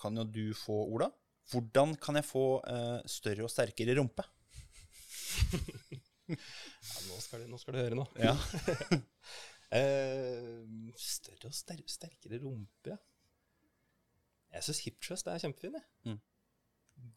kan 0.00 0.16
jo 0.18 0.24
du 0.26 0.46
få, 0.58 0.80
Ola. 0.90 1.10
Hvordan 1.52 1.94
kan 2.00 2.16
jeg 2.18 2.26
få 2.26 2.44
eh, 2.66 3.00
større 3.10 3.46
og 3.46 3.52
sterkere 3.52 3.94
rumpe? 4.00 4.24
Ja, 6.24 6.36
nå 7.04 7.18
skal, 7.20 7.42
du, 7.44 7.50
nå 7.52 7.58
skal 7.60 7.76
du 7.76 7.80
høre 7.82 7.98
noe. 7.98 8.08
Ja. 8.16 8.32
Uh, 9.74 10.62
større 11.00 11.50
og 11.50 11.56
ster 11.56 11.82
sterkere 11.90 12.38
rumpe, 12.42 12.94
ja. 12.94 12.96
Jeg 14.54 14.64
syns 14.68 14.80
hip 14.86 15.00
thrust 15.02 15.28
er 15.28 15.42
kjempefin. 15.42 15.74
jeg. 15.76 15.84
Mm. 16.06 16.20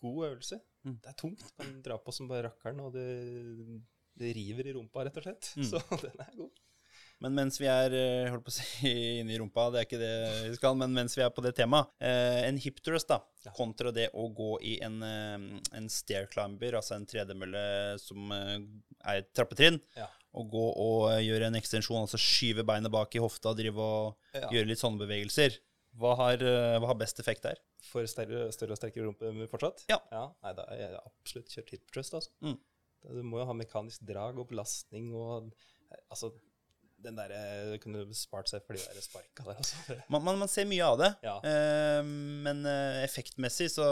God 0.01 0.23
øvelse. 0.27 0.59
Mm. 0.83 0.97
Det 1.03 1.11
er 1.11 1.17
tungt. 1.21 1.43
Man 1.61 1.75
drar 1.85 2.01
på 2.03 2.13
som 2.15 2.27
bare 2.29 2.47
rakkeren, 2.49 2.81
og 2.83 2.95
det, 2.97 3.05
det 4.17 4.33
river 4.35 4.71
i 4.71 4.73
rumpa, 4.75 5.05
rett 5.05 5.19
og 5.21 5.27
slett. 5.27 5.51
Mm. 5.55 5.67
Så 5.71 5.83
den 6.03 6.23
er 6.25 6.33
god. 6.39 6.63
Men 7.23 7.33
mens 7.33 7.55
vi 7.57 7.65
er 7.65 7.93
eh, 7.97 8.27
holdt 8.29 8.43
på 8.45 8.51
å 8.51 8.53
si, 8.53 8.89
inne 9.23 9.33
i 9.33 9.37
rumpa, 9.41 9.67
det 9.73 9.79
er 9.81 9.87
ikke 9.87 9.99
det 10.01 10.11
vi 10.51 10.57
skal, 10.59 10.75
men 10.77 10.91
mens 10.93 11.15
vi 11.17 11.23
er 11.25 11.31
på 11.33 11.41
det 11.41 11.55
temaet 11.57 11.89
eh, 12.03 12.43
En 12.45 12.59
hip 12.61 12.77
thrust, 12.85 13.09
da, 13.09 13.17
Ja. 13.47 13.53
kontra 13.57 13.89
det 13.95 14.09
å 14.13 14.27
gå 14.37 14.57
i 14.61 14.75
en, 14.85 14.99
eh, 15.01 15.61
en 15.79 15.87
stair 15.89 16.27
climber, 16.29 16.75
altså 16.77 16.93
en 16.97 17.07
tredemølle 17.09 17.63
som 18.03 18.29
er 18.35 19.21
et 19.23 19.31
trappetrinn, 19.33 19.79
Ja. 19.97 20.05
og 20.37 20.51
gå 20.53 20.65
og 20.77 21.07
gjøre 21.25 21.47
en 21.49 21.57
ekstensjon, 21.57 22.03
altså 22.05 22.19
skyve 22.21 22.65
beinet 22.67 22.91
bak 22.93 23.15
i 23.17 23.23
hofta, 23.23 23.55
drive 23.57 23.81
og 23.81 24.37
Ja. 24.37 24.49
gjøre 24.53 24.67
litt 24.69 24.83
sånne 24.83 25.01
bevegelser. 25.01 25.57
Hva 25.97 26.11
har, 26.19 26.37
hva 26.37 26.85
har 26.91 26.99
best 26.99 27.17
effekt 27.23 27.41
der? 27.47 27.57
For 27.87 28.05
større, 28.05 28.51
større 28.53 28.75
og 28.75 28.77
sterkere 28.77 29.07
rumpe 29.07 29.47
fortsatt? 29.49 29.85
Ja. 29.89 29.97
Nei, 30.43 30.53
da 30.53 30.67
er 30.69 30.77
jeg 30.83 30.99
absolutt 31.01 31.49
kjørt 31.49 31.71
hip 31.73 31.89
thrust, 31.89 32.13
altså. 32.13 32.29
Mm. 32.45 32.59
Du 33.07 33.23
må 33.23 33.39
jo 33.41 33.47
ha 33.49 33.53
mekanisk 33.57 34.05
drag 34.05 34.37
og 34.37 34.49
belastning 34.51 35.09
og 35.15 35.49
Altså, 36.11 36.33
den 37.03 37.15
der 37.19 37.77
Kunne 37.83 38.05
spart 38.17 38.49
seg 38.49 38.63
for 38.65 38.73
de 38.77 38.81
der 38.81 39.03
sparka 39.05 39.43
der, 39.45 39.59
altså. 39.61 39.77
Man, 40.13 40.23
man, 40.25 40.39
man 40.41 40.49
ser 40.51 40.65
mye 40.69 40.83
av 40.85 40.97
det, 41.01 41.11
Ja. 41.27 41.35
eh, 41.45 42.01
men 42.47 42.63
eh, 42.65 43.03
effektmessig 43.05 43.69
så 43.75 43.85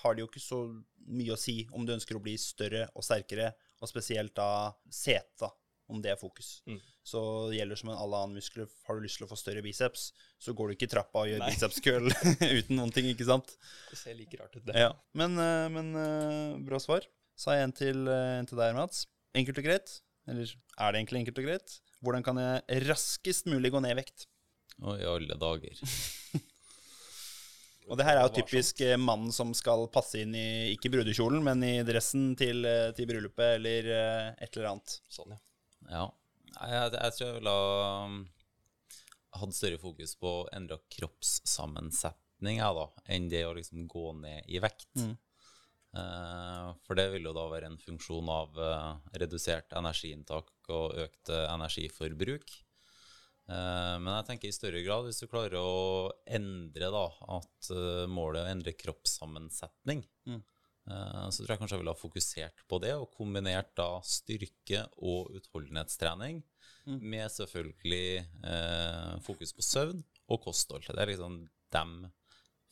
har 0.00 0.14
det 0.14 0.22
jo 0.24 0.28
ikke 0.30 0.42
så 0.44 0.60
mye 1.04 1.34
å 1.34 1.40
si 1.40 1.58
om 1.74 1.84
du 1.84 1.92
ønsker 1.96 2.16
å 2.16 2.22
bli 2.24 2.36
større 2.40 2.86
og 2.94 3.04
sterkere, 3.04 3.50
og 3.82 3.90
spesielt 3.90 4.32
da 4.38 4.70
seta, 4.88 5.50
om 5.92 5.98
det 6.00 6.14
er 6.14 6.16
fokus. 6.16 6.62
Mm. 6.64 6.78
Så 7.04 7.20
det 7.50 7.58
gjelder 7.58 7.76
som 7.76 7.90
en 7.92 7.98
alle 8.00 8.16
annen 8.24 8.38
muskler. 8.38 8.70
Har 8.86 8.96
du 8.96 9.02
lyst 9.04 9.18
til 9.20 9.26
å 9.26 9.28
få 9.28 9.36
større 9.36 9.60
biceps, 9.66 10.06
så 10.40 10.54
går 10.56 10.70
du 10.70 10.76
ikke 10.78 10.86
i 10.88 10.92
trappa 10.94 11.26
og 11.26 11.28
gjør 11.28 11.42
bicepskøll 11.44 12.08
uten 12.62 12.78
noen 12.78 12.94
ting, 12.94 13.10
ikke 13.10 13.26
sant? 13.28 13.52
Det 13.90 13.98
ser 14.00 14.16
like 14.16 14.38
rart 14.40 14.56
ut, 14.56 14.62
det. 14.64 14.78
Ja. 14.80 14.94
Men, 15.12 15.36
eh, 15.36 15.66
men 15.74 15.90
eh, 16.00 16.54
bra 16.64 16.80
svar. 16.80 17.04
Sa 17.36 17.58
jeg 17.58 17.66
en 17.68 17.76
til, 17.76 18.00
eh, 18.08 18.38
en 18.38 18.48
til 18.48 18.56
deg, 18.62 18.72
Mats. 18.78 19.04
Enkelt 19.36 19.60
og 19.60 19.66
greit. 19.68 19.98
Eller 20.30 20.48
er 20.48 20.94
det 20.94 21.02
egentlig 21.02 21.20
enkelt 21.20 21.42
og 21.42 21.50
greit? 21.50 21.76
Hvordan 22.04 22.24
kan 22.26 22.40
jeg 22.40 22.84
raskest 22.88 23.48
mulig 23.50 23.72
gå 23.72 23.80
ned 23.82 23.94
i 23.94 24.00
vekt? 24.02 24.26
Og 24.82 24.98
i 25.00 25.06
alle 25.08 25.38
dager. 25.38 25.80
Og 27.90 27.98
det 28.00 28.06
her 28.06 28.16
er 28.16 28.24
jo 28.24 28.32
typisk 28.38 28.80
eh, 28.80 28.96
mannen 28.96 29.32
som 29.34 29.50
skal 29.56 29.86
passe 29.92 30.22
inn 30.22 30.32
i 30.38 30.72
ikke 30.72 30.88
brudekjolen, 30.94 31.42
men 31.44 31.60
i 31.66 31.74
dressen 31.84 32.30
til, 32.40 32.64
eh, 32.64 32.92
til 32.96 33.08
bryllupet 33.10 33.58
eller 33.58 33.90
eh, 33.92 34.28
et 34.46 34.56
eller 34.56 34.70
annet. 34.70 34.94
Sånn, 35.12 35.34
ja. 35.34 35.40
Ja. 35.90 36.06
Jeg, 36.54 36.94
jeg 36.94 37.16
tror 37.16 37.26
jeg 37.26 37.36
ville 37.40 37.52
ha 37.52 38.06
um, 38.06 38.18
hatt 39.40 39.56
større 39.56 39.80
fokus 39.82 40.14
på 40.16 40.30
å 40.30 40.46
endre 40.54 40.78
kroppssammensetning 40.96 42.60
jeg, 42.60 42.78
da, 42.78 42.86
enn 43.16 43.28
det 43.32 43.42
å 43.48 43.52
liksom 43.56 43.84
gå 43.90 44.12
ned 44.22 44.48
i 44.48 44.62
vekt. 44.64 44.88
Mm. 44.96 45.16
Eh, 45.94 46.68
for 46.86 46.98
det 46.98 47.06
vil 47.12 47.28
jo 47.28 47.34
da 47.36 47.44
være 47.52 47.68
en 47.70 47.78
funksjon 47.78 48.30
av 48.32 48.56
eh, 48.58 49.18
redusert 49.22 49.74
energiinntak 49.78 50.50
og 50.74 50.96
økt 51.04 51.30
eh, 51.30 51.46
energiforbruk. 51.54 52.60
Men 53.44 54.06
jeg 54.08 54.24
tenker 54.24 54.48
i 54.48 54.54
større 54.56 54.80
grad, 54.80 55.04
hvis 55.04 55.18
du 55.20 55.26
klarer 55.28 55.58
å 55.60 56.08
endre 56.24 56.86
da, 56.88 57.02
at 57.36 57.68
målet 58.08 58.38
er 58.40 58.46
å 58.46 58.52
endre 58.54 58.72
kroppssammensetning, 58.72 60.00
Mm. 60.24 60.40
så 61.28 61.42
tror 61.42 61.52
jeg 61.52 61.60
kanskje 61.60 61.76
jeg 61.76 61.82
ville 61.82 61.92
ha 61.92 62.00
fokusert 62.00 62.62
på 62.68 62.78
det, 62.80 62.94
og 62.96 63.12
kombinert 63.12 63.74
da 63.76 64.00
styrke 64.00 64.86
og 64.96 65.36
utholdenhetstrening, 65.36 66.40
Mm. 66.86 66.98
med 67.00 67.28
selvfølgelig 67.32 68.26
eh, 68.44 69.20
fokus 69.24 69.52
på 69.52 69.62
søvn 69.64 70.02
og 70.28 70.42
kosthold. 70.44 70.84
Det 70.88 71.00
er 71.00 71.12
liksom 71.12 71.38
de 71.44 72.10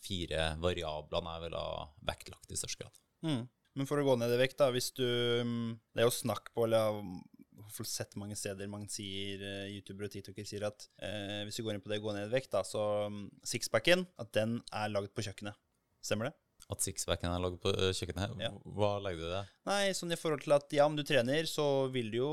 fire 0.02 0.56
variablene 0.60 1.36
jeg 1.36 1.44
ville 1.46 1.62
ha 1.68 1.86
vektlagt 2.08 2.52
i 2.52 2.56
størst 2.56 2.80
grad. 2.80 2.92
Mm. 3.22 3.44
Men 3.78 3.88
for 3.88 4.00
å 4.02 4.04
gå 4.04 4.16
ned 4.20 4.32
i 4.34 4.40
vekt, 4.40 4.58
da, 4.60 4.68
hvis 4.74 4.90
du 4.96 5.06
mm, 5.06 5.68
Det 5.94 6.02
er 6.02 6.08
jo 6.08 6.12
snakk 6.12 6.50
på, 6.52 6.66
eller 6.66 6.98
jeg 6.98 7.78
har 7.78 7.88
sett 7.88 8.18
mange 8.20 8.36
steder 8.36 8.68
mange 8.68 8.90
sier, 8.92 9.40
youtuber 9.70 9.70
youtubere 9.72 10.10
og 10.10 10.14
tiktokere 10.16 10.48
sier 10.48 10.66
at 10.68 10.88
eh, 11.00 11.40
hvis 11.46 11.56
du 11.56 11.64
går 11.64 11.78
inn 11.78 11.84
på 11.84 11.92
det 11.92 12.02
å 12.02 12.04
gå 12.04 12.12
ned 12.16 12.28
i 12.28 12.34
vekt, 12.34 12.50
da, 12.52 12.60
så 12.66 13.08
mm, 13.08 13.24
sixpacken, 13.48 14.04
at 14.20 14.32
den 14.36 14.58
er 14.74 14.92
lagd 14.92 15.14
på 15.16 15.24
kjøkkenet. 15.24 15.56
Stemmer 16.04 16.28
det? 16.28 16.34
At 16.70 16.82
sixpacken 16.84 17.32
er 17.32 17.40
lagd 17.42 17.58
på 17.62 17.72
kjøkkenet, 17.72 18.34
Ja. 18.42 18.50
hva 18.76 18.92
legger 19.02 19.24
du 19.24 19.30
det? 19.32 19.42
Nei, 19.68 19.80
sånn 19.96 20.14
i 20.14 20.18
forhold 20.18 20.44
til 20.44 20.54
at 20.56 20.74
ja, 20.74 20.86
om 20.86 20.96
du 20.98 21.02
trener, 21.06 21.48
så 21.50 21.88
vil 21.92 22.10
du 22.12 22.18
jo 22.20 22.32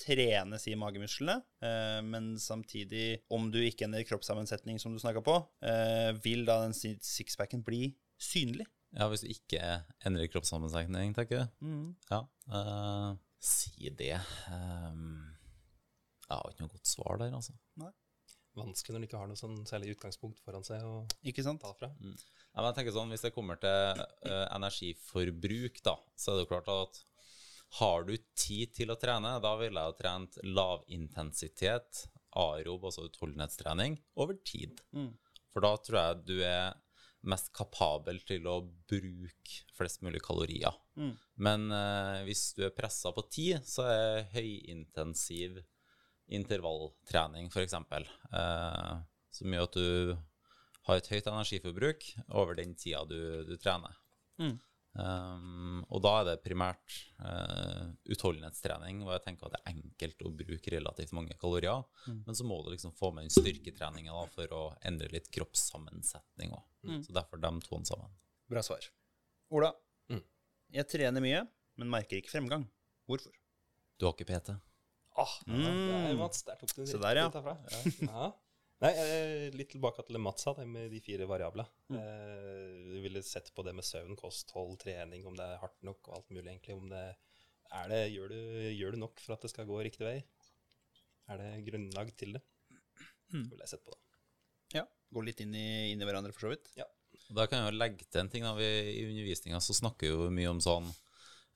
trene, 0.00 0.60
sier 0.62 0.78
magemusklene. 0.80 1.40
Eh, 1.64 2.00
men 2.06 2.32
samtidig, 2.42 3.22
om 3.32 3.50
du 3.52 3.60
ikke 3.62 3.88
endrer 3.88 4.06
kroppssammensetning, 4.08 4.80
som 4.82 4.94
du 4.94 5.02
snakka 5.02 5.24
på, 5.26 5.36
eh, 5.68 6.12
vil 6.24 6.46
da 6.48 6.62
den 6.64 6.76
sixpacken 6.76 7.64
bli 7.66 7.94
synlig. 8.20 8.68
Ja, 8.92 9.08
Hvis 9.08 9.24
du 9.24 9.30
ikke 9.32 9.60
endrer 10.04 10.28
kroppssammensetning, 10.32 11.14
tenker 11.16 11.46
du? 11.46 11.76
Ja. 12.10 12.22
Uh, 12.50 13.14
si 13.42 13.90
det. 13.96 14.18
Um, 14.52 15.32
jeg 16.26 16.36
har 16.36 16.52
ikke 16.52 16.64
noe 16.64 16.74
godt 16.74 16.90
svar 16.90 17.20
der, 17.20 17.34
altså. 17.36 17.56
Vanskelig 18.56 18.94
når 18.94 19.00
du 19.00 19.08
ikke 19.08 19.20
har 19.22 19.30
noe 19.30 19.40
sånn 19.40 19.62
særlig 19.68 19.94
utgangspunkt 19.94 20.42
foran 20.44 20.64
seg 20.66 20.84
å 20.84 21.06
Ikke 21.24 21.44
sant? 21.44 21.62
ta 21.64 21.72
fra. 21.72 21.88
Ja, 21.88 22.58
men 22.58 22.68
jeg 22.68 22.76
tenker 22.76 22.94
sånn, 22.98 23.12
Hvis 23.14 23.24
det 23.24 23.32
kommer 23.32 23.56
til 23.60 24.02
uh, 24.02 24.44
energiforbruk, 24.52 25.80
da, 25.86 25.96
så 26.16 26.34
er 26.34 26.38
det 26.38 26.44
jo 26.44 26.50
klart 26.52 26.68
at 26.74 27.00
har 27.78 28.04
du 28.04 28.12
tid 28.36 28.74
til 28.76 28.92
å 28.92 28.98
trene, 29.00 29.38
da 29.40 29.54
ville 29.56 29.80
jeg 29.80 29.94
ha 29.94 29.96
trent 29.96 30.36
lavintensitet, 30.44 32.02
aerob, 32.36 32.84
altså 32.84 33.06
utholdenhetstrening, 33.08 33.96
over 34.20 34.36
tid. 34.44 34.82
Mm. 34.92 35.14
For 35.52 35.64
da 35.64 35.70
tror 35.80 35.98
jeg 36.02 36.20
du 36.28 36.34
er 36.44 36.76
mest 37.28 37.52
kapabel 37.54 38.18
til 38.26 38.46
å 38.50 38.56
bruke 38.90 39.60
flest 39.76 40.02
mulig 40.02 40.22
kalorier. 40.24 40.74
Mm. 40.98 41.12
Men 41.46 41.68
eh, 41.74 42.22
hvis 42.26 42.48
du 42.56 42.64
er 42.66 42.74
pressa 42.74 43.12
på 43.14 43.24
tid, 43.30 43.62
så 43.66 43.86
er 43.90 44.26
høyintensiv 44.34 45.60
intervalltrening 46.32 47.50
f.eks. 47.52 47.76
Eh, 47.78 48.92
som 49.32 49.54
gjør 49.54 49.68
at 49.68 49.78
du 49.78 50.16
har 50.88 50.98
et 50.98 51.10
høyt 51.12 51.30
energiforbruk 51.30 52.08
over 52.34 52.58
den 52.58 52.74
tida 52.78 53.04
du, 53.06 53.18
du 53.46 53.54
trener. 53.60 53.94
Mm. 54.42 54.56
Um, 54.92 55.80
og 55.88 56.02
da 56.04 56.10
er 56.20 56.26
det 56.28 56.34
primært 56.44 56.96
uh, 57.24 57.92
utholdenhetstrening, 58.12 58.98
og 59.06 59.14
jeg 59.14 59.22
tenker 59.24 59.48
at 59.48 59.54
det 59.54 59.60
er 59.62 59.72
enkelt 59.72 60.24
å 60.28 60.32
bruke 60.36 60.74
relativt 60.74 61.14
mange 61.16 61.36
kalorier. 61.40 61.80
Mm. 62.08 62.18
Men 62.26 62.36
så 62.36 62.44
må 62.44 62.58
du 62.64 62.68
liksom 62.74 62.92
få 62.98 63.08
med 63.16 63.24
den 63.24 63.32
styrketreninga 63.32 64.18
for 64.34 64.52
å 64.52 64.62
endre 64.84 65.08
litt 65.14 65.30
kroppssammensetning 65.32 66.52
òg. 66.58 66.66
Mm. 66.84 67.00
Så 67.06 67.16
derfor 67.16 67.40
de 67.40 67.52
to 67.64 67.80
sammen. 67.88 68.12
Bra 68.52 68.62
svar. 68.66 68.84
Ola, 69.52 69.72
Mm. 70.10 70.22
jeg 70.76 70.88
trener 70.88 71.20
mye, 71.24 71.46
men 71.78 71.88
merker 71.88 72.18
ikke 72.20 72.32
fremgang. 72.34 72.66
Hvorfor? 73.08 73.32
Du 73.98 74.06
har 74.06 74.12
ikke 74.16 74.26
PT? 74.28 74.56
Ah, 75.16 75.32
der, 75.46 75.54
er 75.56 76.12
Mm. 76.14 76.18
Mats, 76.18 76.42
der 76.42 76.56
tok 76.56 76.74
du 76.74 76.86
Se 76.86 76.98
der, 76.98 77.16
ja. 77.16 77.30
Ja. 77.30 78.32
Nei, 78.82 78.90
eh, 78.98 79.48
litt 79.54 79.70
tilbake 79.76 80.02
til 80.02 80.16
det 80.16 80.22
Mats 80.22 80.42
sa, 80.42 80.54
det 80.56 80.64
med 80.66 80.90
de 80.90 80.98
fire 81.04 81.26
variablene. 81.30 81.68
Mm. 81.92 81.98
Eh, 82.00 82.78
du 82.90 82.96
ville 83.04 83.22
sett 83.22 83.52
på 83.54 83.62
det 83.66 83.76
med 83.78 83.86
søvn, 83.86 84.16
kosthold, 84.18 84.74
trening, 84.82 85.26
om 85.28 85.36
det 85.38 85.46
er 85.46 85.60
hardt 85.62 85.84
nok 85.86 86.08
og 86.08 86.16
alt 86.18 86.32
mulig, 86.34 86.48
egentlig. 86.50 86.78
Om 86.80 86.88
det 86.90 87.04
er 87.72 87.92
det, 87.92 88.00
gjør, 88.12 88.34
du, 88.34 88.40
gjør 88.74 88.96
du 88.96 89.02
nok 89.04 89.22
for 89.22 89.36
at 89.36 89.46
det 89.46 89.52
skal 89.52 89.68
gå 89.70 89.78
riktig 89.86 90.02
vei? 90.04 90.16
Er 91.30 91.38
det 91.38 91.52
grunnlag 91.68 92.10
til 92.18 92.34
det? 92.36 92.42
Mm. 93.30 93.46
Ville 93.52 93.62
jeg 93.62 93.72
sett 93.76 93.86
på 93.86 93.94
det. 93.94 94.00
Ja, 94.80 94.88
Gå 95.12 95.22
litt 95.24 95.40
inn 95.44 95.54
i, 95.54 95.92
inn 95.92 96.02
i 96.02 96.08
hverandre, 96.08 96.34
for 96.34 96.48
så 96.48 96.52
vidt. 96.52 96.72
Ja. 96.76 96.88
Da 97.32 97.46
kan 97.46 97.62
jeg 97.62 97.70
jo 97.70 97.78
legge 97.78 98.06
til 98.08 98.24
en 98.24 98.30
ting. 98.32 98.44
da, 98.44 98.52
vi, 98.56 98.66
I 98.66 99.06
undervisninga 99.06 99.60
så 99.62 99.76
snakker 99.76 100.08
vi 100.08 100.12
jo 100.12 100.30
mye 100.34 100.50
om 100.50 100.60
sånn 100.64 100.88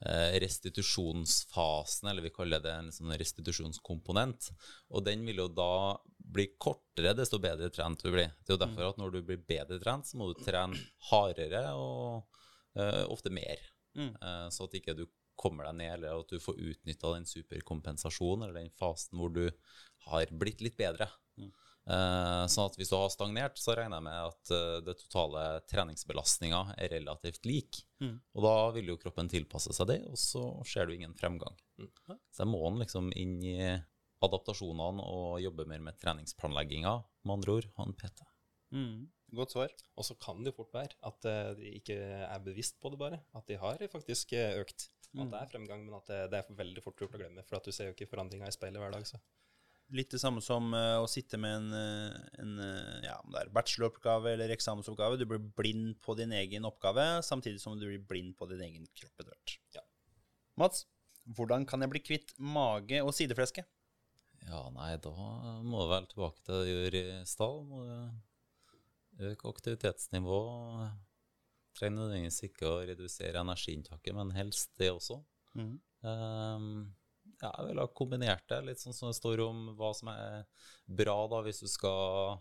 restitusjonsfasen, 0.05 2.11
eller 2.11 2.27
vi 2.27 2.33
kaller 2.35 2.61
det 2.61 2.73
en 2.73 2.91
sånn 2.93 3.15
restitusjonskomponent. 3.17 4.51
Og 4.93 5.05
den 5.07 5.25
vil 5.25 5.41
jo 5.41 5.49
da 5.49 5.97
bli 6.19 6.51
kortere 6.61 7.15
desto 7.17 7.41
bedre 7.43 7.71
trent 7.73 8.05
du 8.05 8.11
blir. 8.13 8.35
Det 8.45 8.53
er 8.53 8.59
jo 8.59 8.65
derfor 8.65 8.91
at 8.91 9.01
når 9.01 9.15
du 9.15 9.21
blir 9.25 9.47
bedre 9.49 9.81
trent, 9.81 10.09
så 10.09 10.21
må 10.21 10.29
du 10.31 10.43
trene 10.43 10.79
hardere 11.11 11.63
og 11.81 12.27
uh, 12.77 13.05
ofte 13.09 13.33
mer. 13.33 13.63
Mm. 13.97 14.13
Uh, 14.21 14.49
så 14.53 14.67
at 14.67 14.77
ikke 14.77 14.97
du 14.99 15.07
kommer 15.37 15.69
deg 15.69 15.79
ned, 15.81 15.93
eller 15.99 16.21
at 16.21 16.33
du 16.33 16.41
får 16.43 16.61
utnytta 16.61 17.13
den 17.15 17.29
superkompensasjonen, 17.29 18.47
eller 18.47 18.61
den 18.61 18.73
fasen 18.77 19.21
hvor 19.21 19.33
du 19.33 19.47
har 20.09 20.33
blitt 20.33 20.63
litt 20.65 20.77
bedre. 20.79 21.09
Mm. 21.87 21.95
Eh, 21.95 22.45
sånn 22.51 22.67
at 22.67 22.77
hvis 22.79 22.91
du 22.91 22.97
har 22.99 23.11
stagnert, 23.15 23.59
så 23.63 23.77
regner 23.79 24.01
jeg 24.01 24.07
med 24.09 24.31
at 24.31 24.53
eh, 24.55 24.79
det 24.87 24.97
totale 25.05 25.43
treningsbelastninga 25.71 26.63
er 26.83 26.95
relativt 26.97 27.47
lik. 27.47 27.83
Mm. 28.03 28.17
Og 28.35 28.47
da 28.47 28.55
vil 28.77 28.93
jo 28.93 28.99
kroppen 29.01 29.31
tilpasse 29.31 29.75
seg 29.77 29.91
det, 29.93 30.01
og 30.11 30.19
så 30.21 30.47
ser 30.67 30.89
du 30.89 30.97
ingen 30.97 31.15
fremgang. 31.19 31.55
Mm. 31.79 31.91
Så 32.35 32.43
jeg 32.43 32.51
må 32.51 32.65
han 32.65 32.81
liksom 32.83 33.13
inn 33.15 33.37
i 33.45 33.59
adaptasjonene 34.27 35.05
og 35.05 35.39
jobbe 35.45 35.69
mer 35.71 35.85
med 35.85 36.01
treningsplanlegginga, 36.03 36.97
med 37.27 37.39
andre 37.39 37.61
ord, 37.61 37.71
han 37.79 37.95
PT. 37.99 38.27
Mm. 38.75 39.07
Godt 39.37 39.55
svar. 39.55 39.73
Og 39.99 40.07
så 40.07 40.15
kan 40.23 40.43
det 40.43 40.53
jo 40.53 40.59
fort 40.61 40.75
være 40.75 40.99
at 41.07 41.31
eh, 41.31 41.55
de 41.61 41.73
ikke 41.79 41.97
er 42.27 42.43
bevisst 42.43 42.81
på 42.83 42.91
det, 42.91 43.01
bare. 43.01 43.23
At 43.39 43.47
de 43.47 43.63
har 43.63 43.83
faktisk 43.93 44.35
økt. 44.35 44.91
Mm. 45.13 45.23
At 45.23 45.33
det 45.33 45.41
er 45.41 45.51
fremgang, 45.55 45.87
men 45.87 45.97
at 45.97 46.11
det, 46.11 46.21
det 46.33 46.43
er 46.43 46.59
veldig 46.59 46.83
fort 46.85 46.99
gjort 46.99 47.15
å 47.15 47.23
glemme. 47.23 47.47
For 47.47 47.61
at 47.61 47.67
du 47.67 47.75
ser 47.75 47.91
jo 47.91 47.95
ikke 47.95 48.11
forandringa 48.11 48.51
i 48.51 48.55
speilet 48.55 48.83
hver 48.83 48.95
dag. 48.99 49.07
Så. 49.07 49.23
Litt 49.95 50.11
det 50.11 50.19
samme 50.19 50.43
som 50.43 50.73
eh, 50.75 50.97
å 50.99 51.07
sitte 51.07 51.39
med 51.39 51.53
en, 51.61 51.67
eh, 51.79 52.17
en 52.43 52.57
eh, 52.63 53.05
ja, 53.07 53.21
er 53.39 53.53
bacheloroppgave 53.55 54.33
eller 54.35 54.51
eksamensoppgave. 54.51 55.21
Du 55.21 55.27
blir 55.31 55.45
blind 55.59 55.95
på 56.03 56.17
din 56.19 56.35
egen 56.35 56.67
oppgave, 56.67 57.05
samtidig 57.23 57.63
som 57.63 57.79
du 57.79 57.87
blir 57.87 58.03
blind 58.03 58.35
på 58.39 58.49
din 58.51 58.65
egen 58.67 58.89
kropp 58.99 59.15
etter 59.23 59.31
hvert. 59.31 59.57
Ja. 59.79 59.85
Mats, 60.59 60.87
hvordan 61.39 61.69
kan 61.71 61.85
jeg 61.85 61.93
bli 61.93 62.03
kvitt 62.03 62.35
mage 62.43 62.99
og 63.05 63.15
sidefleske? 63.15 63.63
Ja, 64.47 64.65
nei, 64.75 64.93
da 65.03 65.15
må 65.67 65.85
du 65.85 65.91
vel 65.91 66.11
tilbake 66.11 66.43
til 66.43 66.55
det 66.55 66.67
du 66.67 66.73
gjorde 66.73 67.05
i 67.07 67.31
stad. 67.31 67.63
Må 67.71 67.83
du 67.87 69.31
øke 69.31 69.51
aktivitetsnivå. 69.55 70.41
Trenger 71.77 72.01
nødvendigvis 72.01 72.43
ikke 72.49 72.69
å 72.69 72.85
redusere 72.89 73.43
energiinntaket, 73.43 74.15
men 74.17 74.35
helst 74.37 74.73
det 74.81 74.91
også. 74.95 75.21
Mm. 75.57 75.75
Ehm, 76.09 76.71
ja, 77.43 77.51
jeg 77.51 77.69
ville 77.69 77.85
ha 77.85 77.93
kombinert 77.97 78.45
det, 78.51 78.61
litt 78.65 78.81
sånn 78.83 78.97
som 78.97 79.11
det 79.11 79.19
står 79.19 79.43
om 79.45 79.73
hva 79.79 79.93
som 79.97 80.11
er 80.13 80.45
bra 80.87 81.17
da, 81.33 81.43
hvis 81.47 81.63
du 81.65 81.69
skal 81.71 82.39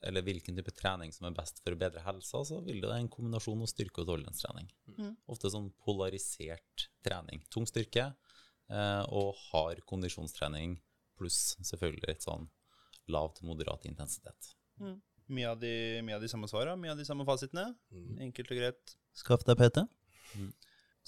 Eller 0.00 0.24
hvilken 0.24 0.56
type 0.56 0.72
trening 0.72 1.10
som 1.12 1.26
er 1.28 1.34
best 1.36 1.58
for 1.60 1.76
å 1.76 1.78
bedre 1.80 2.00
helsa, 2.00 2.40
så 2.48 2.62
vil 2.64 2.78
det 2.80 2.88
være 2.88 3.02
en 3.04 3.10
kombinasjon 3.12 3.60
av 3.60 3.68
styrke- 3.68 4.00
og 4.00 4.06
utholdenhetstrening. 4.06 4.70
Mm. 4.96 5.10
Ofte 5.28 5.50
sånn 5.52 5.66
polarisert 5.84 6.86
trening. 7.04 7.42
Tung 7.52 7.68
styrke 7.68 8.06
eh, 8.08 9.02
og 9.12 9.34
hard 9.50 9.82
kondisjonstrening, 9.84 10.78
pluss 11.20 11.52
selvfølgelig 11.68 12.14
litt 12.14 12.24
sånn 12.24 12.48
lav 13.12 13.34
til 13.36 13.50
moderat 13.50 13.84
intensitet. 13.90 14.54
Mye 15.30 15.52
av, 15.52 15.60
de, 15.60 16.00
mye 16.06 16.16
av 16.16 16.24
de 16.24 16.32
samme 16.32 16.48
svara, 16.50 16.78
mye 16.80 16.94
av 16.94 16.98
de 16.98 17.04
samme 17.06 17.28
fasitene. 17.28 17.68
Mm. 17.92 18.16
Enkelt 18.30 18.50
og 18.50 18.62
greit. 18.62 18.96
Skaff 19.20 19.44
deg 19.44 19.60
PT. 19.60 19.84
Mm. 20.38 20.50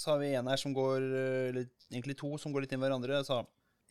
Så 0.03 0.12
har 0.12 0.22
vi 0.22 0.32
en 0.34 0.50
her 0.50 0.59
som 0.61 0.74
går 0.74 1.05
eh, 1.07 1.48
Eller 1.53 1.68
egentlig 1.92 2.18
to 2.18 2.30
som 2.40 2.55
går 2.55 2.64
litt 2.64 2.74
inn 2.74 2.82
i 2.82 2.86
hverandre. 2.86 3.22
Så 3.26 3.42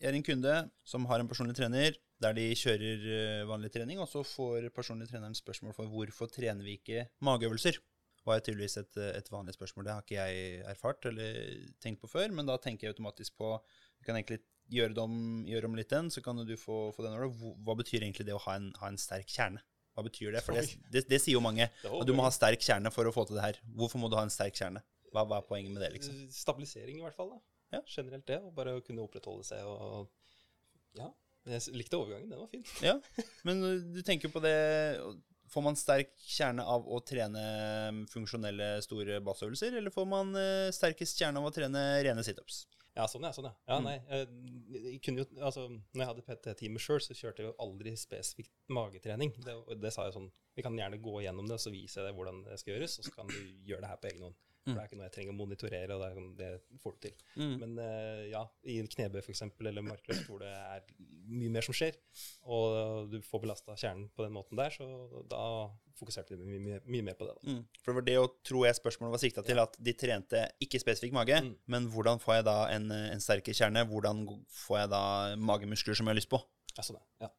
jeg 0.01 0.09
er 0.09 0.17
en 0.17 0.25
kunde 0.25 0.55
som 0.87 1.05
har 1.09 1.21
en 1.21 1.29
personlig 1.29 1.55
trener 1.57 1.95
der 2.21 2.35
de 2.37 2.49
kjører 2.57 3.05
eh, 3.17 3.47
vanlig 3.49 3.71
trening, 3.73 4.01
og 4.01 4.09
så 4.09 4.21
får 4.25 4.67
personlig 4.75 5.07
treneren 5.09 5.37
spørsmål 5.37 5.73
for 5.77 5.89
hvorfor 5.89 6.29
trener 6.29 6.65
vi 6.65 6.77
ikke 6.77 7.07
mageøvelser. 7.25 7.79
Det 7.81 8.29
Var 8.29 8.43
tydeligvis 8.45 8.77
et, 8.77 8.97
et 9.01 9.31
vanlig 9.33 9.55
spørsmål. 9.55 9.87
Det 9.87 9.93
har 9.95 10.03
ikke 10.05 10.19
jeg 10.19 10.59
erfart 10.69 11.07
eller 11.09 11.39
tenkt 11.81 12.03
på 12.03 12.09
før, 12.11 12.29
men 12.37 12.45
da 12.45 12.59
tenker 12.61 12.85
jeg 12.85 12.93
automatisk 12.93 13.39
på 13.41 13.55
Vi 14.01 14.05
kan 14.05 14.17
egentlig 14.17 14.43
gjøre 14.71 14.93
det 14.97 15.01
om, 15.01 15.17
gjøre 15.49 15.69
om 15.69 15.75
litt 15.77 15.89
den, 15.89 16.09
så 16.13 16.21
kan 16.25 16.37
du 16.45 16.53
få, 16.57 16.91
få 16.95 17.05
den. 17.05 17.17
Hva, 17.17 17.55
hva 17.65 17.75
betyr 17.77 18.01
egentlig 18.05 18.27
det 18.29 18.37
å 18.37 18.41
ha 18.45 18.55
en, 18.59 18.69
ha 18.81 18.89
en 18.89 19.01
sterk 19.01 19.29
kjerne? 19.29 19.61
Hva 19.97 20.05
betyr 20.05 20.31
det? 20.33 20.41
For 20.45 20.55
det, 20.55 20.77
det, 20.93 21.03
det 21.09 21.19
sier 21.19 21.35
jo 21.35 21.43
mange. 21.43 21.67
At 21.67 22.07
du 22.07 22.13
må 22.15 22.23
ha 22.25 22.31
sterk 22.33 22.63
kjerne 22.63 22.93
for 22.93 23.09
å 23.09 23.13
få 23.13 23.25
til 23.27 23.37
det 23.37 23.47
her. 23.49 23.59
Hvorfor 23.75 24.01
må 24.01 24.09
du 24.09 24.15
ha 24.17 24.23
en 24.25 24.33
sterk 24.33 24.55
kjerne? 24.57 24.83
Hva, 25.11 25.25
hva 25.27 25.39
er 25.41 25.47
poenget 25.47 25.73
med 25.75 25.83
det, 25.83 25.91
liksom? 25.97 26.15
Stabilisering, 26.33 26.99
i 26.99 27.03
hvert 27.05 27.17
fall. 27.17 27.33
da. 27.35 27.41
Ja. 27.77 27.81
Generelt 27.87 28.27
det. 28.27 28.39
Og 28.43 28.53
bare 28.55 28.77
å 28.77 28.83
kunne 28.85 29.03
opprettholde 29.05 29.47
seg 29.47 29.65
og 29.67 30.09
Ja. 30.99 31.11
Jeg 31.49 31.73
likte 31.73 31.97
overgangen. 31.97 32.29
Den 32.29 32.39
var 32.43 32.49
fin. 32.51 32.63
Ja, 32.85 32.97
men 33.47 33.63
du 33.95 34.01
tenker 34.05 34.29
på 34.29 34.41
det 34.43 34.53
Får 35.51 35.63
man 35.65 35.75
sterk 35.75 36.13
kjerne 36.21 36.63
av 36.63 36.85
å 36.87 36.99
trene 37.03 37.41
funksjonelle 38.07 38.77
store 38.85 39.17
bassøvelser, 39.25 39.73
eller 39.81 39.91
får 39.91 40.05
man 40.07 40.29
sterkest 40.71 41.19
kjerne 41.19 41.41
av 41.41 41.49
å 41.49 41.51
trene 41.51 41.81
rene 42.05 42.23
situps? 42.23 42.61
Ja, 42.95 43.03
sånn 43.07 43.23
ja. 43.27 43.31
sånn 43.35 43.49
ja. 43.49 43.51
ja 43.67 43.79
Mm. 43.81 43.87
nei, 43.87 43.97
jeg 44.77 45.01
kunne 45.03 45.23
jo, 45.23 45.25
altså, 45.43 45.65
når 45.91 46.01
jeg 46.03 46.09
hadde 46.09 46.23
PT-teamet 46.29 46.83
sjøl, 46.85 47.01
så 47.03 47.15
kjørte 47.15 47.43
jeg 47.43 47.49
jo 47.49 47.55
aldri 47.63 47.93
spesifikt 47.99 48.53
magetrening. 48.71 49.31
Det, 49.43 49.57
det 49.83 49.91
sa 49.95 50.07
jeg 50.07 50.15
sånn 50.15 50.31
Vi 50.55 50.63
kan 50.63 50.75
gjerne 50.79 50.99
gå 51.03 51.17
gjennom 51.23 51.47
det, 51.47 51.55
og 51.59 51.63
så 51.63 51.71
viser 51.71 52.01
jeg 52.01 52.11
deg 52.11 52.17
hvordan 52.21 52.41
det 52.47 52.57
skal 52.59 52.73
gjøres, 52.77 52.97
og 52.99 53.07
så 53.09 53.13
kan 53.15 53.27
du 53.31 53.37
gjøre 53.67 53.83
det 53.85 53.91
her 53.91 53.99
på 54.03 54.09
egen 54.11 54.25
hånd. 54.29 54.39
For 54.61 54.75
det 54.77 54.81
er 54.83 54.89
ikke 54.89 54.97
noe 54.99 55.07
jeg 55.07 55.13
trenger 55.15 55.33
å 55.33 55.37
monitorere, 55.39 55.95
og 55.95 56.01
det, 56.03 56.07
er 56.07 56.17
sånn, 56.19 56.27
det 56.37 56.79
får 56.83 56.93
du 56.93 56.99
til. 57.07 57.15
Men 57.63 57.71
uh, 57.81 58.21
ja, 58.29 58.41
i 58.69 58.75
en 58.81 58.89
knebøy 58.93 59.19
f.eks., 59.23 59.41
eller 59.59 59.81
markløft, 59.87 60.27
hvor 60.29 60.43
det 60.43 60.51
er 60.51 60.83
mye 61.31 61.49
mer 61.55 61.65
som 61.65 61.73
skjer, 61.73 61.97
og 62.45 63.09
du 63.09 63.17
får 63.25 63.41
belasta 63.45 63.73
kjernen 63.79 64.09
på 64.13 64.25
den 64.27 64.35
måten 64.35 64.59
der, 64.61 64.69
så 64.75 64.85
da 65.31 65.41
fokuserte 65.97 66.37
vi 66.37 66.45
mye, 66.45 66.61
mye, 66.61 66.79
mye 66.93 67.07
mer 67.09 67.17
på 67.17 67.25
det. 67.27 67.35
da. 67.41 67.55
Mm. 67.57 67.65
For 67.81 67.91
det 67.91 67.97
var 67.99 68.07
det 68.07 68.15
jo, 68.19 68.27
tror 68.51 68.67
jeg 68.67 68.77
spørsmålet 68.79 69.15
var 69.17 69.23
sikta 69.25 69.43
til, 69.49 69.61
at 69.65 69.75
de 69.77 69.93
trente 70.05 70.45
ikke 70.67 70.81
spesifikk 70.81 71.13
mage, 71.17 71.41
Mm. 71.41 71.53
men 71.73 71.89
hvordan 71.89 72.21
får 72.21 72.35
jeg 72.39 72.45
da 72.51 72.57
en, 72.77 72.89
uh, 72.93 73.09
en 73.15 73.21
sterkere 73.23 73.57
kjerne? 73.57 73.87
Hvordan 73.89 74.25
får 74.61 74.83
jeg 74.83 74.89
da 74.93 75.03
magemuskler 75.41 75.97
som 75.97 76.05
jeg 76.05 76.13
har 76.15 76.21
lyst 76.21 76.29
på? 76.31 76.41
Ja, 76.77 76.85
sånn 76.85 77.01
ja. 77.19 77.29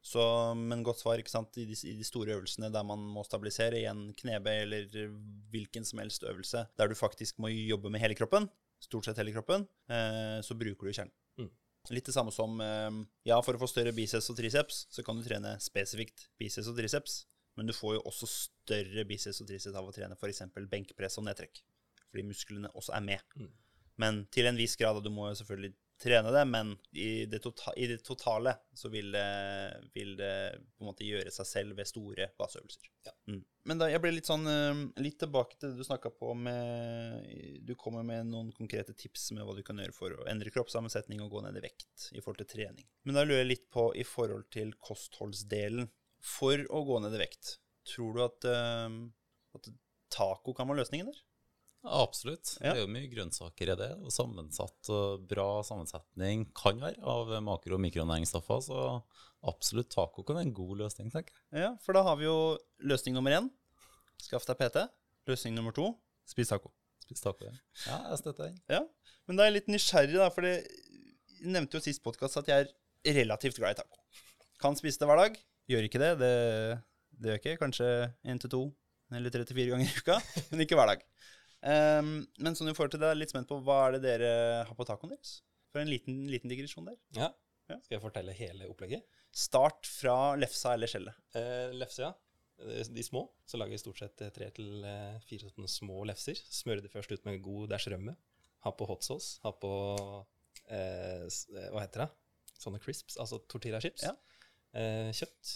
Så, 0.00 0.22
men 0.56 0.82
godt 0.84 1.02
svar, 1.02 1.20
ikke 1.20 1.32
sant, 1.32 1.56
I 1.60 1.66
de, 1.68 1.76
i 1.90 1.94
de 1.98 2.06
store 2.06 2.32
øvelsene 2.38 2.70
der 2.72 2.84
man 2.88 3.02
må 3.14 3.24
stabilisere, 3.26 3.82
i 3.82 3.88
en 3.90 4.08
knebøy 4.16 4.62
eller 4.62 5.10
hvilken 5.52 5.84
som 5.84 6.00
helst 6.00 6.24
øvelse 6.24 6.64
der 6.80 6.88
du 6.88 6.96
faktisk 6.96 7.40
må 7.42 7.50
jobbe 7.52 7.92
med 7.92 8.00
hele 8.00 8.16
kroppen, 8.16 8.48
stort 8.80 9.08
sett 9.08 9.20
hele 9.20 9.34
kroppen, 9.34 9.66
eh, 9.92 10.38
så 10.44 10.56
bruker 10.56 10.88
du 10.88 10.94
kjernen. 10.96 11.12
Mm. 11.36 11.50
Litt 11.96 12.08
det 12.08 12.14
samme 12.16 12.32
som 12.32 12.60
eh, 12.64 12.88
Ja, 13.28 13.40
for 13.44 13.56
å 13.56 13.60
få 13.60 13.68
større 13.68 13.92
biceps 13.96 14.30
og 14.32 14.40
triceps, 14.40 14.86
så 14.92 15.04
kan 15.04 15.20
du 15.20 15.26
trene 15.26 15.58
spesifikt 15.60 16.30
biceps 16.40 16.70
og 16.72 16.80
triceps, 16.80 17.24
men 17.60 17.68
du 17.68 17.76
får 17.76 17.98
jo 17.98 18.06
også 18.08 18.28
større 18.30 19.04
biceps 19.04 19.42
og 19.44 19.50
triceps 19.50 19.76
av 19.76 19.88
å 19.88 19.92
trene 19.92 20.16
f.eks. 20.16 20.46
benkpress 20.70 21.20
og 21.20 21.28
nedtrekk, 21.28 21.60
fordi 22.08 22.24
musklene 22.24 22.72
også 22.72 22.96
er 22.96 23.04
med. 23.04 23.36
Mm. 23.36 23.52
Men 24.00 24.24
til 24.32 24.48
en 24.48 24.56
viss 24.56 24.78
grad, 24.80 24.96
og 24.96 25.04
du 25.04 25.12
må 25.12 25.28
jo 25.28 25.36
selvfølgelig 25.42 25.74
trene 26.00 26.32
det, 26.32 26.42
men 26.48 26.72
i 26.96 27.26
det, 27.28 27.42
totale, 27.44 27.76
i 27.76 27.86
det 27.90 27.98
totale 28.04 28.54
så 28.74 28.88
vil 28.92 29.12
det, 29.12 29.26
vil 29.94 30.14
det 30.16 30.32
på 30.76 30.84
en 30.84 30.88
måte 30.88 31.06
gjøre 31.06 31.32
seg 31.34 31.48
selv 31.48 31.76
ved 31.78 31.88
store 31.88 32.30
baseøvelser. 32.40 32.88
Ja. 33.06 33.14
Mm. 33.28 33.42
Men 33.68 33.80
da, 33.82 33.90
jeg 33.92 34.00
ble 34.00 34.12
litt 34.14 34.28
sånn 34.28 34.48
eh, 34.48 34.80
Litt 35.04 35.18
tilbake 35.20 35.56
til 35.56 35.72
det 35.72 35.80
du 35.80 35.84
snakka 35.84 36.10
på 36.16 36.32
med 36.36 37.28
Du 37.68 37.74
kommer 37.80 38.04
med 38.06 38.30
noen 38.30 38.48
konkrete 38.56 38.94
tips 38.96 39.30
med 39.36 39.44
hva 39.44 39.54
du 39.56 39.62
kan 39.64 39.80
gjøre 39.80 39.94
for 39.96 40.16
å 40.16 40.26
endre 40.32 40.52
kroppssammensetning 40.52 41.20
og 41.24 41.32
gå 41.34 41.44
ned 41.44 41.58
i 41.60 41.64
vekt 41.64 42.10
i 42.16 42.22
forhold 42.22 42.40
til 42.42 42.50
trening. 42.54 42.88
Men 43.04 43.18
da 43.18 43.26
lurer 43.26 43.42
jeg 43.42 43.50
litt 43.50 43.66
på 43.72 43.90
i 43.96 44.06
forhold 44.06 44.48
til 44.54 44.72
kostholdsdelen. 44.80 45.90
For 46.20 46.60
å 46.68 46.82
gå 46.84 46.98
ned 47.00 47.14
i 47.16 47.22
vekt, 47.22 47.54
tror 47.88 48.16
du 48.16 48.24
at, 48.26 48.48
eh, 48.48 48.96
at 49.56 49.70
taco 50.12 50.56
kan 50.56 50.68
være 50.68 50.82
løsningen 50.82 51.08
der? 51.08 51.20
Ja, 51.80 52.02
absolutt. 52.04 52.58
Ja. 52.60 52.74
Det 52.74 52.82
er 52.82 52.84
jo 52.84 52.92
mye 52.92 53.08
grønnsaker 53.12 53.72
i 53.72 53.76
det. 53.80 53.90
Og 54.04 54.12
sammensatt 54.12 54.90
og 54.92 55.22
bra 55.30 55.46
sammensetning 55.66 56.46
kan 56.56 56.80
være 56.82 57.00
av 57.00 57.30
makro- 57.46 57.78
og 57.78 57.82
mikronæringsstoffer. 57.86 58.60
Så 58.66 58.80
absolutt 59.48 59.88
taco 59.94 60.24
kan 60.26 60.36
være 60.36 60.50
en 60.50 60.56
god 60.56 60.74
løsning, 60.82 61.08
tenker 61.12 61.32
jeg. 61.32 61.64
Ja, 61.64 61.70
for 61.84 61.96
da 61.96 62.04
har 62.04 62.18
vi 62.20 62.28
jo 62.28 62.36
løsning 62.84 63.16
nummer 63.16 63.32
én. 63.38 63.48
Skaff 64.20 64.44
deg 64.48 64.60
PT. 64.60 64.84
Løsning 65.30 65.56
nummer 65.56 65.72
to. 65.76 65.88
Spis 66.28 66.52
taco. 66.52 66.72
Spis 67.00 67.24
taco, 67.24 67.48
ja. 67.48 67.56
Ja, 67.86 67.96
jeg 68.12 68.20
støtter 68.20 68.50
den. 68.50 68.60
Ja, 68.70 68.84
men 69.26 69.38
da 69.38 69.46
er 69.46 69.50
jeg 69.50 69.60
litt 69.60 69.72
nysgjerrig, 69.72 70.18
da, 70.20 70.28
for 70.34 70.44
jeg 70.46 70.66
nevnte 71.48 71.78
jo 71.78 71.84
sist 71.84 72.04
podkast 72.04 72.36
at 72.42 72.50
jeg 72.52 72.68
er 72.68 73.16
relativt 73.22 73.56
glad 73.56 73.72
i 73.78 73.80
taco. 73.80 74.04
Kan 74.60 74.76
spise 74.76 75.00
det 75.00 75.08
hver 75.08 75.22
dag. 75.24 75.40
Gjør 75.70 75.86
ikke 75.88 76.02
det. 76.02 76.12
Det, 76.20 76.34
det 77.16 77.32
gjør 77.32 77.40
ikke. 77.40 77.56
Kanskje 77.64 77.88
én 78.28 78.40
til 78.42 78.52
to 78.52 78.62
eller 79.10 79.32
tre 79.34 79.42
til 79.42 79.56
fire 79.56 79.72
ganger 79.72 79.88
i 79.88 80.02
uka, 80.04 80.20
men 80.52 80.60
ikke 80.62 80.76
hver 80.78 80.92
dag. 80.92 81.00
Ehm, 81.68 82.14
men 82.40 82.56
sånn 82.56 82.70
i 82.70 82.74
forhold 82.76 82.94
til 82.94 83.02
det, 83.02 83.12
er 83.12 83.18
litt 83.18 83.32
spent 83.32 83.48
på 83.50 83.58
hva 83.64 83.82
er 83.86 83.96
det 83.96 84.02
dere 84.06 84.32
har 84.68 84.76
på 84.76 84.86
tacoen 84.88 85.12
deres? 85.12 85.40
For 85.70 85.82
en 85.82 85.90
liten, 85.90 86.24
liten 86.30 86.50
digresjon 86.50 86.88
der. 86.88 86.98
Ja. 87.16 87.30
Ja. 87.70 87.76
Skal 87.84 87.96
jeg 87.98 88.02
fortelle 88.02 88.34
hele 88.34 88.66
opplegget? 88.70 89.06
Start 89.30 89.86
fra 89.86 90.34
lefsa 90.38 90.74
eller 90.74 90.90
skjellet. 90.90 91.18
Eh, 91.38 91.70
lefsa, 91.76 92.08
ja. 92.08 92.80
De 92.90 93.04
små. 93.04 93.22
Så 93.48 93.60
lager 93.60 93.76
jeg 93.76 93.82
stort 93.84 94.00
sett 94.02 94.24
eh, 94.24 94.32
tre 94.34 94.50
til 94.56 94.82
eh, 94.84 95.20
fire 95.24 95.52
sånne 95.52 95.70
små 95.70 96.02
lefser. 96.10 96.40
Smører 96.50 96.82
de 96.84 96.90
først 96.92 97.14
ut 97.14 97.28
med 97.28 97.38
god 97.44 97.70
dæsj 97.72 97.92
rømme. 97.94 98.16
Ha 98.66 98.72
på 98.76 98.88
hot 98.90 99.06
sauce. 99.06 99.38
Ha 99.44 99.52
på 99.62 99.70
eh, 100.66 101.24
eh, 101.24 101.68
Hva 101.70 101.84
heter 101.84 102.04
det? 102.04 102.10
Sånne 102.60 102.82
crisps, 102.82 103.16
altså 103.22 103.38
tortilla 103.48 103.80
chips. 103.80 104.04
Ja. 104.04 104.16
Eh, 104.76 105.08
kjøtt. 105.16 105.54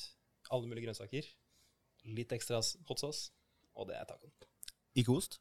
Alle 0.54 0.70
mulige 0.70 0.86
grønnsaker. 0.86 1.28
Litt 2.14 2.32
ekstra 2.36 2.62
hot 2.62 3.02
sauce. 3.02 3.34
Og 3.74 3.90
det 3.90 3.98
er 3.98 4.06
tacoen. 4.08 4.32
Ikke 4.94 5.18
ost? 5.18 5.40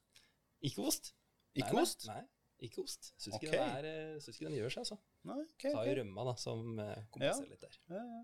Ikke 0.64 0.88
ost. 0.89 1.14
Ikke 1.53 1.76
nei, 1.76 1.84
ost? 1.84 2.05
Nei, 2.09 2.22
ikke 2.66 2.84
ost. 2.86 3.11
Syns 3.18 3.38
ikke, 3.38 3.51
den 3.51 3.76
er, 3.80 3.89
eh, 3.89 4.30
ikke 4.32 4.47
den 4.47 4.57
gjør 4.57 4.76
seg, 4.76 4.86
altså. 4.86 4.99
Nei, 5.30 5.39
ok. 5.43 5.66
Så 5.68 5.76
har 5.76 5.84
ok. 5.84 5.89
jo 5.91 5.97
rømma, 6.01 6.28
da, 6.30 6.36
som 6.41 6.64
kompenserer 7.14 7.47
ja. 7.47 7.49
litt 7.51 7.66
der. 7.68 7.82
Ja, 7.93 8.05
ja. 8.18 8.22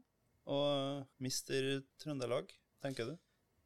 Og 0.50 1.24
Mister 1.24 1.74
Trøndelag, 2.02 2.54
tenker 2.82 3.12
du? 3.12 3.18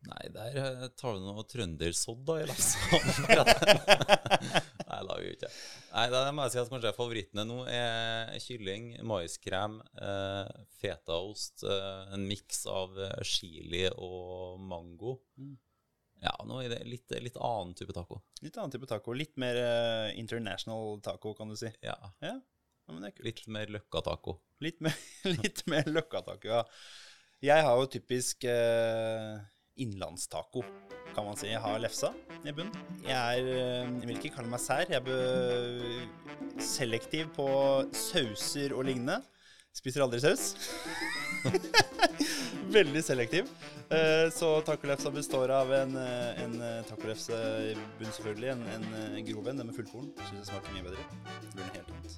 Nei, 0.04 0.24
der 0.36 0.58
eh, 0.60 0.88
tar 1.00 1.16
du 1.16 1.24
noe 1.24 1.46
trøndersodd, 1.48 2.24
da, 2.28 2.40
i 2.42 2.48
lefsa. 2.50 2.80
Nei, 4.90 5.00
da 5.08 5.16
gjør 5.16 5.24
vi 5.24 5.36
ikke. 5.38 5.52
Nei, 5.94 6.06
det 6.12 6.24
må 6.36 6.46
jeg 6.46 6.54
si 6.54 6.60
at 6.62 6.72
kanskje 6.74 6.96
favorittene 6.98 7.46
nå 7.48 7.60
er 7.72 8.34
kylling, 8.44 8.90
maiskrem, 9.08 9.80
eh, 9.96 10.64
fetaost, 10.82 11.64
eh, 11.70 12.02
en 12.18 12.26
miks 12.28 12.66
av 12.72 12.98
eh, 13.00 13.22
chili 13.28 13.86
og 13.94 14.60
mango. 14.62 15.22
Mm. 15.40 15.56
Ja, 16.24 16.34
nå 16.48 16.62
er 16.64 16.72
det 16.72 16.82
litt, 16.88 17.12
litt 17.20 17.36
annen 17.36 17.74
type 17.76 17.92
taco. 17.96 18.22
Litt 18.44 18.56
annen 18.58 18.72
type 18.72 18.88
taco. 18.88 19.12
Litt 19.18 19.36
mer 19.42 19.58
uh, 19.60 20.10
international 20.20 21.02
taco, 21.04 21.34
kan 21.36 21.52
du 21.52 21.58
si. 21.60 21.68
Ja, 21.84 21.98
Ja, 22.24 22.38
ja 22.40 22.94
men 22.96 23.04
det 23.04 23.14
kult. 23.18 23.26
litt 23.28 23.42
mer 23.52 23.72
løkka-taco. 23.76 24.38
Litt 24.64 24.80
mer, 24.84 24.96
litt 25.44 25.66
mer 25.72 25.90
løkkataco, 25.92 26.48
ja. 26.48 26.64
Jeg 27.44 27.66
har 27.68 27.76
jo 27.76 27.90
typisk 27.92 28.46
uh, 28.48 29.36
innlandstaco, 29.84 30.64
kan 31.14 31.28
man 31.28 31.36
si. 31.40 31.50
Jeg 31.52 31.60
har 31.60 31.82
lefsa 31.84 32.14
i 32.44 32.54
bunnen. 32.56 32.72
Jeg 33.04 33.18
er 33.20 33.50
eh, 33.52 33.92
Jeg 34.00 34.08
vil 34.08 34.16
ikke 34.18 34.32
kalle 34.38 34.50
meg 34.54 34.62
sær. 34.64 34.88
Jeg 34.90 35.04
er 35.04 36.62
selektiv 36.64 37.30
på 37.36 37.48
sauser 37.94 38.74
og 38.78 38.88
lignende. 38.88 39.20
Spiser 39.76 40.06
aldri 40.06 40.22
saus. 40.24 40.54
Veldig 42.74 43.04
selektiv. 43.06 43.50
Eh, 43.90 44.30
Så 44.34 44.62
tacolefsa 44.66 45.12
består 45.12 45.50
av 45.54 45.74
en, 45.74 45.96
eh, 45.98 46.44
en 46.44 46.62
eh, 46.62 46.84
tacolefse 46.90 47.34
i 47.70 47.76
bunnen, 48.00 48.14
selvfølgelig. 48.16 48.50
En, 48.50 48.86
en 49.18 49.26
grov 49.28 49.48
en, 49.48 49.60
den 49.62 49.68
med 49.70 49.76
fullkorn. 49.78 50.08
Syns 50.24 50.40
jeg 50.40 50.48
smaker 50.50 50.74
mye 50.74 50.88
bedre. 50.88 51.06
Det 51.44 51.52
blir 51.54 51.68
noe 51.68 51.76
helt 51.78 51.92
annet. 51.94 52.18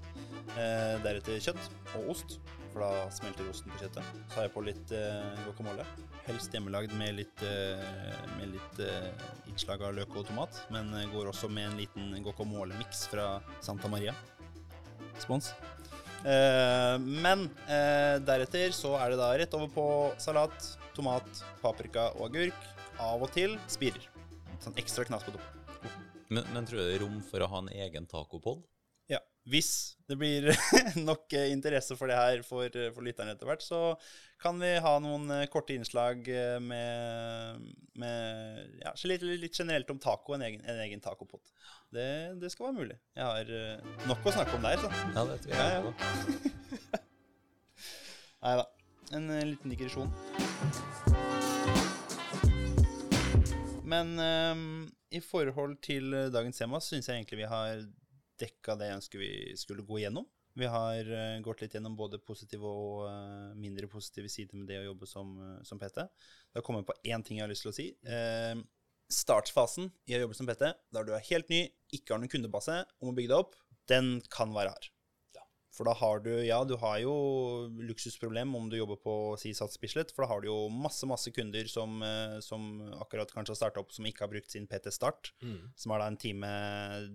Deretter 1.03 1.41
kjøtt 1.43 1.65
og 1.97 2.09
ost, 2.13 2.37
for 2.71 2.85
da 2.85 3.09
smelter 3.11 3.49
osten 3.51 3.73
på 3.73 3.81
kjøttet. 3.83 4.13
Så 4.29 4.37
har 4.37 4.47
jeg 4.47 4.53
på 4.53 4.63
litt 4.63 4.93
guacamole. 5.43 5.83
Helst 6.29 6.55
hjemmelagd 6.55 6.95
med 6.95 7.17
litt, 7.19 7.43
med 8.37 8.53
litt 8.53 8.79
innslag 9.51 9.83
av 9.83 9.97
løk 9.99 10.15
og 10.15 10.29
tomat. 10.29 10.61
Men 10.71 10.93
går 11.11 11.33
også 11.33 11.51
med 11.51 11.73
en 11.73 11.79
liten 11.81 12.15
guacamole-miks 12.23 13.09
fra 13.11 13.33
Santa 13.59 13.91
Maria. 13.91 14.15
Spons. 15.19 15.51
Eh, 16.25 16.95
men 16.99 17.45
eh, 17.69 18.17
deretter 18.25 18.73
så 18.73 18.95
er 18.97 19.13
det 19.13 19.19
da 19.19 19.29
rett 19.37 19.53
over 19.53 19.69
på 19.69 19.87
salat, 20.21 20.71
tomat, 20.97 21.27
paprika 21.61 22.09
og 22.17 22.31
agurk. 22.31 22.71
Av 23.03 23.21
og 23.21 23.29
til 23.35 23.57
spirer. 23.69 24.07
Sånn 24.63 24.77
ekstra 24.79 25.03
knas 25.05 25.25
på 25.25 25.35
toppen. 25.35 25.51
Men, 26.31 26.47
men 26.55 26.65
tror 26.65 26.79
du 26.79 26.87
det 26.87 26.95
er 26.95 27.03
rom 27.03 27.19
for 27.27 27.43
å 27.43 27.49
ha 27.51 27.59
en 27.61 27.73
egen 27.75 28.07
tacopod? 28.09 28.63
Ja, 29.11 29.19
hvis 29.51 29.99
det 30.09 30.15
blir 30.17 30.47
nok 31.09 31.35
eh, 31.35 31.51
interesse 31.53 31.97
for 31.99 32.09
det 32.09 32.17
her 32.17 32.41
for, 32.47 32.71
for 32.95 33.05
lytterne 33.05 33.35
etter 33.35 33.51
hvert, 33.51 33.61
så 33.61 33.81
kan 34.41 34.57
vi 34.63 34.71
ha 34.81 34.95
noen 35.03 35.29
korte 35.51 35.75
innslag 35.75 36.25
med, 36.63 37.61
med 38.01 38.79
ja, 38.81 38.95
litt, 39.07 39.23
litt 39.43 39.59
generelt 39.59 39.91
om 39.93 40.01
taco, 40.01 40.33
en 40.35 40.43
egen, 40.47 40.65
en 40.65 40.81
egen 40.87 41.03
tacopod. 41.03 41.43
Det, 41.93 42.35
det 42.41 42.51
skal 42.51 42.69
være 42.69 42.77
mulig. 42.79 42.97
Jeg 43.15 43.25
har 43.25 43.51
eh, 43.57 43.89
nok 44.09 44.25
å 44.25 44.33
snakke 44.35 44.57
om 44.57 44.65
der, 44.65 44.81
så. 44.81 44.89
Ja, 45.15 45.25
det 45.29 45.37
tror 45.43 45.53
jeg. 45.53 45.59
Ja, 45.59 45.67
ja. 45.75 47.01
Nei 48.45 48.55
da. 48.61 48.65
En 49.15 49.29
eh, 49.35 49.45
liten 49.51 49.73
digresjon. 49.73 50.11
Men 53.85 54.15
eh, 54.19 54.63
i 55.17 55.21
forhold 55.23 55.77
til 55.85 56.13
eh, 56.13 56.31
dagens 56.33 56.57
tema 56.61 56.81
syns 56.83 57.09
jeg 57.09 57.21
egentlig 57.21 57.43
vi 57.43 57.51
har 57.51 57.85
dekka 58.41 58.75
det 58.79 58.89
jeg 58.89 58.99
ønsker 58.99 59.21
vi 59.21 59.35
skulle 59.59 59.85
gå 59.87 60.01
gjennom. 60.03 60.25
Vi 60.55 60.67
har 60.71 61.09
uh, 61.11 61.41
gått 61.43 61.65
litt 61.65 61.73
gjennom 61.75 61.97
både 61.99 62.15
positive 62.23 62.69
og 62.69 63.09
uh, 63.09 63.51
mindre 63.59 63.89
positive 63.91 64.29
sider 64.31 64.55
med 64.55 64.69
det 64.71 64.77
å 64.79 64.85
jobbe 64.85 65.07
som, 65.09 65.33
uh, 65.35 65.57
som 65.67 65.79
PT. 65.81 66.05
Det 66.07 66.61
har 66.61 66.63
kommet 66.63 66.87
på 66.87 66.95
én 67.03 67.23
ting 67.27 67.41
jeg 67.41 67.43
har 67.43 67.51
lyst 67.51 67.65
til 67.67 67.73
å 67.73 67.75
si. 67.75 67.87
Startfasen 69.11 69.91
i 70.09 70.17
å 70.17 70.23
jobbe 70.25 70.37
som 70.37 70.49
PT, 70.49 70.71
der 70.95 71.07
du 71.07 71.13
er 71.15 71.29
helt 71.29 71.51
ny, 71.53 71.65
ikke 71.93 72.15
har 72.15 72.21
noen 72.21 72.31
kundebase 72.31 72.81
og 72.99 73.09
må 73.09 73.15
bygge 73.17 73.33
deg 73.33 73.45
opp, 73.45 73.55
den 73.91 74.17
kan 74.33 74.53
være 74.55 74.73
hard. 74.73 74.91
For 75.75 75.87
da 75.87 75.95
har 75.99 76.21
du 76.23 76.31
Ja, 76.45 76.61
du 76.63 76.75
har 76.79 76.99
jo 77.03 77.13
luksusproblem 77.67 78.53
om 78.55 78.69
du 78.71 78.77
jobber 78.77 78.99
på 79.01 79.15
si 79.39 79.51
Sats 79.57 79.79
Bislett, 79.81 80.13
for 80.15 80.23
da 80.23 80.29
har 80.31 80.43
du 80.43 80.47
jo 80.47 80.57
masse, 80.71 81.03
masse 81.09 81.31
kunder 81.35 81.67
som, 81.71 82.01
eh, 82.03 82.39
som 82.39 82.79
akkurat 83.01 83.31
kanskje 83.31 83.51
har 83.51 83.59
starta 83.59 83.81
opp, 83.83 83.91
som 83.91 84.05
ikke 84.07 84.23
har 84.23 84.31
brukt 84.31 84.51
sin 84.51 84.67
PT 84.67 84.93
Start, 84.93 85.33
som 85.75 85.91
er 85.91 85.99
da 85.99 86.07
en 86.07 86.17
time 86.17 86.47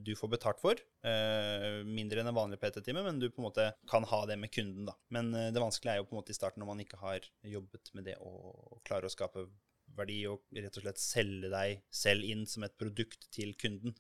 du 0.05 0.13
får 0.15 0.33
betalt 0.37 0.61
for. 0.61 0.75
Eh, 1.05 1.81
mindre 1.89 2.21
enn 2.21 2.29
en 2.29 2.37
vanlig 2.37 2.61
PT-time, 2.61 3.03
men 3.03 3.19
du 3.19 3.31
på 3.31 3.41
en 3.41 3.49
måte 3.49 3.73
kan 3.89 4.05
ha 4.05 4.27
det 4.27 4.37
med 4.39 4.53
kunden, 4.53 4.85
da. 4.85 4.95
Men 5.09 5.33
eh, 5.35 5.51
det 5.51 5.63
vanskelige 5.63 5.95
er 5.95 6.03
jo 6.03 6.05
på 6.11 6.17
en 6.17 6.21
måte 6.21 6.31
i 6.31 6.37
starten 6.37 6.61
når 6.61 6.67
man 6.75 6.85
ikke 6.85 7.01
har 7.01 7.21
jobbet 7.43 7.95
med 7.95 8.05
det 8.05 8.19
å 8.21 8.81
klare 8.85 9.09
å 9.09 9.15
skape 9.15 9.49
verdi 9.97 10.21
og 10.31 10.45
rett 10.57 10.77
og 10.77 10.85
slett 10.85 11.01
selge 11.03 11.51
deg 11.53 11.81
selv 11.93 12.27
inn 12.27 12.45
som 12.49 12.67
et 12.67 12.77
produkt 12.81 13.29
til 13.35 13.55
kunden. 13.61 13.97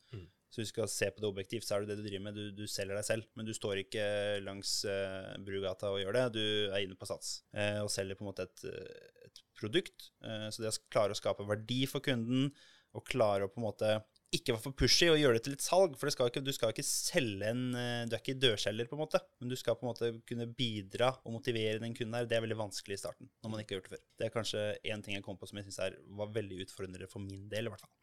Så 0.50 0.58
hvis 0.58 0.72
du 0.72 0.74
skal 0.74 0.88
se 0.90 1.06
på 1.14 1.22
det 1.22 1.28
objektivt, 1.28 1.64
så 1.66 1.76
er 1.76 1.84
det 1.84 1.92
det 1.92 2.00
du 2.00 2.08
driver 2.08 2.24
med. 2.24 2.38
Du, 2.38 2.62
du 2.62 2.64
selger 2.70 2.98
deg 2.98 3.06
selv, 3.06 3.26
men 3.38 3.46
du 3.46 3.52
står 3.54 3.84
ikke 3.84 4.04
langs 4.42 4.80
uh, 4.82 5.36
Brugata 5.46 5.92
og 5.94 6.00
gjør 6.02 6.16
det. 6.16 6.24
Du 6.34 6.42
er 6.72 6.82
inne 6.82 6.98
på 6.98 7.06
Sats 7.06 7.44
uh, 7.54 7.84
og 7.84 7.92
selger 7.94 8.18
på 8.18 8.26
en 8.26 8.30
måte 8.32 8.48
et, 8.48 8.64
eh, 8.66 9.28
et 9.28 9.42
produkt. 9.60 10.10
Uh, 10.26 10.48
så 10.50 10.64
det 10.64 10.72
å 10.72 10.80
klare 10.90 11.14
å 11.14 11.20
skape 11.20 11.46
verdi 11.46 11.84
for 11.90 12.02
kunden, 12.02 12.50
og 12.98 13.06
klare 13.06 13.46
å 13.46 13.52
på 13.52 13.62
en 13.62 13.68
måte 13.68 13.92
ikke 14.30 14.54
være 14.54 14.62
for 14.62 14.76
pushy 14.78 15.08
og 15.10 15.18
gjøre 15.18 15.38
det 15.38 15.42
til 15.46 15.54
et 15.56 15.64
salg, 15.64 15.96
for 15.98 16.06
det 16.06 16.14
skal 16.14 16.30
ikke, 16.30 16.42
du 16.46 16.52
skal 16.54 16.72
ikke 16.72 16.86
selge 16.86 17.48
en 17.50 17.62
eh, 17.74 18.04
Du 18.06 18.14
er 18.14 18.22
ikke 18.22 18.36
dørselger, 18.38 18.86
på 18.90 18.94
en 18.94 19.02
måte, 19.02 19.20
men 19.42 19.50
du 19.50 19.56
skal 19.58 19.78
på 19.78 19.86
en 19.86 19.90
måte 19.90 20.10
kunne 20.28 20.46
bidra 20.54 21.10
og 21.24 21.34
motivere 21.34 21.82
den 21.82 21.96
kunden 21.98 22.14
her. 22.14 22.28
Det 22.30 22.38
er 22.38 22.44
veldig 22.44 22.58
vanskelig 22.60 22.98
i 22.98 23.02
starten, 23.02 23.30
når 23.42 23.52
man 23.52 23.62
ikke 23.62 23.74
har 23.74 23.80
gjort 23.80 23.88
det 23.88 23.96
før. 23.96 24.04
Det 24.20 24.26
er 24.26 24.34
kanskje 24.36 24.64
én 24.94 25.02
ting 25.06 25.16
jeg 25.16 25.26
kom 25.26 25.40
på 25.40 25.50
som 25.50 25.58
jeg 25.58 25.66
syns 25.66 25.80
var 26.20 26.34
veldig 26.36 26.60
utfordrende 26.66 27.10
for 27.10 27.24
min 27.24 27.48
del, 27.50 27.66
i 27.66 27.74
hvert 27.74 27.82
fall. 27.86 27.94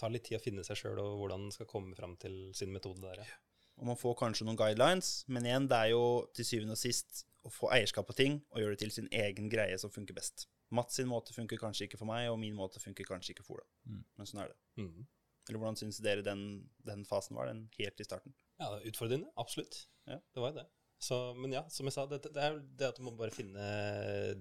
tar 0.00 0.12
litt 0.12 0.24
tid 0.28 0.38
å 0.38 0.40
finne 0.40 0.64
seg 0.64 0.78
sjøl 0.80 1.00
og 1.00 1.16
hvordan 1.20 1.42
man 1.44 1.52
skal 1.52 1.68
komme 1.68 1.96
fram 1.96 2.14
til 2.20 2.36
sin 2.56 2.72
metode 2.72 3.04
der. 3.04 3.24
Ja. 3.24 3.40
Og 3.80 3.88
man 3.88 3.98
får 4.00 4.16
kanskje 4.20 4.44
noen 4.44 4.58
guidelines, 4.60 5.24
men 5.28 5.48
igjen, 5.48 5.68
det 5.68 5.76
er 5.76 5.92
jo 5.94 6.04
til 6.36 6.44
syvende 6.44 6.76
og 6.76 6.80
sist 6.80 7.24
å 7.44 7.52
få 7.52 7.70
eierskap 7.72 8.08
på 8.08 8.16
ting 8.16 8.40
og 8.52 8.60
gjøre 8.60 8.76
det 8.76 8.82
til 8.84 8.92
sin 8.92 9.08
egen 9.12 9.48
greie 9.52 9.76
som 9.80 9.92
funker 9.92 10.16
best. 10.16 10.44
Mats 10.76 11.00
sin 11.00 11.08
måte 11.08 11.32
funker 11.34 11.58
kanskje 11.58 11.88
ikke 11.88 11.98
for 11.98 12.08
meg, 12.10 12.28
og 12.30 12.38
min 12.40 12.54
måte 12.56 12.82
funker 12.82 13.08
kanskje 13.08 13.32
ikke 13.34 13.46
for 13.46 13.58
Ola. 13.58 13.66
Mm. 13.88 14.02
Men 14.20 14.28
sånn 14.28 14.42
er 14.44 14.52
det. 14.52 14.58
Mhm. 14.84 15.08
Eller 15.48 15.62
hvordan 15.62 15.78
syns 15.80 16.00
dere 16.04 16.24
den, 16.26 16.42
den 16.86 17.06
fasen 17.08 17.38
var, 17.38 17.48
den 17.50 17.64
helt 17.78 18.02
i 18.02 18.06
starten? 18.06 18.34
Ja, 18.60 18.68
det 18.74 18.92
utfordrende. 18.92 19.30
Absolutt. 19.40 19.86
Ja. 20.06 20.20
Det 20.34 20.42
var 20.42 20.52
jo 20.52 20.60
det. 20.60 20.66
Så, 21.00 21.16
men 21.32 21.54
ja, 21.54 21.62
som 21.72 21.88
jeg 21.88 21.94
sa, 21.96 22.04
det, 22.10 22.20
det 22.28 22.42
er 22.44 22.58
det 22.60 22.90
at 22.90 22.98
du 23.00 23.06
må 23.06 23.14
bare 23.16 23.32
finne 23.32 23.64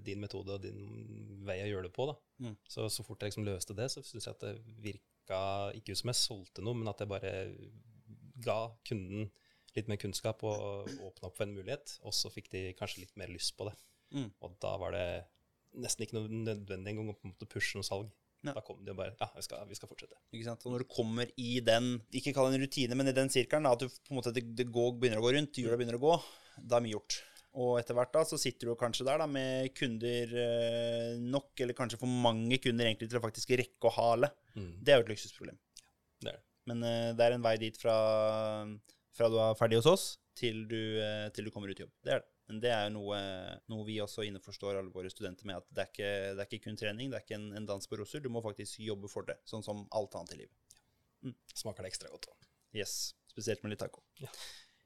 din 0.04 0.20
metode 0.20 0.58
og 0.58 0.64
din 0.66 1.40
vei 1.48 1.62
å 1.64 1.70
gjøre 1.70 1.88
det 1.88 1.94
på. 1.96 2.10
da. 2.10 2.18
Mm. 2.44 2.58
Så 2.68 2.90
så 2.92 3.06
fort 3.08 3.24
jeg 3.24 3.32
liksom 3.32 3.48
løste 3.48 3.78
det, 3.78 3.88
så 3.94 4.04
syns 4.04 4.28
jeg 4.28 4.36
at 4.36 4.44
det 4.44 4.82
virka 4.84 5.40
ikke 5.80 5.96
ut 5.96 6.02
som 6.02 6.12
jeg 6.12 6.20
solgte 6.20 6.66
noe, 6.66 6.76
men 6.76 6.92
at 6.92 7.00
jeg 7.00 7.12
bare 7.12 7.32
ga 8.44 8.60
kunden 8.88 9.30
litt 9.78 9.88
mer 9.88 10.00
kunnskap 10.02 10.44
og 10.48 10.90
åpna 10.90 11.30
opp 11.30 11.38
for 11.40 11.48
en 11.48 11.56
mulighet. 11.56 11.96
Og 12.04 12.16
så 12.18 12.32
fikk 12.34 12.52
de 12.52 12.66
kanskje 12.76 13.06
litt 13.06 13.16
mer 13.20 13.32
lyst 13.32 13.56
på 13.56 13.70
det. 13.70 13.78
Mm. 14.18 14.28
Og 14.44 14.60
da 14.60 14.76
var 14.82 14.96
det 14.98 15.08
nesten 15.80 16.04
ikke 16.04 16.18
noe 16.18 16.42
nødvendig 16.44 16.92
engang 16.92 17.14
å 17.14 17.16
på 17.16 17.28
en 17.28 17.36
måte 17.38 17.48
pushe 17.50 17.80
noe 17.80 17.88
salg. 17.88 18.12
Ja. 18.46 18.54
Da 18.56 18.62
kom 18.64 18.78
og 18.80 18.96
bare 18.96 19.12
Ja, 19.20 19.28
vi 19.36 19.44
skal, 19.44 19.66
vi 19.68 19.76
skal 19.76 19.90
fortsette. 19.92 20.16
Ikke 20.32 20.48
sant? 20.48 20.64
Og 20.64 20.74
når 20.74 20.86
du 20.86 20.92
kommer 20.92 21.32
i 21.36 21.58
den, 21.66 21.98
ikke 22.16 22.32
kall 22.36 22.48
det 22.50 22.60
en 22.60 22.64
rutine, 22.64 22.96
men 22.96 23.12
i 23.12 23.16
den 23.16 23.32
sirkelen, 23.34 23.68
at 23.68 23.82
du 23.84 23.90
på 23.90 24.14
en 24.14 24.20
måte, 24.22 24.32
det, 24.36 24.46
det 24.56 24.70
går, 24.72 24.94
begynner 24.96 25.20
å 25.20 25.26
gå 25.26 25.34
rundt, 25.36 25.60
hjula 25.60 25.80
begynner 25.80 26.00
å 26.00 26.04
gå, 26.06 26.14
da 26.64 26.80
er 26.80 26.86
mye 26.86 26.96
gjort. 26.96 27.20
Og 27.60 27.80
etter 27.80 27.98
hvert 27.98 28.14
da, 28.14 28.24
så 28.30 28.38
sitter 28.40 28.70
du 28.70 28.78
kanskje 28.80 29.08
der 29.08 29.20
da, 29.20 29.28
med 29.30 29.74
kunder 29.76 30.36
eh, 30.44 31.18
nok, 31.20 31.52
eller 31.60 31.76
kanskje 31.78 32.00
for 32.00 32.22
mange 32.28 32.62
kunder 32.62 32.88
egentlig 32.88 33.10
til 33.10 33.20
å 33.20 33.26
faktisk 33.26 33.56
rekke 33.60 33.90
å 33.90 33.96
hale. 33.98 34.32
Mm. 34.54 34.72
Det 34.78 34.94
er 34.94 35.02
jo 35.02 35.08
et 35.08 35.14
luksusproblem. 35.16 35.60
Det 36.22 36.32
er 36.32 36.38
det. 36.38 36.46
Men 36.70 36.86
uh, 36.86 37.12
det 37.18 37.26
er 37.26 37.34
en 37.34 37.44
vei 37.44 37.56
dit 37.58 37.78
fra, 37.82 37.96
fra 39.18 39.30
du 39.32 39.40
er 39.42 39.58
ferdig 39.58 39.80
hos 39.80 39.90
oss, 39.90 40.04
til 40.38 40.68
du, 40.70 40.80
uh, 41.02 41.28
til 41.34 41.48
du 41.48 41.52
kommer 41.52 41.72
ut 41.72 41.80
i 41.80 41.84
jobb. 41.88 41.96
Det 42.06 42.14
er 42.14 42.22
det. 42.22 42.30
Men 42.50 42.62
det 42.64 42.72
er 42.74 42.88
jo 42.88 42.96
noe, 42.96 43.18
noe 43.70 43.86
vi 43.86 44.00
også 44.02 44.26
innforstår 44.26 44.80
alle 44.80 44.94
våre 44.94 45.12
studenter 45.14 45.46
med, 45.46 45.60
at 45.62 45.68
det 45.70 45.84
er 45.84 45.92
ikke, 45.92 46.14
det 46.34 46.42
er 46.42 46.48
ikke 46.48 46.64
kun 46.64 46.80
trening, 46.82 47.12
det 47.12 47.20
er 47.20 47.26
ikke 47.28 47.38
en, 47.38 47.52
en 47.60 47.68
dans 47.70 47.92
på 47.92 48.00
roser. 48.00 48.24
Du 48.26 48.32
må 48.34 48.42
faktisk 48.42 48.82
jobbe 48.82 49.12
for 49.12 49.28
det, 49.28 49.38
sånn 49.50 49.66
som 49.66 49.84
alt 49.96 50.18
annet 50.18 50.34
i 50.34 50.40
livet. 50.42 50.82
Mm. 51.28 51.36
Smaker 51.62 51.86
det 51.86 51.92
ekstra 51.94 52.10
godt. 52.10 52.32
da. 52.32 52.50
Yes. 52.80 52.96
Spesielt 53.30 53.62
med 53.62 53.76
litt 53.76 53.84
taco. 53.84 54.02
Ja. 54.18 54.32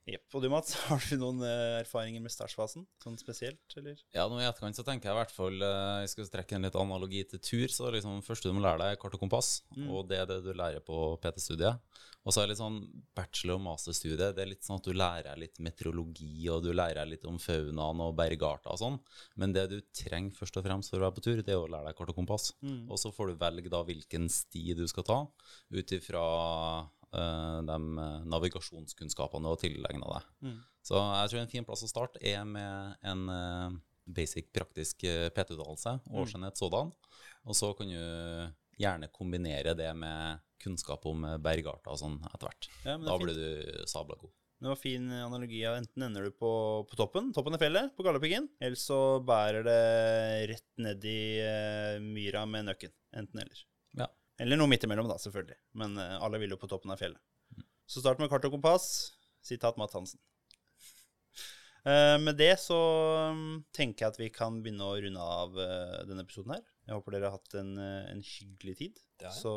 Jepp. 0.03 0.25
Og 0.35 0.43
du, 0.43 0.49
Mats, 0.51 0.73
har 0.89 1.03
du 1.07 1.15
noen 1.19 1.43
eh, 1.47 1.79
erfaringer 1.79 2.23
med 2.23 2.33
startfasen? 2.33 2.83
Sånn 2.99 3.15
spesielt, 3.19 3.63
eller? 3.79 4.01
Ja, 4.15 4.25
nå 4.27 4.41
i 4.41 4.47
etterkant 4.47 4.75
så 4.75 4.83
tenker 4.83 5.09
jeg 5.09 5.15
i 5.15 5.19
hvert 5.21 5.35
fall 5.35 5.63
eh, 5.63 5.99
Jeg 6.03 6.11
skal 6.11 6.31
trekke 6.33 6.57
en 6.57 6.67
litt 6.67 6.79
analogi 6.79 7.21
til 7.31 7.39
tur. 7.43 7.67
Så 7.71 7.91
liksom 7.93 8.23
første 8.25 8.49
du 8.51 8.57
må 8.57 8.63
lære 8.65 8.81
deg, 8.81 8.95
er 8.95 8.99
kart 8.99 9.15
og 9.15 9.21
kompass. 9.23 9.61
Mm. 9.77 9.85
Og 9.87 10.09
det 10.09 10.19
er 10.19 10.27
det 10.27 10.41
du 10.43 10.51
lærer 10.51 10.83
på 10.83 10.97
PT-studiet. 11.23 11.79
Og 12.23 12.31
så 12.31 12.41
er 12.41 12.47
det 12.47 12.53
litt 12.53 12.61
sånn 12.61 12.81
bachelor- 13.15 13.59
og 13.59 13.63
masterstudie. 13.65 14.31
Det 14.35 14.43
er 14.43 14.49
litt 14.51 14.67
sånn 14.67 14.79
at 14.79 14.87
du 14.87 14.95
lærer 14.95 15.39
litt 15.39 15.59
meteorologi, 15.63 16.33
og 16.51 16.63
du 16.63 16.71
lærer 16.75 17.07
litt 17.07 17.23
om 17.27 17.39
faunaen 17.39 18.03
og 18.03 18.15
bergarter 18.19 18.71
og 18.71 18.79
sånn. 18.79 18.99
Men 19.39 19.55
det 19.55 19.65
du 19.71 19.77
trenger 19.95 20.35
først 20.35 20.59
og 20.59 20.67
fremst 20.67 20.91
for 20.91 20.99
å 20.99 21.07
være 21.07 21.17
på 21.19 21.25
tur, 21.27 21.43
det 21.43 21.55
er 21.55 21.59
å 21.59 21.69
lære 21.71 21.91
deg 21.91 21.99
kart 21.99 22.11
og 22.11 22.19
kompass. 22.19 22.51
Mm. 22.63 22.91
Og 22.91 22.99
så 22.99 23.11
får 23.15 23.31
du 23.31 23.39
velge 23.43 23.71
da 23.71 23.83
hvilken 23.87 24.27
sti 24.31 24.75
du 24.79 24.83
skal 24.91 25.07
ta, 25.07 25.19
ut 25.71 25.95
ifra 25.95 26.25
de 27.13 27.79
eh, 28.05 28.27
navigasjonskunnskapene 28.33 29.45
du 29.45 29.51
har 29.53 29.61
tilegna 29.61 30.11
deg. 30.15 30.29
Mm. 30.47 30.59
Så 30.83 30.99
jeg 30.99 31.31
tror 31.31 31.41
en 31.43 31.51
fin 31.51 31.67
plass 31.67 31.85
å 31.85 31.91
starte 31.91 32.21
er 32.23 32.43
med 32.47 32.97
en 33.13 33.25
eh, 33.31 33.77
basic 34.05 34.51
praktisk 34.55 35.05
eh, 35.07 35.29
PT-utdannelse, 35.33 35.99
årsenhet 36.11 36.59
sådan. 36.59 36.91
Og 37.43 37.57
så 37.57 37.71
kan 37.77 37.91
du 37.91 37.99
gjerne 38.79 39.11
kombinere 39.13 39.75
det 39.77 39.91
med 39.95 40.41
kunnskap 40.63 41.05
om 41.09 41.25
eh, 41.27 41.39
bergarter 41.43 41.93
og 41.93 41.99
sånn 41.99 42.21
etter 42.31 42.49
hvert. 42.49 42.71
Ja, 42.87 42.97
Da 43.01 43.19
blir 43.21 43.37
du 43.37 43.85
sabla 43.89 44.17
god. 44.19 44.33
Det 44.63 44.71
var 44.71 44.79
fin 44.79 45.09
analogi 45.11 45.59
enten 45.67 46.05
ender 46.05 46.29
du 46.29 46.35
på, 46.39 46.49
på 46.87 46.95
toppen, 46.95 47.33
toppen 47.35 47.57
av 47.57 47.59
fjellet, 47.59 47.91
på 47.97 48.05
Galdhøpiggen, 48.05 48.45
eller 48.63 48.79
så 48.79 49.19
bærer 49.19 49.65
det 49.67 49.81
rett 50.53 50.69
ned 50.79 51.03
i 51.03 51.19
eh, 51.43 51.97
myra 51.99 52.45
med 52.47 52.69
nøkken. 52.69 52.93
Enten 53.19 53.43
eller. 53.43 53.65
Eller 54.43 54.59
noe 54.59 54.67
midt 54.67 54.83
imellom, 54.83 55.07
da, 55.07 55.15
selvfølgelig. 55.21 55.55
Men 55.79 55.95
eh, 56.01 56.19
alle 56.19 56.41
vil 56.41 56.51
jo 56.51 56.59
på 56.59 56.67
toppen 56.71 56.91
av 56.91 56.99
fjellet. 56.99 57.21
Så 57.87 58.03
start 58.03 58.19
med 58.19 58.31
kart 58.31 58.43
og 58.47 58.57
kompass. 58.57 58.87
Sitat 59.43 59.79
Matt 59.79 59.95
Hansen. 59.97 60.21
Eh, 61.83 62.15
med 62.15 62.37
det 62.39 62.53
så 62.63 62.77
mm, 63.35 63.65
tenker 63.75 64.05
jeg 64.05 64.13
at 64.13 64.17
vi 64.21 64.29
kan 64.31 64.61
begynne 64.63 64.85
å 64.87 64.93
runde 65.03 65.19
av 65.19 65.57
eh, 65.59 65.97
denne 66.07 66.23
episoden 66.23 66.53
her. 66.55 66.61
Jeg 66.87 66.95
håper 66.95 67.11
dere 67.11 67.27
har 67.27 67.35
hatt 67.35 67.57
en, 67.59 67.73
en 67.83 68.21
hyggelig 68.23 68.77
tid. 68.79 69.01
Så 69.35 69.51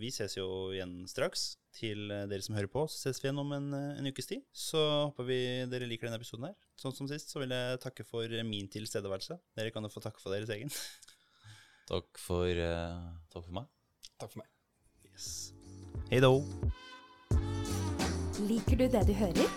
vi 0.00 0.08
ses 0.08 0.38
jo 0.38 0.46
igjen 0.72 1.02
straks. 1.04 1.44
Til 1.76 2.08
dere 2.08 2.40
som 2.40 2.56
hører 2.56 2.72
på, 2.72 2.86
så 2.88 3.10
ses 3.10 3.20
vi 3.20 3.28
igjen 3.28 3.42
om 3.44 3.52
en, 3.52 3.68
en 3.76 4.08
ukes 4.08 4.32
tid. 4.32 4.48
Så 4.56 4.80
håper 4.80 5.28
vi 5.28 5.38
dere 5.68 5.92
liker 5.92 6.08
denne 6.08 6.16
episoden 6.16 6.48
her. 6.48 6.56
Sånn 6.80 6.96
som 6.96 7.12
sist 7.12 7.36
så 7.36 7.44
vil 7.44 7.52
jeg 7.52 7.84
takke 7.84 8.08
for 8.08 8.40
min 8.48 8.72
tilstedeværelse. 8.72 9.36
Dere 9.60 9.76
kan 9.76 9.84
jo 9.84 9.92
få 9.92 10.00
takke 10.08 10.24
for 10.24 10.32
deres 10.32 10.56
egen. 10.56 10.72
Takk 11.92 12.24
for, 12.24 12.64
takk 13.28 13.42
for 13.44 13.52
meg. 13.60 13.68
Takk 14.16 14.30
for 14.32 14.38
meg. 14.40 14.48
Yes. 15.04 15.52
Hei 16.10 16.20
då. 16.20 16.44
Liker 18.48 18.76
du 18.76 18.88
det 18.88 19.02
du 19.08 19.12
hører? 19.12 19.50